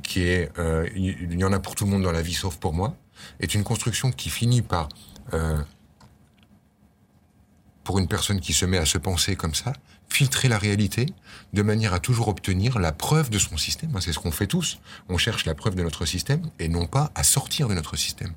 [0.03, 2.57] qui est, euh, il y en a pour tout le monde dans la vie sauf
[2.57, 2.97] pour moi,
[3.41, 4.89] est une construction qui finit par
[5.33, 5.59] euh,
[7.85, 9.73] pour une personne qui se met à se penser comme ça,
[10.09, 11.07] filtrer la réalité
[11.53, 13.91] de manière à toujours obtenir la preuve de son système.
[13.97, 14.79] Hein, C'est ce qu'on fait tous.
[15.09, 18.35] On cherche la preuve de notre système et non pas à sortir de notre système.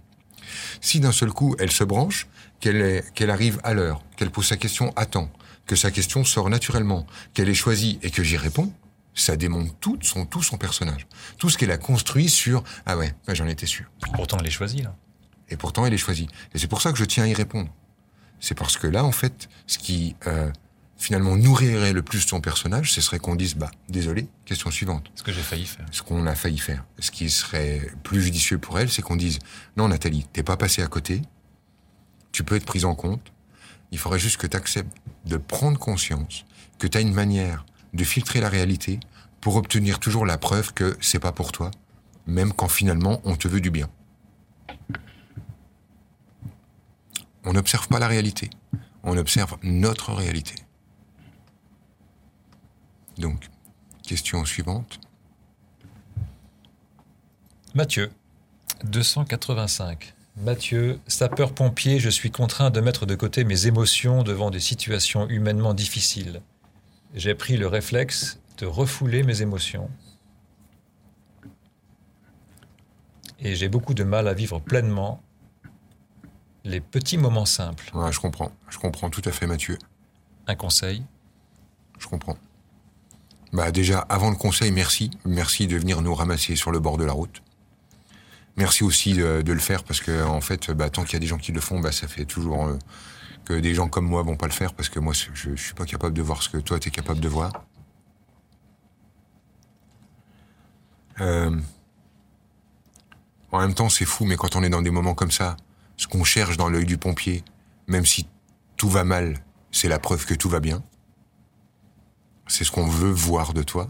[0.81, 2.27] Si d'un seul coup elle se branche,
[2.59, 5.29] qu'elle arrive à l'heure, qu'elle pose sa question à temps,
[5.65, 8.71] que sa question sort naturellement, qu'elle est choisie et que j'y réponds,
[9.15, 11.07] ça démontre tout son, tout son personnage.
[11.37, 13.85] Tout ce qu'elle a construit sur «Ah ouais, ouais, j'en étais sûr».
[14.13, 14.95] Pourtant, elle est choisie, là.
[15.49, 16.27] Et pourtant, elle est choisie.
[16.53, 17.69] Et c'est pour ça que je tiens à y répondre.
[18.39, 20.51] C'est parce que là, en fait, ce qui euh,
[20.97, 25.11] finalement nourrirait le plus son personnage, ce serait qu'on dise, bah, désolé, question suivante.
[25.15, 25.85] Ce que j'ai failli faire.
[25.91, 26.83] Ce qu'on a failli faire.
[26.99, 29.39] Ce qui serait plus judicieux pour elle, c'est qu'on dise,
[29.77, 31.21] non, Nathalie, t'es pas passé à côté,
[32.31, 33.31] tu peux être prise en compte,
[33.91, 36.45] il faudrait juste que tu acceptes de prendre conscience
[36.79, 37.65] que tu as une manière
[37.95, 38.99] de filtrer la réalité
[39.41, 41.71] pour obtenir toujours la preuve que c'est pas pour toi,
[42.27, 43.89] même quand finalement on te veut du bien.
[47.43, 48.49] On n'observe pas la réalité,
[49.03, 50.55] on observe notre réalité.
[53.17, 53.49] Donc,
[54.05, 54.99] question suivante.
[57.75, 58.11] Mathieu,
[58.83, 60.15] 285.
[60.37, 65.73] Mathieu, sapeur-pompier, je suis contraint de mettre de côté mes émotions devant des situations humainement
[65.73, 66.41] difficiles.
[67.15, 69.89] J'ai pris le réflexe de refouler mes émotions.
[73.39, 75.21] Et j'ai beaucoup de mal à vivre pleinement
[76.65, 77.89] les petits moments simples.
[77.93, 78.51] Ouais, je comprends.
[78.69, 79.77] Je comprends tout à fait, Mathieu.
[80.47, 81.03] Un conseil?
[81.99, 82.37] Je comprends.
[83.53, 85.11] Bah déjà, avant le conseil, merci.
[85.23, 87.41] Merci de venir nous ramasser sur le bord de la route.
[88.57, 91.19] Merci aussi de, de le faire parce que en fait, bah, tant qu'il y a
[91.19, 92.77] des gens qui le font, bah, ça fait toujours euh,
[93.45, 95.73] que des gens comme moi vont pas le faire parce que moi, je, je suis
[95.73, 97.51] pas capable de voir ce que toi, tu es capable de voir.
[101.21, 101.57] Euh,
[103.51, 105.55] en même temps, c'est fou, mais quand on est dans des moments comme ça,
[105.97, 107.43] ce qu'on cherche dans l'œil du pompier,
[107.87, 108.27] même si
[108.75, 110.83] tout va mal, c'est la preuve que tout va bien.
[112.47, 113.87] C'est ce qu'on veut voir de toi.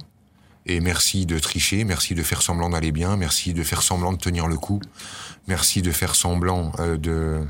[0.68, 4.18] Et merci de tricher, merci de faire semblant d'aller bien, merci de faire semblant de
[4.18, 4.82] tenir le coup,
[5.48, 7.45] merci de faire semblant euh, de...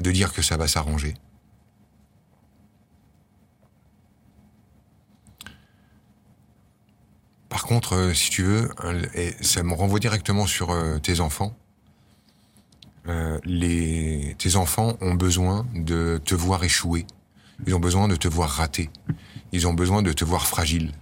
[0.00, 1.14] de dire que ça va s'arranger.
[7.48, 8.68] Par contre, euh, si tu veux,
[9.40, 11.56] ça me renvoie directement sur euh, tes enfants.
[13.08, 13.38] Euh,
[14.36, 17.06] tes enfants ont besoin de te voir échouer.
[17.66, 18.90] Ils ont besoin de te voir rater.
[19.52, 20.92] Ils ont besoin de te voir fragile.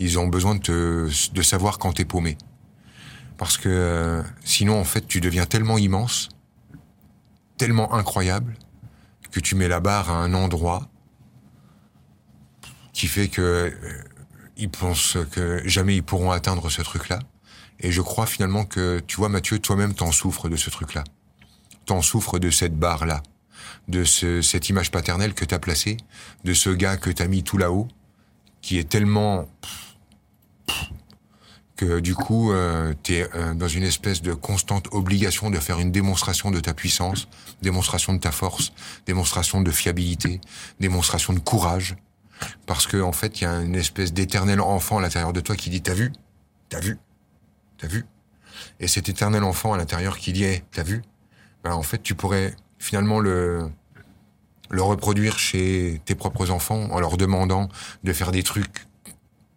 [0.00, 2.36] Ils ont besoin de, de savoir quand t'es paumé.
[3.38, 6.28] Parce que sinon, en fait, tu deviens tellement immense,
[7.56, 8.56] tellement incroyable,
[9.30, 10.88] que tu mets la barre à un endroit
[12.92, 13.70] qui fait que euh,
[14.56, 17.18] ils pensent que jamais ils pourront atteindre ce truc-là.
[17.80, 21.02] Et je crois finalement que, tu vois, Mathieu, toi-même, t'en souffres de ce truc-là.
[21.86, 23.22] T'en souffres de cette barre-là,
[23.88, 25.96] de ce, cette image paternelle que t'as placée,
[26.44, 27.88] de ce gars que t'as mis tout là-haut,
[28.62, 29.48] qui est tellement
[31.76, 35.90] que du coup, euh, t'es euh, dans une espèce de constante obligation de faire une
[35.90, 37.28] démonstration de ta puissance,
[37.62, 38.72] démonstration de ta force,
[39.06, 40.40] démonstration de fiabilité,
[40.78, 41.96] démonstration de courage,
[42.66, 45.56] parce que en fait, il y a une espèce d'éternel enfant à l'intérieur de toi
[45.56, 46.12] qui dit t'as vu,
[46.68, 46.98] t'as vu,
[47.78, 48.06] t'as vu,
[48.78, 51.02] et cet éternel enfant à l'intérieur qui dit t'as vu,
[51.64, 53.70] ben, en fait, tu pourrais finalement le
[54.70, 57.68] le reproduire chez tes propres enfants en leur demandant
[58.02, 58.86] de faire des trucs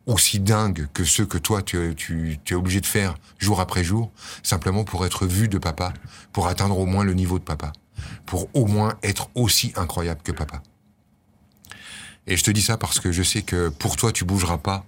[0.07, 3.83] aussi dingues que ceux que toi tu, tu, tu es obligé de faire jour après
[3.83, 4.11] jour,
[4.41, 5.93] simplement pour être vu de papa,
[6.33, 7.73] pour atteindre au moins le niveau de papa,
[8.25, 10.63] pour au moins être aussi incroyable que papa.
[12.25, 14.85] Et je te dis ça parce que je sais que pour toi, tu bougeras pas,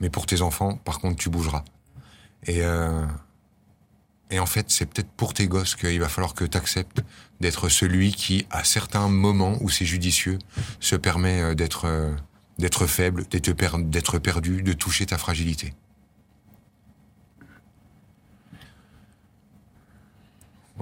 [0.00, 1.64] mais pour tes enfants, par contre, tu bougeras.
[2.46, 3.06] Et, euh,
[4.30, 7.02] et en fait, c'est peut-être pour tes gosses qu'il va falloir que tu acceptes
[7.40, 10.38] d'être celui qui, à certains moments où c'est judicieux,
[10.80, 12.14] se permet euh, d'être euh,
[12.58, 15.74] d'être faible, d'être per- d'être perdu, de toucher ta fragilité.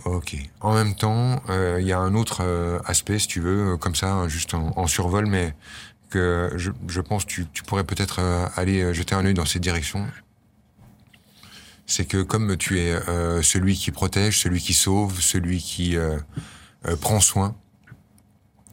[0.04, 0.36] Ok.
[0.60, 3.76] En même temps, euh, il y a un autre euh, aspect, si tu veux, euh,
[3.76, 5.54] comme ça, juste en, survol, mais
[6.10, 8.20] que je, pense tu, tu pourrais peut-être
[8.56, 10.06] aller jeter un œil dans cette direction.
[11.86, 12.94] C'est que comme tu es
[13.42, 15.96] celui qui protège, celui qui sauve, celui qui
[17.00, 17.56] prend soin,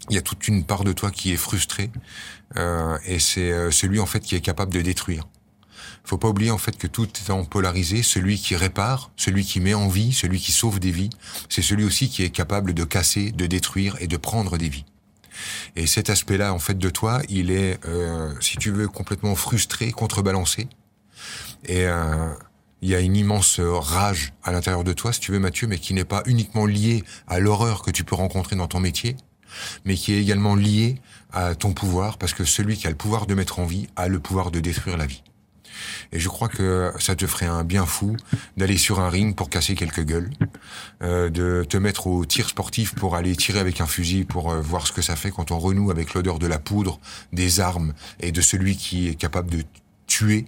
[0.09, 1.89] il y a toute une part de toi qui est frustrée,
[2.55, 5.27] et c'est euh, celui en fait qui est capable de détruire.
[6.03, 8.01] Faut pas oublier en fait que tout est en polarisé.
[8.01, 11.11] Celui qui répare, celui qui met en vie, celui qui sauve des vies,
[11.47, 14.85] c'est celui aussi qui est capable de casser, de détruire et de prendre des vies.
[15.75, 19.91] Et cet aspect-là, en fait, de toi, il est, euh, si tu veux, complètement frustré,
[19.91, 20.67] contrebalancé.
[21.65, 22.33] Et euh,
[22.81, 25.77] il y a une immense rage à l'intérieur de toi, si tu veux, Mathieu, mais
[25.77, 29.15] qui n'est pas uniquement liée à l'horreur que tu peux rencontrer dans ton métier,
[29.85, 30.99] mais qui est également liée
[31.33, 34.07] à ton pouvoir, parce que celui qui a le pouvoir de mettre en vie a
[34.07, 35.23] le pouvoir de détruire la vie.
[36.11, 38.15] Et je crois que ça te ferait un bien fou
[38.57, 40.29] d'aller sur un ring pour casser quelques gueules,
[41.01, 44.61] euh, de te mettre au tir sportif pour aller tirer avec un fusil pour euh,
[44.61, 46.99] voir ce que ça fait quand on renoue avec l'odeur de la poudre,
[47.31, 49.63] des armes et de celui qui est capable de
[50.07, 50.45] tuer.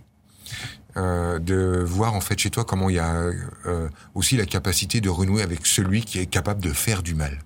[0.96, 3.32] Euh, de voir en fait chez toi comment il y a
[3.66, 7.40] euh, aussi la capacité de renouer avec celui qui est capable de faire du mal.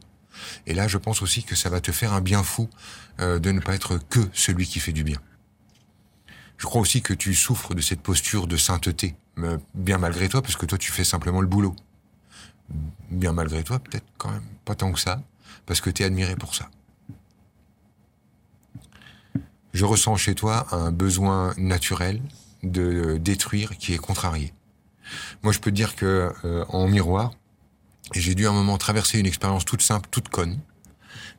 [0.66, 2.70] Et là, je pense aussi que ça va te faire un bien fou
[3.20, 5.20] euh, de ne pas être que celui qui fait du bien.
[6.58, 9.16] Je crois aussi que tu souffres de cette posture de sainteté,
[9.76, 11.76] bien malgré toi, parce que toi tu fais simplement le boulot.
[13.12, 15.22] Bien malgré toi, peut-être quand même pas tant que ça,
[15.68, 16.70] parce que tu es admiré pour ça.
[19.74, 22.22] Je ressens chez toi un besoin naturel
[22.64, 24.54] de détruire qui est contrarié.
[25.44, 27.32] Moi, je peux te dire que euh, en miroir,
[28.14, 30.60] j'ai dû à un moment traverser une expérience toute simple, toute conne,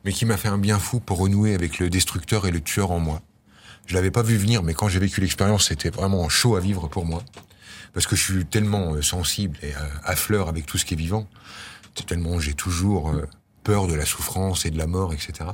[0.03, 2.91] mais qui m'a fait un bien fou pour renouer avec le destructeur et le tueur
[2.91, 3.21] en moi.
[3.85, 6.87] Je l'avais pas vu venir, mais quand j'ai vécu l'expérience, c'était vraiment chaud à vivre
[6.87, 7.23] pour moi.
[7.93, 10.93] Parce que je suis tellement euh, sensible et euh, à fleur avec tout ce qui
[10.93, 11.27] est vivant.
[12.05, 13.27] Tellement j'ai toujours euh,
[13.63, 15.49] peur de la souffrance et de la mort, etc.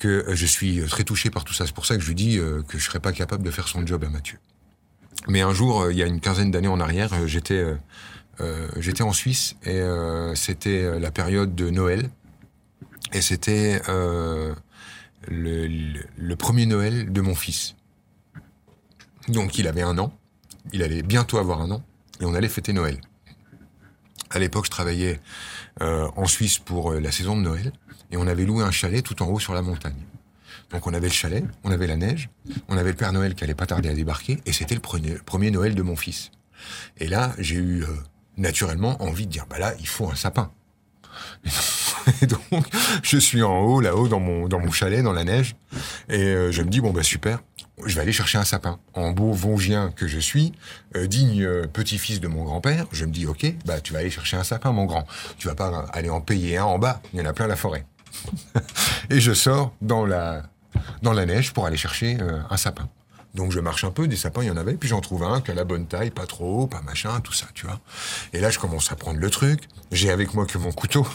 [0.00, 1.66] Que je suis très touché par tout ça.
[1.66, 2.38] C'est pour ça que je lui dis
[2.68, 4.38] que je serais pas capable de faire son job à Mathieu.
[5.28, 7.64] Mais un jour, il y a une quinzaine d'années en arrière, j'étais
[8.76, 9.80] j'étais en Suisse et
[10.34, 12.10] c'était la période de Noël.
[13.14, 13.80] Et c'était
[15.28, 17.76] le, premier Noël de mon fils.
[19.28, 20.12] Donc il avait un an,
[20.72, 21.82] il allait bientôt avoir un an,
[22.20, 23.00] et on allait fêter Noël.
[24.30, 25.20] À l'époque, je travaillais
[25.80, 27.72] euh, en Suisse pour euh, la saison de Noël,
[28.10, 29.96] et on avait loué un chalet tout en haut sur la montagne.
[30.70, 32.30] Donc on avait le chalet, on avait la neige,
[32.68, 35.50] on avait le Père Noël qui allait pas tarder à débarquer, et c'était le premier,
[35.50, 36.30] Noël de mon fils.
[36.98, 37.88] Et là, j'ai eu euh,
[38.36, 40.50] naturellement envie de dire, bah là, il faut un sapin.
[42.22, 42.66] Et donc,
[43.02, 45.56] je suis en haut, là-haut, dans mon, dans mon chalet, dans la neige.
[46.08, 47.40] Et euh, je me dis, bon, bah super,
[47.84, 48.78] je vais aller chercher un sapin.
[48.92, 50.52] En beau vongien que je suis,
[50.96, 54.10] euh, digne euh, petit-fils de mon grand-père, je me dis, ok, bah tu vas aller
[54.10, 55.06] chercher un sapin, mon grand.
[55.38, 57.56] Tu vas pas aller en payer un en bas, il y en a plein la
[57.56, 57.86] forêt.
[59.10, 60.42] et je sors dans la,
[61.02, 62.18] dans la neige pour aller chercher
[62.50, 62.88] un sapin.
[63.34, 65.40] Donc je marche un peu, des sapins, il y en avait, puis j'en trouve un
[65.40, 67.80] qui a la bonne taille, pas trop haut, pas machin, tout ça, tu vois.
[68.32, 69.68] Et là, je commence à prendre le truc.
[69.90, 71.06] J'ai avec moi que mon couteau.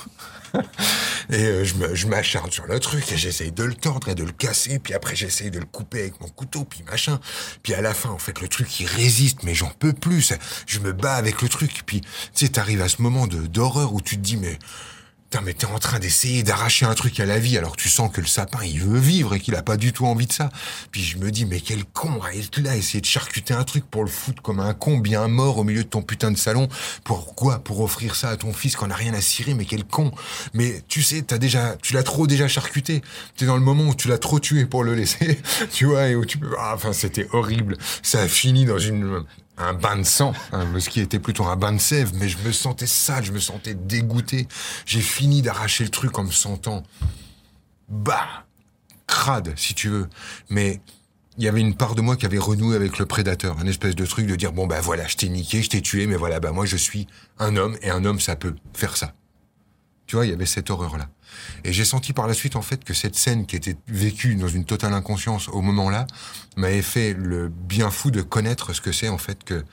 [1.30, 4.32] et euh, je m'acharne sur le truc et j'essaye de le tordre et de le
[4.32, 4.80] casser.
[4.80, 7.20] Puis après, j'essaye de le couper avec mon couteau, puis machin.
[7.64, 10.34] Puis à la fin, en fait, le truc, il résiste, mais j'en peux plus.
[10.66, 11.84] Je me bats avec le truc.
[11.86, 14.60] Puis, tu sais, t'arrives à ce moment d'horreur où tu te dis, mais
[15.30, 18.12] Putain, mais t'es en train d'essayer d'arracher un truc à la vie alors tu sens
[18.12, 20.50] que le sapin, il veut vivre et qu'il a pas du tout envie de ça.
[20.90, 23.86] Puis je me dis, mais quel con à être là, essayer de charcuter un truc
[23.86, 26.68] pour le foutre comme un con bien mort au milieu de ton putain de salon.
[27.04, 30.12] Pourquoi Pour offrir ça à ton fils qu'on a rien à cirer, mais quel con.
[30.56, 33.04] Mais tu sais, t'as déjà, tu l'as trop déjà charcuté.
[33.38, 35.40] T'es dans le moment où tu l'as trop tué pour le laisser,
[35.72, 37.78] tu vois, et où tu peux, ah, enfin, c'était horrible.
[38.02, 39.24] Ça a fini dans une,
[39.60, 42.38] un bain de sang, hein, ce qui était plutôt un bain de sève, mais je
[42.40, 44.48] me sentais sale, je me sentais dégoûté.
[44.86, 46.84] J'ai fini d'arracher le truc en me sentant
[47.90, 48.46] bah
[49.08, 50.08] crade, si tu veux.
[50.50, 50.80] Mais
[51.38, 53.96] il y avait une part de moi qui avait renoué avec le prédateur, un espèce
[53.96, 56.40] de truc de dire bon bah voilà, je t'ai niqué, je t'ai tué, mais voilà,
[56.40, 57.08] bah moi je suis
[57.38, 59.14] un homme et un homme ça peut faire ça.
[60.06, 61.10] Tu vois, il y avait cette horreur là.
[61.64, 64.48] Et j'ai senti par la suite, en fait, que cette scène qui était vécue dans
[64.48, 66.08] une totale inconscience au moment-là,
[66.56, 69.64] m'avait fait le bien fou de connaître ce que c'est, en fait, que,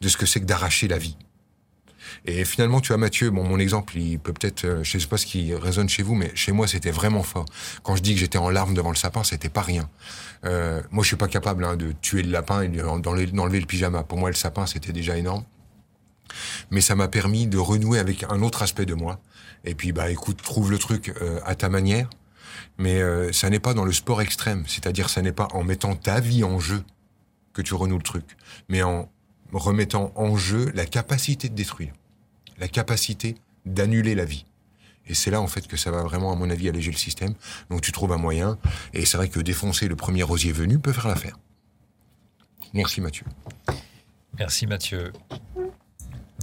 [0.00, 1.16] de ce que c'est que d'arracher la vie.
[2.26, 5.16] Et finalement, tu vois, Mathieu, bon, mon exemple, il peut peut-être, euh, je sais pas
[5.16, 7.46] ce qui résonne chez vous, mais chez moi, c'était vraiment fort.
[7.82, 9.88] Quand je dis que j'étais en larmes devant le sapin, c'était pas rien.
[10.44, 14.04] Euh, moi, je suis pas capable hein, de tuer le lapin et d'enlever le pyjama.
[14.04, 15.44] Pour moi, le sapin, c'était déjà énorme.
[16.70, 19.20] Mais ça m'a permis de renouer avec un autre aspect de moi,
[19.64, 22.08] et puis, bah, écoute, trouve le truc euh, à ta manière.
[22.78, 25.94] Mais euh, ça n'est pas dans le sport extrême, c'est-à-dire ça n'est pas en mettant
[25.94, 26.82] ta vie en jeu
[27.52, 28.36] que tu renoues le truc,
[28.68, 29.08] mais en
[29.52, 31.92] remettant en jeu la capacité de détruire,
[32.58, 34.44] la capacité d'annuler la vie.
[35.06, 37.34] Et c'est là, en fait, que ça va vraiment, à mon avis, alléger le système.
[37.70, 38.58] Donc tu trouves un moyen,
[38.92, 41.38] et c'est vrai que défoncer le premier rosier venu peut faire l'affaire.
[42.72, 43.26] Merci Mathieu.
[44.36, 45.12] Merci Mathieu.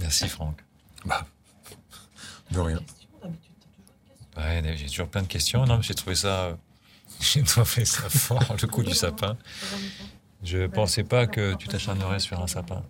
[0.00, 0.64] Merci Franck.
[1.04, 1.26] Bah,
[2.50, 2.80] de rien.
[4.36, 5.64] Ouais, j'ai toujours plein de questions.
[5.66, 6.56] Non, j'ai trouvé ça,
[7.20, 9.36] j'ai trouvé ça fort, le coup du sapin.
[10.42, 12.82] Je pensais pas que tu t'acharnerais sur un sapin.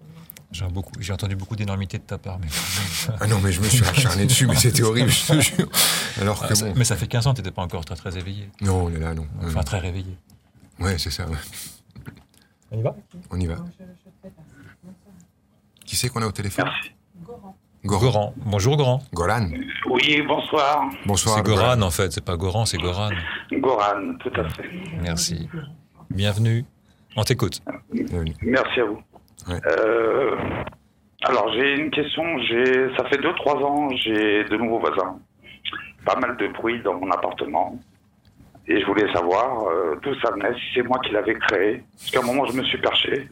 [0.53, 2.39] J'ai beaucoup, j'ai entendu beaucoup d'énormité de ta part.
[2.39, 2.47] Mais...
[3.21, 5.69] ah non, mais je me suis acharné dessus, mais c'était horrible, je te jure.
[6.21, 8.51] Alors que ah, Mais ça fait 15 ans, tu n'étais pas encore très, très éveillé.
[8.61, 9.27] Non, on est là, non.
[9.43, 10.15] Enfin, très réveillé.
[10.79, 11.27] Ouais, c'est ça.
[12.71, 12.97] On y va?
[13.31, 13.57] On y va.
[15.87, 16.69] Qui c'est qu'on a au téléphone?
[17.85, 18.33] Goran.
[18.37, 19.01] Bonjour Goran.
[19.13, 19.49] Goran.
[19.91, 20.89] Oui, bonsoir.
[21.05, 21.37] Bonsoir.
[21.37, 23.11] C'est Goran en fait, c'est pas Goran, c'est Goran.
[23.51, 24.69] Goran, tout à fait.
[25.03, 25.49] Merci.
[26.09, 26.65] Bienvenue.
[27.17, 27.61] On t'écoute.
[28.43, 29.03] Merci à vous.
[29.51, 30.37] Euh,
[31.25, 32.23] alors j'ai une question.
[32.39, 35.19] J'ai, ça fait 2-3 ans, j'ai de nouveaux voisins.
[36.05, 37.81] Pas mal de bruit dans mon appartement.
[38.69, 41.83] Et je voulais savoir euh, d'où ça venait, si c'est moi qui l'avais créé.
[41.99, 43.29] Parce qu'à un moment, je me suis perché.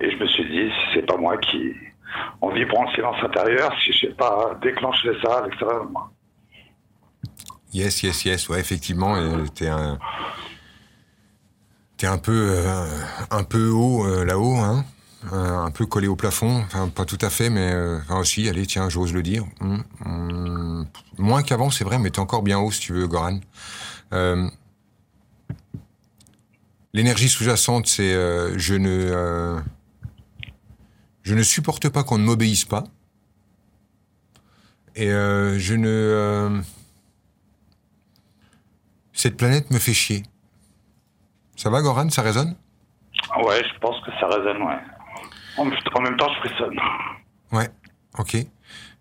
[0.00, 1.72] Et je me suis dit, si c'est pas moi qui,
[2.40, 6.10] en vibrant le silence intérieur, si je sais pas déclencher ça à l'extérieur de moi.
[7.72, 9.16] Yes, yes, yes, ouais, effectivement,
[9.54, 9.98] t'es un,
[12.02, 12.84] t'es un peu, euh,
[13.30, 14.84] un peu haut euh, là-haut, hein,
[15.32, 17.72] euh, un peu collé au plafond, enfin pas tout à fait, mais
[18.10, 20.86] aussi, allez, tiens, j'ose le dire, hum, hum,
[21.16, 23.38] moins qu'avant, c'est vrai, mais t'es encore bien haut si tu veux, Goran.
[26.92, 28.12] L'énergie sous-jacente, c'est
[28.58, 29.62] je ne
[31.22, 32.84] je ne supporte pas qu'on ne m'obéisse pas.
[34.94, 35.88] Et euh, je ne...
[35.88, 36.60] Euh,
[39.12, 40.22] cette planète me fait chier.
[41.56, 42.10] Ça va, Goran?
[42.10, 42.56] Ça résonne?
[43.44, 44.78] Ouais, je pense que ça résonne, ouais.
[45.56, 46.78] En, même temps, je frissonne.
[47.52, 47.68] Ouais,
[48.18, 48.36] ok.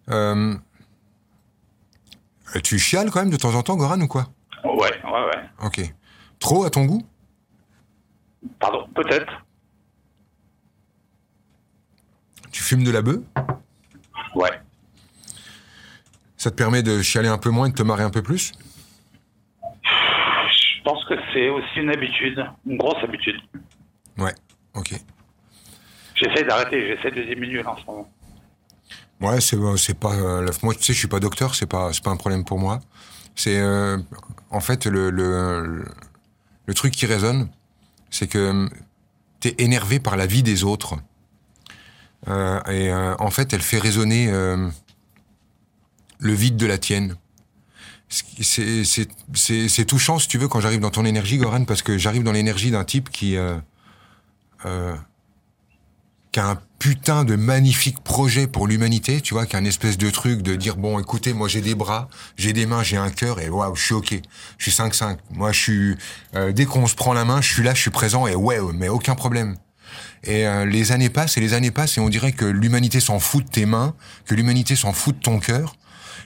[0.10, 0.56] Euh,
[2.64, 4.27] tu chiales quand même de temps en temps, Goran, ou quoi?
[4.64, 5.49] Ouais, ouais, ouais.
[5.64, 5.81] Ok.
[6.39, 7.03] Trop à ton goût?
[8.60, 9.31] Pardon, peut-être.
[12.52, 13.19] Tu fumes de la bœuf?
[14.36, 14.61] Ouais.
[16.38, 18.52] Ça te permet de chialer un peu moins et de te marrer un peu plus?
[19.64, 23.40] Je pense que c'est aussi une habitude, une grosse habitude.
[24.18, 24.34] Ouais,
[24.73, 24.95] ok.
[26.15, 28.11] J'essaie d'arrêter, j'essaie de diminuer en ce moment.
[29.22, 31.94] Ouais, c'est euh, c'est pas euh, moi tu sais je suis pas docteur, c'est pas
[31.94, 32.80] c'est pas un problème pour moi.
[33.36, 33.99] C'est euh,
[34.49, 35.86] en fait le, le
[36.65, 37.49] le truc qui résonne,
[38.10, 38.68] c'est que
[39.40, 40.95] tu es énervé par la vie des autres.
[42.27, 44.31] Et en fait, elle fait résonner
[46.19, 47.15] le vide de la tienne.
[48.10, 52.31] C'est touchant, si tu veux, quand j'arrive dans ton énergie, Goran, parce que j'arrive dans
[52.31, 53.57] l'énergie d'un type qui, euh,
[56.31, 59.98] qui a un putain de magnifique projet pour l'humanité, tu vois, qui a un espèce
[59.98, 63.11] de truc de dire bon, écoutez, moi j'ai des bras, j'ai des mains, j'ai un
[63.11, 64.19] cœur et waouh, je suis ok,
[64.57, 65.18] je suis 5-5.
[65.31, 65.98] Moi, je suis
[66.35, 68.60] euh, dès qu'on se prend la main, je suis là, je suis présent et ouais,
[68.73, 69.56] mais aucun problème.
[70.23, 73.19] Et euh, les années passent et les années passent et on dirait que l'humanité s'en
[73.19, 73.95] fout de tes mains,
[74.26, 75.76] que l'humanité s'en fout de ton cœur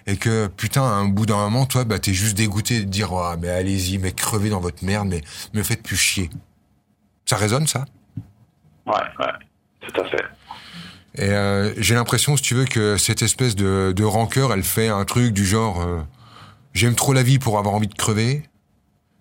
[0.08, 3.12] et que putain, à un bout d'un moment, toi, bah t'es juste dégoûté de dire
[3.12, 5.22] oh, mais allez-y, mais crevez dans votre merde, mais
[5.54, 6.30] me faites plus chier.
[7.26, 7.86] Ça résonne ça?
[8.86, 9.34] Ouais, ouais,
[9.82, 10.26] tout à fait.
[11.16, 14.90] Et euh, j'ai l'impression, si tu veux, que cette espèce de, de rancœur, elle fait
[14.90, 16.02] un truc du genre euh,
[16.74, 18.44] j'aime trop la vie pour avoir envie de crever,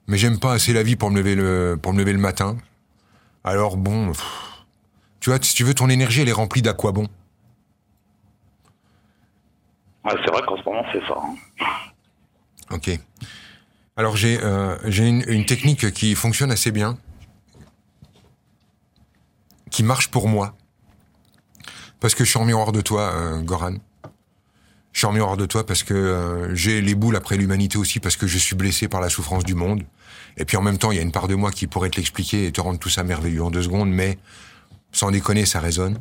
[0.06, 2.58] mais j'aime pas assez la vie pour me lever le pour me lever le matin.
[3.44, 4.12] Alors bon,
[5.24, 7.08] tu vois, si tu veux, ton énergie, elle est remplie d'à quoi bon
[10.04, 11.14] Ouais, c'est vrai qu'en ce moment, c'est ça.
[11.16, 11.64] Hein.
[12.70, 12.90] Ok.
[13.96, 16.98] Alors j'ai euh, une technique qui fonctionne assez bien
[19.70, 20.54] qui marche pour moi.
[22.00, 23.76] Parce que je suis en miroir de toi, euh, Goran.
[24.92, 27.98] Je suis en miroir de toi parce que euh, j'ai les boules après l'humanité aussi,
[27.98, 29.84] parce que je suis blessé par la souffrance du monde.
[30.36, 31.96] Et puis en même temps, il y a une part de moi qui pourrait te
[31.96, 34.18] l'expliquer et te rendre tout ça merveilleux en deux secondes, mais
[34.94, 36.00] sans déconner, ça résonne.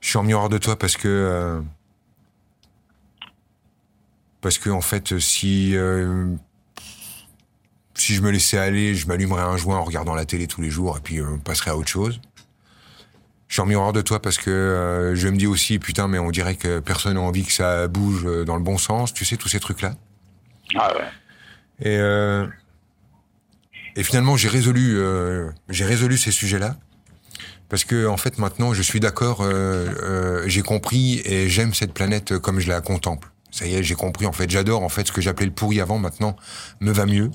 [0.00, 1.08] Je suis en miroir de toi parce que...
[1.08, 1.60] Euh,
[4.42, 5.76] parce que en fait, si
[7.94, 10.70] si je me laissais aller, je m'allumerais un joint en regardant la télé tous les
[10.70, 12.20] jours et puis on passerait à autre chose
[13.52, 16.18] je suis en miroir de toi parce que euh, je me dis aussi, putain, mais
[16.18, 19.12] on dirait que personne n'a envie que ça bouge euh, dans le bon sens.
[19.12, 19.92] Tu sais, tous ces trucs-là.
[20.74, 21.04] Ah ouais.
[21.80, 22.46] Et, euh,
[23.94, 26.76] et finalement, j'ai résolu, euh, j'ai résolu ces sujets-là.
[27.72, 29.42] Parce que, en fait, maintenant, je suis d'accord,
[30.44, 33.30] j'ai compris et j'aime cette planète comme je la contemple.
[33.50, 35.80] Ça y est, j'ai compris, en fait, j'adore, en fait, ce que j'appelais le pourri
[35.80, 36.36] avant, maintenant,
[36.80, 37.30] me va mieux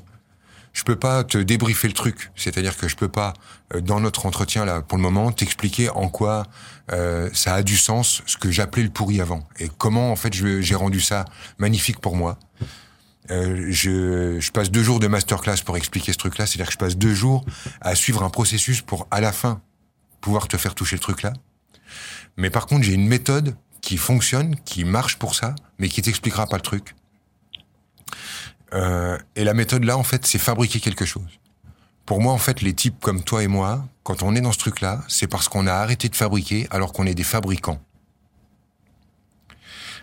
[0.78, 2.32] je peux pas te débriefer le truc.
[2.36, 3.34] C'est-à-dire que je peux pas,
[3.74, 6.46] euh, dans notre entretien là, pour le moment, t'expliquer en quoi
[6.92, 10.34] euh, ça a du sens ce que j'appelais le pourri avant et comment en fait
[10.34, 11.26] j'ai rendu ça
[11.58, 12.38] magnifique pour moi.
[13.32, 16.46] Euh, je, je, passe deux jours de masterclass pour expliquer ce truc-là.
[16.46, 17.44] C'est-à-dire que je passe deux jours
[17.82, 19.62] à suivre un processus pour à la fin
[20.28, 21.32] pouvoir te faire toucher le truc-là.
[22.36, 26.48] Mais par contre, j'ai une méthode qui fonctionne, qui marche pour ça, mais qui t'expliquera
[26.48, 26.96] pas le truc.
[28.74, 31.40] Euh, et la méthode là, en fait, c'est fabriquer quelque chose.
[32.06, 34.60] Pour moi, en fait, les types comme toi et moi, quand on est dans ce
[34.60, 37.80] truc-là, c'est parce qu'on a arrêté de fabriquer alors qu'on est des fabricants.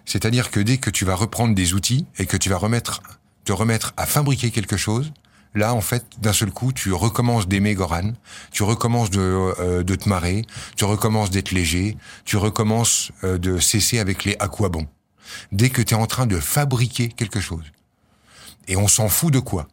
[0.06, 3.02] C'est-à-dire que dès que tu vas reprendre des outils et que tu vas remettre,
[3.44, 5.12] te remettre à fabriquer quelque chose,
[5.54, 8.12] là, en fait, d'un seul coup, tu recommences d'aimer Goran,
[8.50, 10.44] tu recommences de, euh, de te marrer,
[10.76, 14.86] tu recommences d'être léger, tu recommences euh, de cesser avec les à quoi bon.
[15.52, 17.64] Dès que tu es en train de fabriquer quelque chose.
[18.68, 19.68] Et on s'en fout de quoi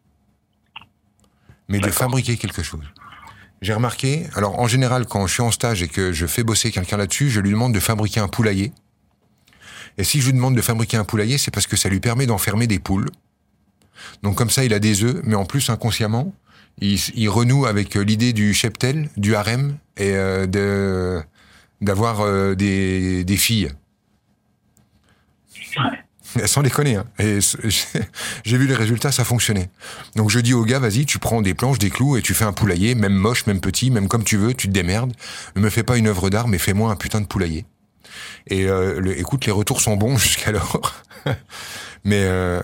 [1.68, 2.86] Mais de fabriquer quelque chose.
[3.62, 6.72] J'ai remarqué, alors en général, quand je suis en stage et que je fais bosser
[6.72, 8.74] quelqu'un là-dessus, je lui demande de fabriquer un poulailler.
[9.98, 12.26] Et si je lui demande de fabriquer un poulailler, c'est parce que ça lui permet
[12.26, 13.10] d'enfermer des poules.
[14.24, 16.34] Donc comme ça, il a des œufs, mais en plus inconsciemment,
[16.80, 21.22] il, renoue avec euh, l'idée du cheptel, du harem et euh, de
[21.82, 23.72] d'avoir euh, des, des filles.
[26.46, 26.96] Sans déconner.
[26.96, 27.06] Hein.
[27.20, 27.40] Et
[28.46, 29.70] j'ai vu les résultats, ça fonctionnait.
[30.16, 32.46] Donc je dis au gars, vas-y, tu prends des planches, des clous et tu fais
[32.46, 35.14] un poulailler, même moche, même petit, même comme tu veux, tu te démerdes.
[35.56, 37.66] Ne me fais pas une œuvre d'art, mais fais-moi un putain de poulailler.
[38.48, 40.94] Et euh, écoute, les retours sont bons jusqu'alors.
[42.04, 42.62] mais euh,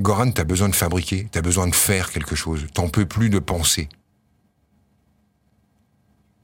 [0.00, 2.66] Goran, t'as besoin de fabriquer, t'as besoin de faire quelque chose.
[2.74, 3.88] T'en peux plus de penser.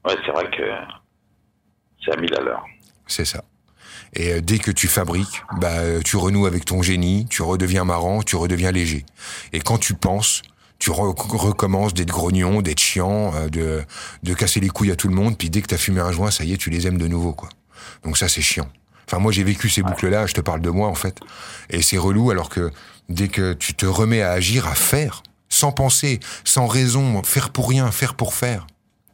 [0.05, 0.63] Ouais, c'est vrai que
[2.03, 2.65] c'est à mille à l'heure.
[3.07, 3.43] C'est ça.
[4.13, 8.23] Et euh, dès que tu fabriques, bah, tu renoues avec ton génie, tu redeviens marrant,
[8.23, 9.05] tu redeviens léger.
[9.53, 10.41] Et quand tu penses,
[10.81, 13.83] Tu recommences d'être grognon, d'être chiant, euh, de,
[14.23, 16.31] de casser les couilles à tout le monde, puis dès que t'as fumé un joint,
[16.31, 17.49] ça y est, tu les aimes de nouveau, quoi.
[18.03, 18.67] Donc ça, c'est chiant.
[19.05, 21.19] Enfin, moi, j'ai vécu ces boucles-là, je te parle de moi, en fait.
[21.69, 22.71] Et c'est relou, alors que
[23.09, 27.69] dès que tu te remets à agir, à faire, sans penser, sans raison, faire pour
[27.69, 28.67] rien, faire pour faire,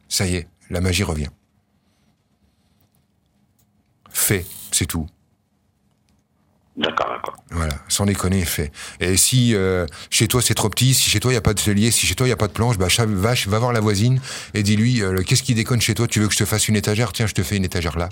[0.08, 1.28] ça y est, la magie revient.
[4.10, 5.06] Fais, c'est tout.
[6.76, 7.36] D'accord, d'accord.
[7.50, 8.70] Voilà, sans déconner, fait.
[9.00, 11.54] Et si euh, chez toi c'est trop petit, si chez toi il n'y a pas
[11.54, 13.72] de cellier, si chez toi il n'y a pas de planche, bah vache, va voir
[13.72, 14.20] la voisine
[14.54, 16.06] et dis-lui euh, qu'est-ce qui déconne chez toi?
[16.06, 17.12] Tu veux que je te fasse une étagère?
[17.12, 18.08] Tiens, je te fais une étagère là.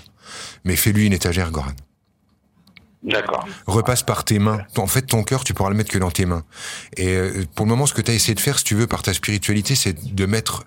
[0.65, 1.71] Mais fais-lui une étagère, Goran.
[3.03, 3.47] D'accord.
[3.67, 4.59] Repasse par tes mains.
[4.75, 6.43] En fait, ton cœur, tu pourras le mettre que dans tes mains.
[6.97, 8.87] Et euh, pour le moment, ce que tu as essayé de faire, si tu veux,
[8.87, 10.63] par ta spiritualité, c'est de mettre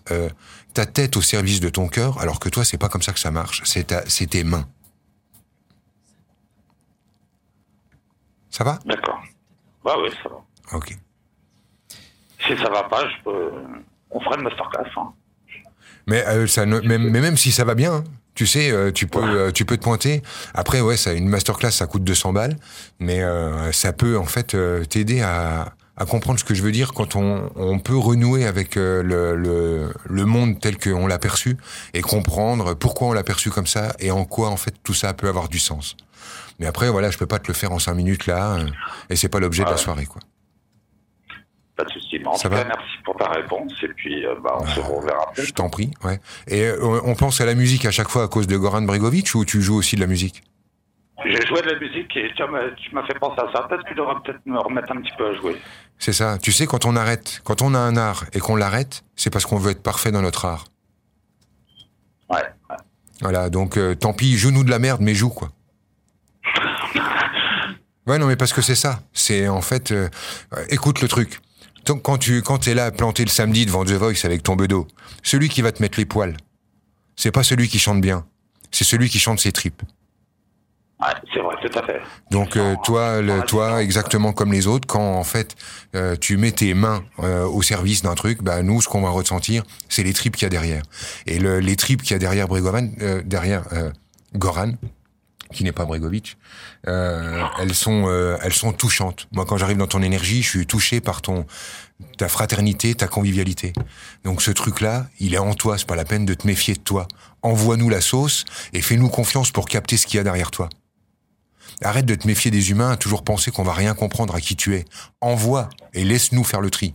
[0.73, 3.21] ta tête au service de ton cœur, alors que toi, c'est pas comme ça que
[3.21, 3.63] ça marche.
[3.65, 4.69] C'est tes mains.
[8.51, 8.79] Ça va?
[8.85, 9.21] D'accord.
[9.85, 10.77] Bah oui, ça va.
[10.77, 10.97] Ok.
[12.47, 13.53] Si ça va pas, je peux...
[14.11, 14.91] on fera une masterclass.
[14.97, 15.13] Hein.
[16.07, 18.05] Mais, euh, ça mais, même si ça va bien, hein,
[18.41, 20.23] tu sais, euh, tu peux, euh, tu peux te pointer.
[20.55, 22.57] Après, ouais, ça, une masterclass, ça coûte 200 balles,
[22.99, 23.21] mais
[23.71, 24.57] ça peut en fait
[24.89, 28.77] t'aider à, à, comprendre ce que je veux dire quand on, on peut renouer avec
[28.77, 31.59] le, le, le, monde tel qu'on l'a perçu
[31.93, 35.13] et comprendre pourquoi on l'a perçu comme ça et en quoi en fait tout ça
[35.13, 35.99] peut avoir du sens.
[36.61, 38.67] Mais après, voilà, je peux pas te le faire en cinq minutes là, euh,
[39.09, 40.21] et c'est pas l'objet de la soirée, quoi.
[41.81, 42.21] Pas de souci.
[42.27, 45.47] En tout cas, merci pour ta réponse, et puis euh, bah, on se reverra plus.
[45.47, 46.21] Je t'en prie, ouais.
[46.47, 49.35] Et euh, on pense à la musique à chaque fois à cause de Goran Bregovic,
[49.35, 50.43] ou tu joues aussi de la musique?
[51.25, 53.63] J'ai joué de la musique et tu m'as fait penser à ça.
[53.63, 55.57] Peut-être que tu devrais peut-être me remettre un petit peu à jouer.
[55.99, 56.37] C'est ça.
[56.37, 59.47] Tu sais, quand on arrête, quand on a un art et qu'on l'arrête, c'est parce
[59.47, 60.65] qu'on veut être parfait dans notre art.
[62.29, 62.45] Ouais.
[63.23, 65.49] Voilà, donc tant pis, joue-nous de la merde, mais joue, quoi.
[68.07, 69.01] Ouais, non, mais parce que c'est ça.
[69.13, 70.09] C'est en fait, euh,
[70.69, 71.41] écoute le truc.
[71.85, 74.87] Quand tu quand es là planté le samedi devant The Voice avec ton bedeau,
[75.23, 76.37] celui qui va te mettre les poils,
[77.17, 78.25] c'est pas celui qui chante bien,
[78.71, 79.83] c'est celui qui chante ses tripes.
[81.01, 82.01] Ouais, c'est vrai, tout à fait.
[82.31, 85.57] Donc euh, toi, le, toi, exactement comme les autres, quand en fait
[85.97, 89.63] euh, tu mets tes mains au service d'un truc, bah nous, ce qu'on va ressentir,
[89.89, 90.83] c'est les tripes qu'il y a derrière.
[91.27, 92.91] Et le, les tripes qu'il y a derrière Bregovan,
[93.25, 93.63] derrière
[94.35, 94.73] Goran,
[95.53, 96.37] qui n'est pas Bregovic,
[96.87, 99.29] euh, elles sont euh, elles sont touchantes.
[99.33, 101.47] Moi, quand j'arrive dans ton énergie, je suis touché par ton
[102.17, 103.73] ta fraternité, ta convivialité.
[104.25, 105.79] Donc ce truc-là, il est en toi.
[105.79, 107.07] C'est pas la peine de te méfier de toi.
[107.43, 110.69] Envoie-nous la sauce et fais-nous confiance pour capter ce qu'il y a derrière toi.
[111.83, 114.57] Arrête de te méfier des humains, à toujours penser qu'on va rien comprendre à qui
[114.57, 114.85] tu es.
[115.21, 116.93] Envoie et laisse-nous faire le tri.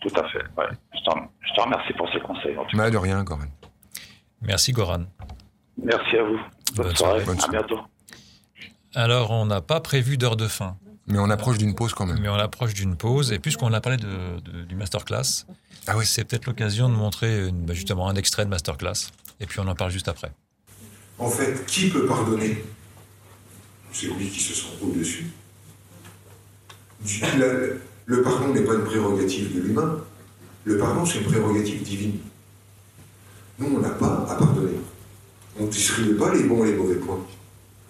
[0.00, 0.44] Tout à fait.
[0.56, 0.66] Ouais.
[0.94, 2.56] Je, te remercie pour ces conseils.
[2.56, 3.46] En bah, de rien, Goran.
[4.42, 5.04] Merci, Goran.
[5.82, 6.38] Merci à vous.
[6.76, 7.22] Bonne, soirée.
[7.22, 7.78] À bientôt.
[8.94, 10.76] Alors, on n'a pas prévu d'heure de fin.
[11.06, 12.18] Mais on approche d'une pause quand même.
[12.20, 13.32] Mais on approche d'une pause.
[13.32, 15.46] Et puisqu'on a parlé de, du masterclass,
[15.86, 16.06] ah oui.
[16.06, 19.10] c'est peut-être l'occasion de montrer bah, justement un extrait de masterclass.
[19.40, 20.32] Et puis on en parle juste après.
[21.18, 22.64] En fait, qui peut pardonner?
[23.92, 25.30] C'est lui qui se sent au-dessus.
[28.06, 29.98] Le pardon n'est pas une prérogative de l'humain.
[30.64, 32.18] Le pardon, c'est une prérogative divine.
[33.58, 34.78] Nous, on n'a pas à pardonner.
[35.58, 37.24] On ne distribue pas les bons et les mauvais points.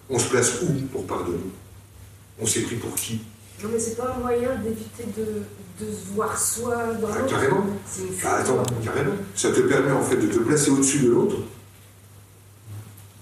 [0.09, 1.39] On se place où pour pardonner?
[2.39, 3.21] On s'est pris pour qui?
[3.63, 7.65] Non, mais c'est pas un moyen d'éviter de, de, se voir soi dans ah, Carrément.
[8.23, 9.13] Ah, attends, carrément.
[9.33, 11.37] Ça te permet en fait de te placer au-dessus de l'autre.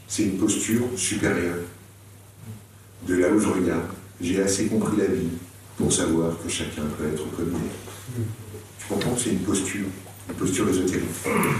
[0.08, 1.60] C'est une posture supérieure.
[3.08, 3.86] De là où je regarde,
[4.20, 5.30] j'ai assez compris la vie
[5.78, 8.26] pour savoir que chacun peut être comme il est.
[8.80, 9.16] Tu comprends?
[9.18, 9.86] C'est une posture
[10.38, 11.10] posture ésotérique.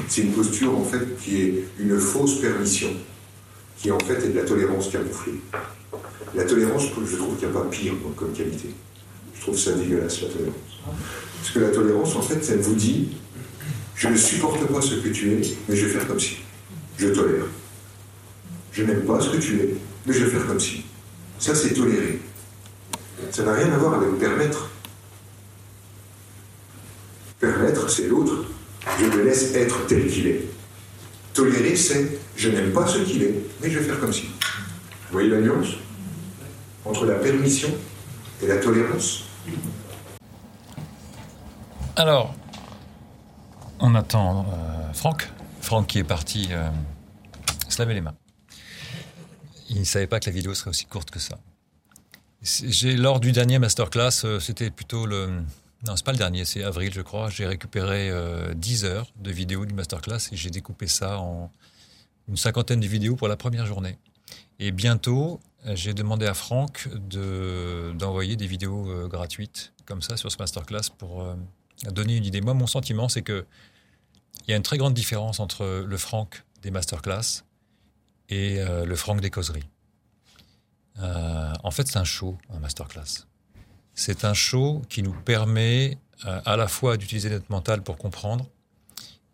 [0.08, 2.90] C'est une posture en fait qui est une fausse permission,
[3.78, 5.42] qui en fait est de la tolérance camouflée.
[6.36, 8.70] La tolérance, je trouve qu'il n'y a pas pire comme qualité.
[9.36, 10.56] Je trouve ça dégueulasse, la tolérance.
[11.38, 13.10] Parce que la tolérance, en fait, elle vous dit
[13.96, 16.38] je ne supporte pas ce que tu es, mais je vais faire comme si.
[16.98, 17.46] Je tolère.
[18.72, 19.76] Je n'aime pas ce que tu es,
[20.06, 20.84] mais je vais faire comme si.
[21.40, 22.20] Ça, c'est tolérer.
[23.32, 24.70] Ça n'a rien à voir avec permettre.
[27.40, 28.46] Permettre, c'est l'autre.
[29.00, 30.42] Je le laisse être tel qu'il est.
[31.34, 34.24] Tolérer, c'est je n'aime pas ce qu'il est, mais je vais faire comme si.
[34.24, 35.76] Vous voyez la nuance?
[36.86, 37.70] Entre la permission
[38.42, 39.24] et la tolérance?
[41.96, 42.36] Alors,
[43.80, 45.30] on attend euh, Franck.
[45.62, 46.70] Franck qui est parti euh,
[47.70, 48.16] se laver les mains.
[49.70, 51.38] Il ne savait pas que la vidéo serait aussi courte que ça.
[52.98, 55.30] Lors du dernier masterclass, euh, c'était plutôt le,
[55.86, 57.30] non, c'est pas le dernier, c'est avril, je crois.
[57.30, 58.10] J'ai récupéré
[58.56, 61.52] 10 euh, heures de vidéos du masterclass et j'ai découpé ça en
[62.28, 63.98] une cinquantaine de vidéos pour la première journée.
[64.60, 70.32] Et bientôt, j'ai demandé à Franck de, d'envoyer des vidéos euh, gratuites comme ça sur
[70.32, 71.36] ce masterclass pour, euh,
[71.92, 72.42] donner une idée.
[72.42, 73.46] Moi, mon sentiment, c'est que
[74.48, 77.44] il y a une très grande différence entre le Franck des masterclass
[78.30, 79.68] et euh, le Franck des causeries.
[81.00, 83.26] Euh, en fait, c'est un show, un masterclass.
[83.96, 88.48] C'est un show qui nous permet euh, à la fois d'utiliser notre mental pour comprendre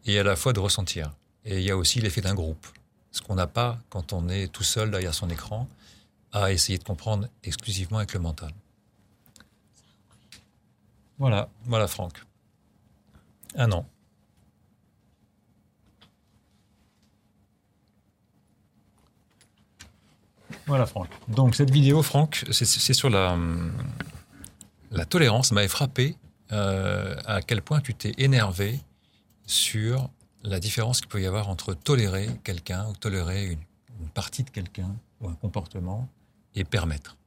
[0.06, 1.11] et à la fois de ressentir.
[1.45, 2.68] Et il y a aussi l'effet d'un groupe,
[3.11, 5.68] ce qu'on n'a pas quand on est tout seul derrière son écran
[6.31, 8.52] à essayer de comprendre exclusivement avec le mental.
[11.18, 12.14] Voilà, voilà Franck.
[13.56, 13.86] Un an.
[20.65, 21.10] Voilà Franck.
[21.27, 23.36] Donc cette vidéo, Franck, c'est sur la,
[24.91, 25.52] la tolérance.
[25.52, 26.16] m'avait frappé
[26.52, 28.80] euh, à quel point tu t'es énervé
[29.45, 30.10] sur
[30.44, 33.60] la différence qu'il peut y avoir entre tolérer quelqu'un ou tolérer une,
[34.14, 36.10] partie de quelqu'un ou un comportement
[36.56, 37.18] et permettre.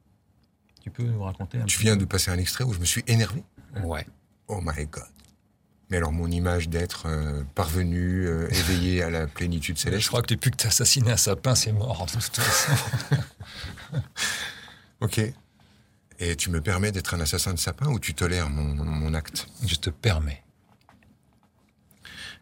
[0.81, 3.03] Tu peux nous raconter un Tu viens de passer un extrait où je me suis
[3.07, 3.43] énervé?
[3.83, 4.05] Ouais.
[4.47, 5.03] Oh my God.
[5.89, 10.03] Mais alors, mon image d'être euh, parvenu, euh, éveillé à la plénitude céleste.
[10.03, 12.71] Je crois que depuis que tu as assassiné un sapin, c'est mort, de toute façon.
[15.01, 15.33] ok.
[16.19, 19.47] Et tu me permets d'être un assassin de sapin ou tu tolères mon, mon acte
[19.65, 20.43] Je te permets.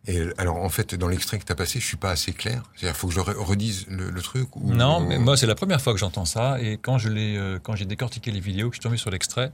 [0.08, 2.64] Et alors, en fait, dans l'extrait que tu as passé, je suis pas assez clair.
[2.76, 4.74] C'est-à-dire, faut que je redise le, truc ou...
[4.74, 6.60] Non, mais moi, c'est la première fois que j'entends ça.
[6.60, 9.12] Et quand je l'ai, euh, quand j'ai décortiqué les vidéos, que je suis tombé sur
[9.12, 9.52] l'extrait,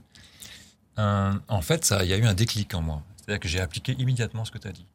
[0.96, 3.02] en fait, ça, il y a eu un déclic en moi.
[3.16, 4.86] C'est-à-dire que j'ai appliqué immédiatement ce que tu as dit.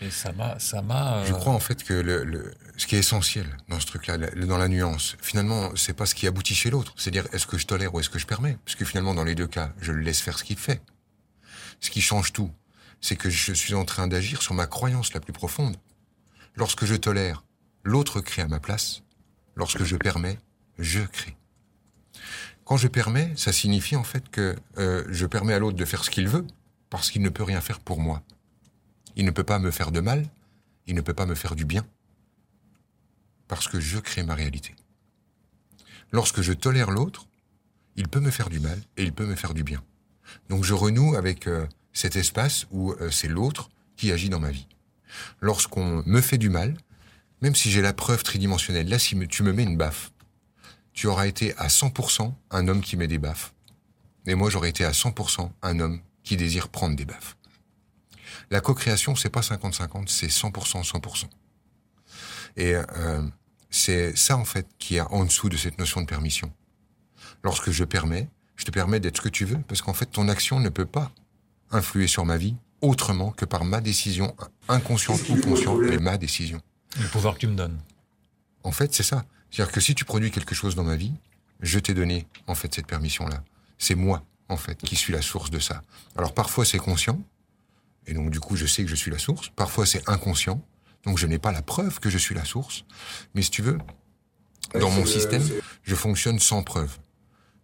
[0.00, 1.24] Et ça m'a, ça m'a.
[1.24, 4.68] Je crois en fait que le, ce qui est essentiel dans ce truc-là, dans la
[4.68, 6.94] nuance, finalement, c'est pas ce qui aboutit chez l'autre.
[6.96, 8.56] C'est-à-dire, est-ce que je tolère ou est-ce que je permets?
[8.64, 10.80] Parce que finalement, dans les deux cas, je le laisse faire ce qu'il fait.
[11.80, 12.50] Ce qui change tout,
[13.00, 15.76] c'est que je suis en train d'agir sur ma croyance la plus profonde.
[16.54, 17.44] Lorsque je tolère,
[17.82, 19.02] l'autre crée à ma place.
[19.56, 20.38] Lorsque je permets,
[20.78, 21.36] je crée.
[22.64, 26.04] Quand je permets, ça signifie en fait que euh, je permets à l'autre de faire
[26.04, 26.46] ce qu'il veut,
[26.90, 28.22] parce qu'il ne peut rien faire pour moi.
[29.18, 30.26] Il ne peut pas me faire de mal,
[30.86, 31.84] il ne peut pas me faire du bien,
[33.48, 34.74] parce que je crée ma réalité.
[36.12, 37.26] Lorsque je tolère l'autre,
[37.96, 39.82] il peut me faire du mal et il peut me faire du bien.
[40.48, 44.52] Donc je renoue avec euh, cet espace où euh, c'est l'autre qui agit dans ma
[44.52, 44.68] vie.
[45.40, 46.76] Lorsqu'on me fait du mal,
[47.42, 50.12] même si j'ai la preuve tridimensionnelle, là si tu me mets une baffe,
[50.92, 53.52] tu auras été à 100% un homme qui met des baffes.
[54.26, 57.37] Et moi j'aurais été à 100% un homme qui désire prendre des baffes.
[58.50, 61.24] La co-création, c'est pas 50-50, c'est 100%, 100%.
[62.56, 63.22] Et euh,
[63.70, 66.52] c'est ça, en fait, qui est en dessous de cette notion de permission.
[67.44, 70.28] Lorsque je permets, je te permets d'être ce que tu veux, parce qu'en fait, ton
[70.28, 71.12] action ne peut pas
[71.70, 74.34] influer sur ma vie autrement que par ma décision,
[74.68, 76.60] inconsciente ou consciente, mais ma décision.
[76.98, 77.78] Le pouvoir que tu me donnes.
[78.62, 79.24] En fait, c'est ça.
[79.50, 81.12] C'est-à-dire que si tu produis quelque chose dans ma vie,
[81.60, 83.42] je t'ai donné, en fait, cette permission-là.
[83.78, 85.82] C'est moi, en fait, qui suis la source de ça.
[86.16, 87.20] Alors, parfois, c'est conscient.
[88.08, 89.50] Et donc, du coup, je sais que je suis la source.
[89.54, 90.60] Parfois, c'est inconscient.
[91.04, 92.84] Donc, je n'ai pas la preuve que je suis la source.
[93.34, 93.78] Mais si tu veux,
[94.74, 95.46] dans mon système,
[95.82, 96.98] je fonctionne sans preuve.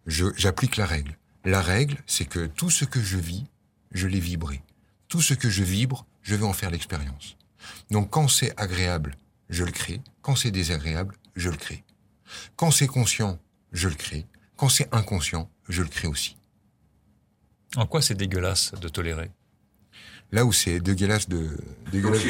[0.05, 1.17] J'applique la règle.
[1.43, 3.45] La règle, c'est que tout ce que je vis,
[3.91, 4.63] je l'ai vibré.
[5.07, 7.37] Tout ce que je vibre, je veux en faire l'expérience.
[7.91, 9.15] Donc quand c'est agréable,
[9.49, 10.01] je le crée.
[10.21, 11.83] Quand c'est désagréable, je le crée.
[12.55, 13.39] Quand c'est conscient,
[13.71, 14.25] je le crée.
[14.57, 16.37] Quand c'est inconscient, je le crée aussi.
[17.75, 19.31] En quoi c'est dégueulasse de tolérer
[20.35, 21.57] Là où c'est dégueulasse de...
[21.93, 22.21] Dégueulasse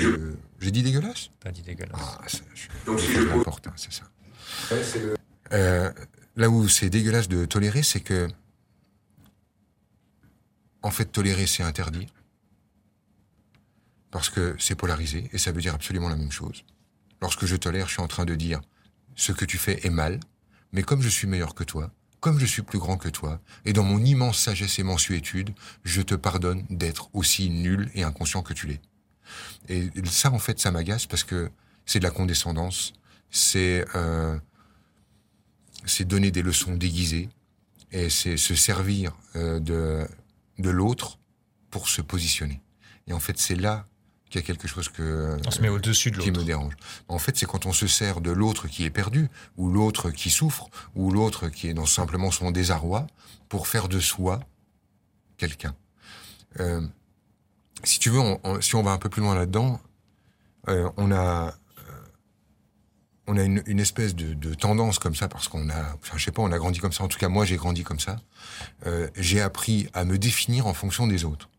[0.59, 1.31] J'ai dit dégueulasse?
[1.39, 1.99] T'as dit dégueulasse.
[1.99, 2.37] Ah, ça,
[2.85, 4.03] Donc c'est important, c'est ça.
[5.51, 5.91] Euh,
[6.35, 8.27] là où c'est dégueulasse de tolérer, c'est que
[10.83, 12.09] en fait, tolérer, c'est interdire.
[14.11, 16.63] Parce que c'est polarisé, et ça veut dire absolument la même chose.
[17.23, 18.61] Lorsque je tolère, je suis en train de dire,
[19.15, 20.19] ce que tu fais est mal,
[20.73, 21.91] mais comme je suis meilleur que toi,
[22.25, 25.53] comme je suis plus grand que toi, et dans mon immense sagesse et mensuétude,
[25.83, 28.81] je te pardonne d'être aussi nul et inconscient que tu l'es.
[29.69, 31.51] Et ça, en fait, ça m'agace parce que
[31.85, 32.93] c'est de la condescendance,
[33.29, 34.39] c'est euh,
[35.99, 37.29] donner des leçons déguisées,
[37.91, 40.07] et c'est se servir euh, de
[40.57, 41.19] de l'autre
[41.69, 42.59] pour se positionner.
[43.05, 43.85] Et en fait, c'est là
[44.41, 46.73] qu'il y a quelque chose que on se met au-dessus de qui me dérange.
[47.07, 50.29] En fait, c'est quand on se sert de l'autre qui est perdu, ou l'autre qui
[50.29, 53.07] souffre, ou l'autre qui est dans simplement son désarroi,
[53.49, 54.39] pour faire de soi
[55.37, 55.75] quelqu'un.
[56.59, 56.81] Euh,
[57.83, 58.21] si tu veux,
[58.61, 59.79] si on va un peu plus loin là-dedans,
[60.69, 61.55] euh, on a
[63.27, 66.23] on a une, une espèce de, de, tendance comme ça parce qu'on a, enfin, je
[66.23, 67.03] sais pas, on a grandi comme ça.
[67.03, 68.17] En tout cas, moi, j'ai grandi comme ça.
[68.85, 71.49] Euh, j'ai appris à me définir en fonction des autres.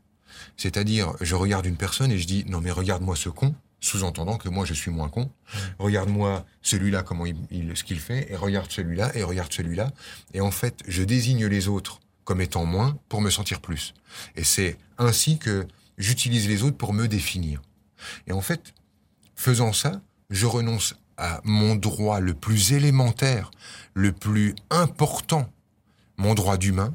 [0.56, 4.48] C'est-à-dire, je regarde une personne et je dis non mais regarde-moi ce con, sous-entendant que
[4.48, 5.30] moi je suis moins con.
[5.78, 9.90] Regarde-moi celui-là comment il, il ce qu'il fait et regarde celui-là et regarde celui-là.
[10.34, 13.94] Et en fait, je désigne les autres comme étant moins pour me sentir plus.
[14.34, 15.66] Et c'est ainsi que
[15.96, 17.62] j'utilise les autres pour me définir.
[18.26, 18.74] Et en fait,
[19.36, 20.00] faisant ça,
[20.30, 23.50] je renonce à mon droit le plus élémentaire,
[23.94, 25.50] le plus important,
[26.16, 26.94] mon droit d'humain,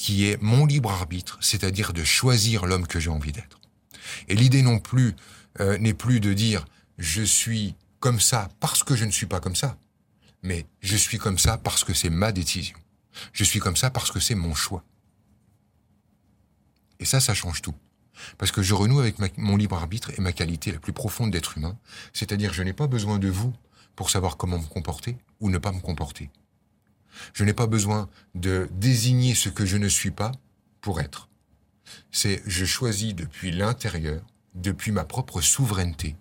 [0.00, 3.60] qui est mon libre arbitre, c'est-à-dire de choisir l'homme que j'ai envie d'être.
[4.28, 5.14] Et l'idée non plus
[5.60, 6.64] euh, n'est plus de dire
[6.96, 9.76] je suis comme ça parce que je ne suis pas comme ça,
[10.42, 12.78] mais je suis comme ça parce que c'est ma décision.
[13.34, 14.82] Je suis comme ça parce que c'est mon choix.
[16.98, 17.74] Et ça, ça change tout.
[18.38, 21.58] Parce que je renoue avec mon libre arbitre et ma qualité la plus profonde d'être
[21.58, 21.76] humain,
[22.14, 23.52] c'est-à-dire je n'ai pas besoin de vous
[23.96, 26.30] pour savoir comment me comporter ou ne pas me comporter.
[27.32, 30.32] Je n'ai pas besoin de désigner ce que je ne suis pas
[30.80, 31.28] pour être.
[32.10, 34.22] C'est je choisis depuis l'intérieur,
[34.54, 36.16] depuis ma propre souveraineté,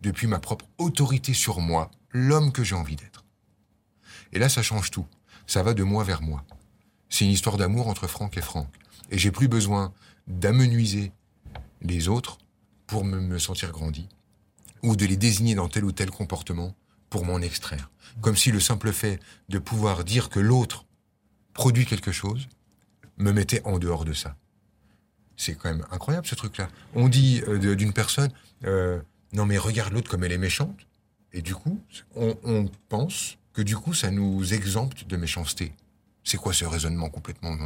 [0.00, 3.24] depuis ma propre autorité sur moi, l'homme que j'ai envie d'être.
[4.32, 5.06] Et là, ça change tout.
[5.46, 6.44] Ça va de moi vers moi.
[7.08, 8.68] C'est une histoire d'amour entre Franck et Franck.
[9.10, 9.92] Et j'ai plus besoin
[10.28, 11.12] d'amenuiser
[11.82, 12.38] les autres
[12.86, 14.08] pour me, sentir grandi,
[14.82, 16.74] ou de les désigner dans tel ou tel comportement
[17.10, 17.90] pour m'en extraire.
[18.20, 20.86] Comme si le simple fait de pouvoir dire que l'autre
[21.52, 22.48] produit quelque chose
[23.18, 24.36] me mettait en dehors de ça.
[25.36, 26.68] C'est quand même incroyable ce truc-là.
[26.94, 28.30] On dit euh, d'une personne,
[28.64, 29.00] euh,
[29.32, 30.86] non mais regarde l'autre comme elle est méchante,
[31.32, 31.80] et du coup,
[32.14, 35.72] on, on pense que du coup, ça nous exempte de méchanceté.
[36.24, 37.56] C'est quoi ce raisonnement complètement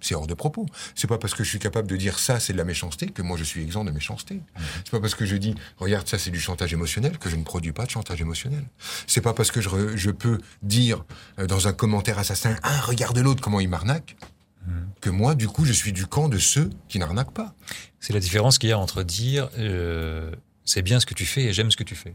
[0.00, 0.66] c'est hors de propos.
[0.94, 3.22] C'est pas parce que je suis capable de dire ça, c'est de la méchanceté, que
[3.22, 4.34] moi je suis exempt de méchanceté.
[4.34, 4.64] Mhm.
[4.84, 7.42] C'est pas parce que je dis, regarde, ça c'est du chantage émotionnel, que je ne
[7.42, 8.64] produis pas de chantage émotionnel.
[9.06, 11.04] C'est pas parce que je, je, peux dire
[11.38, 14.16] euh, dans un commentaire assassin, ah, regarde l'autre, comment il m'arnaque,
[14.66, 14.88] mhm.
[15.00, 17.54] que moi, du coup, je suis du camp de ceux qui n'arnaquent pas.
[18.00, 20.30] C'est la différence qu'il y a entre dire, euh,
[20.64, 22.14] c'est bien ce que tu fais et j'aime ce que tu fais.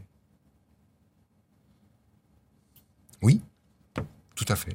[3.20, 3.40] Oui,
[4.34, 4.74] tout à fait.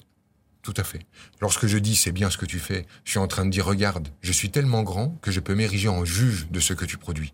[0.70, 1.04] Tout à fait.
[1.42, 3.66] Lorsque je dis c'est bien ce que tu fais, je suis en train de dire
[3.66, 6.98] regarde, je suis tellement grand que je peux m'ériger en juge de ce que tu
[6.98, 7.34] produis.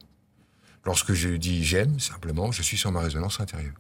[0.85, 3.73] Lorsque je dis j'aime, simplement, je suis sur ma résonance intérieure.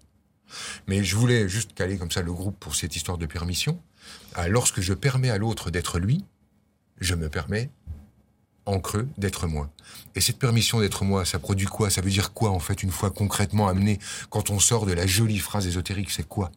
[0.87, 3.81] Mais je voulais juste caler comme ça le groupe pour cette histoire de permission.
[4.33, 6.25] Ah, lorsque je permets à l'autre d'être lui,
[6.99, 7.69] je me permets
[8.65, 9.69] en creux d'être moi.
[10.15, 11.89] Et cette permission d'être moi, ça produit quoi?
[11.89, 13.99] Ça veut dire quoi en fait une fois concrètement amené
[14.29, 16.51] quand on sort de la jolie phrase ésotérique C'est quoi?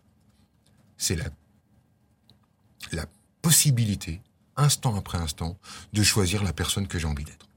[0.96, 1.26] C'est la
[2.92, 3.06] la
[3.42, 4.20] possibilité,
[4.56, 5.58] instant après instant,
[5.92, 7.48] de choisir la personne que j'ai envie d'être.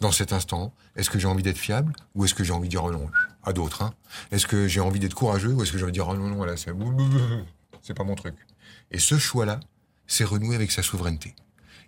[0.00, 2.70] Dans cet instant, est-ce que j'ai envie d'être fiable ou est-ce que j'ai envie de
[2.70, 3.10] dire oh non
[3.42, 3.92] à d'autres hein
[4.30, 6.28] Est-ce que j'ai envie d'être courageux ou est-ce que j'ai envie de dire oh non
[6.28, 8.34] non là c'est pas mon truc.
[8.90, 9.60] Et ce choix-là,
[10.06, 11.34] c'est renouer avec sa souveraineté.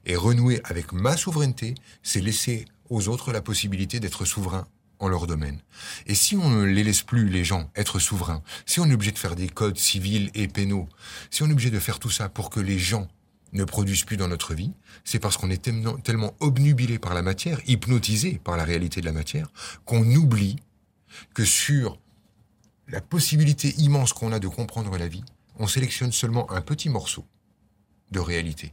[0.06, 4.66] Et renouer avec ma souveraineté, c'est laisser aux autres la possibilité d'être souverain
[5.00, 5.60] en leur domaine.
[6.06, 9.12] Et si on ne les laisse plus, les gens, être souverains, si on est obligé
[9.12, 10.88] de faire des codes civils et pénaux,
[11.30, 13.08] si on est obligé de faire tout ça pour que les gens
[13.52, 14.72] ne produisent plus dans notre vie,
[15.04, 19.12] c'est parce qu'on est tellement, obnubilé par la matière, hypnotisé par la réalité de la
[19.12, 19.48] matière,
[19.84, 20.56] qu'on oublie
[21.34, 21.98] que sur
[22.88, 25.24] la possibilité immense qu'on a de comprendre la vie,
[25.58, 27.24] on sélectionne seulement un petit morceau
[28.10, 28.72] de réalité.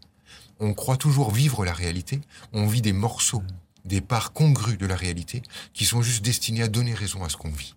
[0.60, 2.22] On croit toujours vivre la réalité,
[2.54, 3.44] on vit des morceaux
[3.86, 5.42] des parts congrues de la réalité
[5.74, 7.76] qui sont juste destinées à donner raison à ce qu'on vit.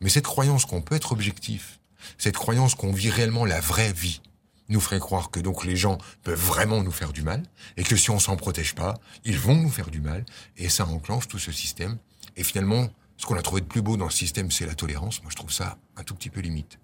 [0.00, 1.80] Mais cette croyance qu'on peut être objectif,
[2.18, 4.20] cette croyance qu'on vit réellement la vraie vie,
[4.68, 7.42] nous ferait croire que donc les gens peuvent vraiment nous faire du mal
[7.76, 8.94] et que si on s'en protège pas,
[9.24, 10.24] ils vont nous faire du mal
[10.56, 11.98] et ça enclenche tout ce système.
[12.36, 12.88] Et finalement,
[13.18, 15.22] ce qu'on a trouvé de plus beau dans le système, c'est la tolérance.
[15.22, 16.78] Moi, je trouve ça un tout petit peu limite.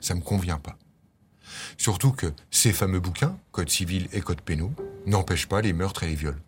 [0.00, 0.78] Ça me convient pas.
[1.76, 4.72] Surtout que ces fameux bouquins, Code civil et Code pénaux,
[5.06, 6.40] n'empêchent pas les meurtres et les viols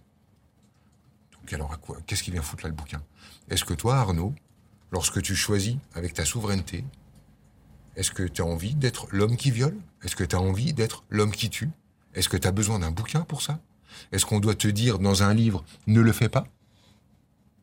[1.50, 3.02] alors, Qu'est-ce qui vient foutre là le bouquin?
[3.50, 4.34] Est-ce que toi, Arnaud,
[4.90, 6.84] lorsque tu choisis avec ta souveraineté,
[7.96, 9.76] est-ce que tu as envie d'être l'homme qui viole?
[10.02, 11.70] Est-ce que tu as envie d'être l'homme qui tue?
[12.14, 13.60] Est-ce que tu as besoin d'un bouquin pour ça?
[14.12, 16.46] Est-ce qu'on doit te dire dans un livre ne le fais pas?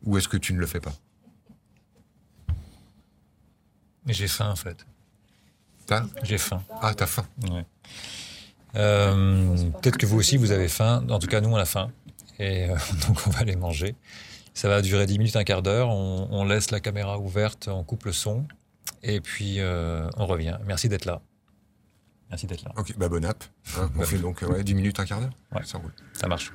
[0.03, 0.93] Ou est-ce que tu ne le fais pas?
[4.05, 4.85] J'ai faim en fait.
[5.85, 6.05] T'as?
[6.23, 6.63] J'ai faim.
[6.81, 7.25] Ah, t'as faim.
[8.75, 11.05] Euh, peut-être que vous aussi vous avez faim.
[11.09, 11.91] En tout cas, nous on a faim.
[12.39, 12.75] Et euh,
[13.07, 13.95] donc, on va les manger.
[14.53, 15.89] Ça va durer 10 minutes, un quart d'heure.
[15.89, 18.45] On, laisse la caméra ouverte, on coupe le son.
[19.03, 20.57] Et puis, euh, on revient.
[20.65, 21.21] Merci d'être là.
[22.29, 22.71] Merci d'être là.
[22.77, 23.43] Ok, bah bon app.
[23.77, 23.89] Hein.
[23.97, 25.61] on fait donc 10 minutes, un quart d'heure ouais.
[25.63, 25.93] Ça roule.
[26.13, 26.51] Ça marche.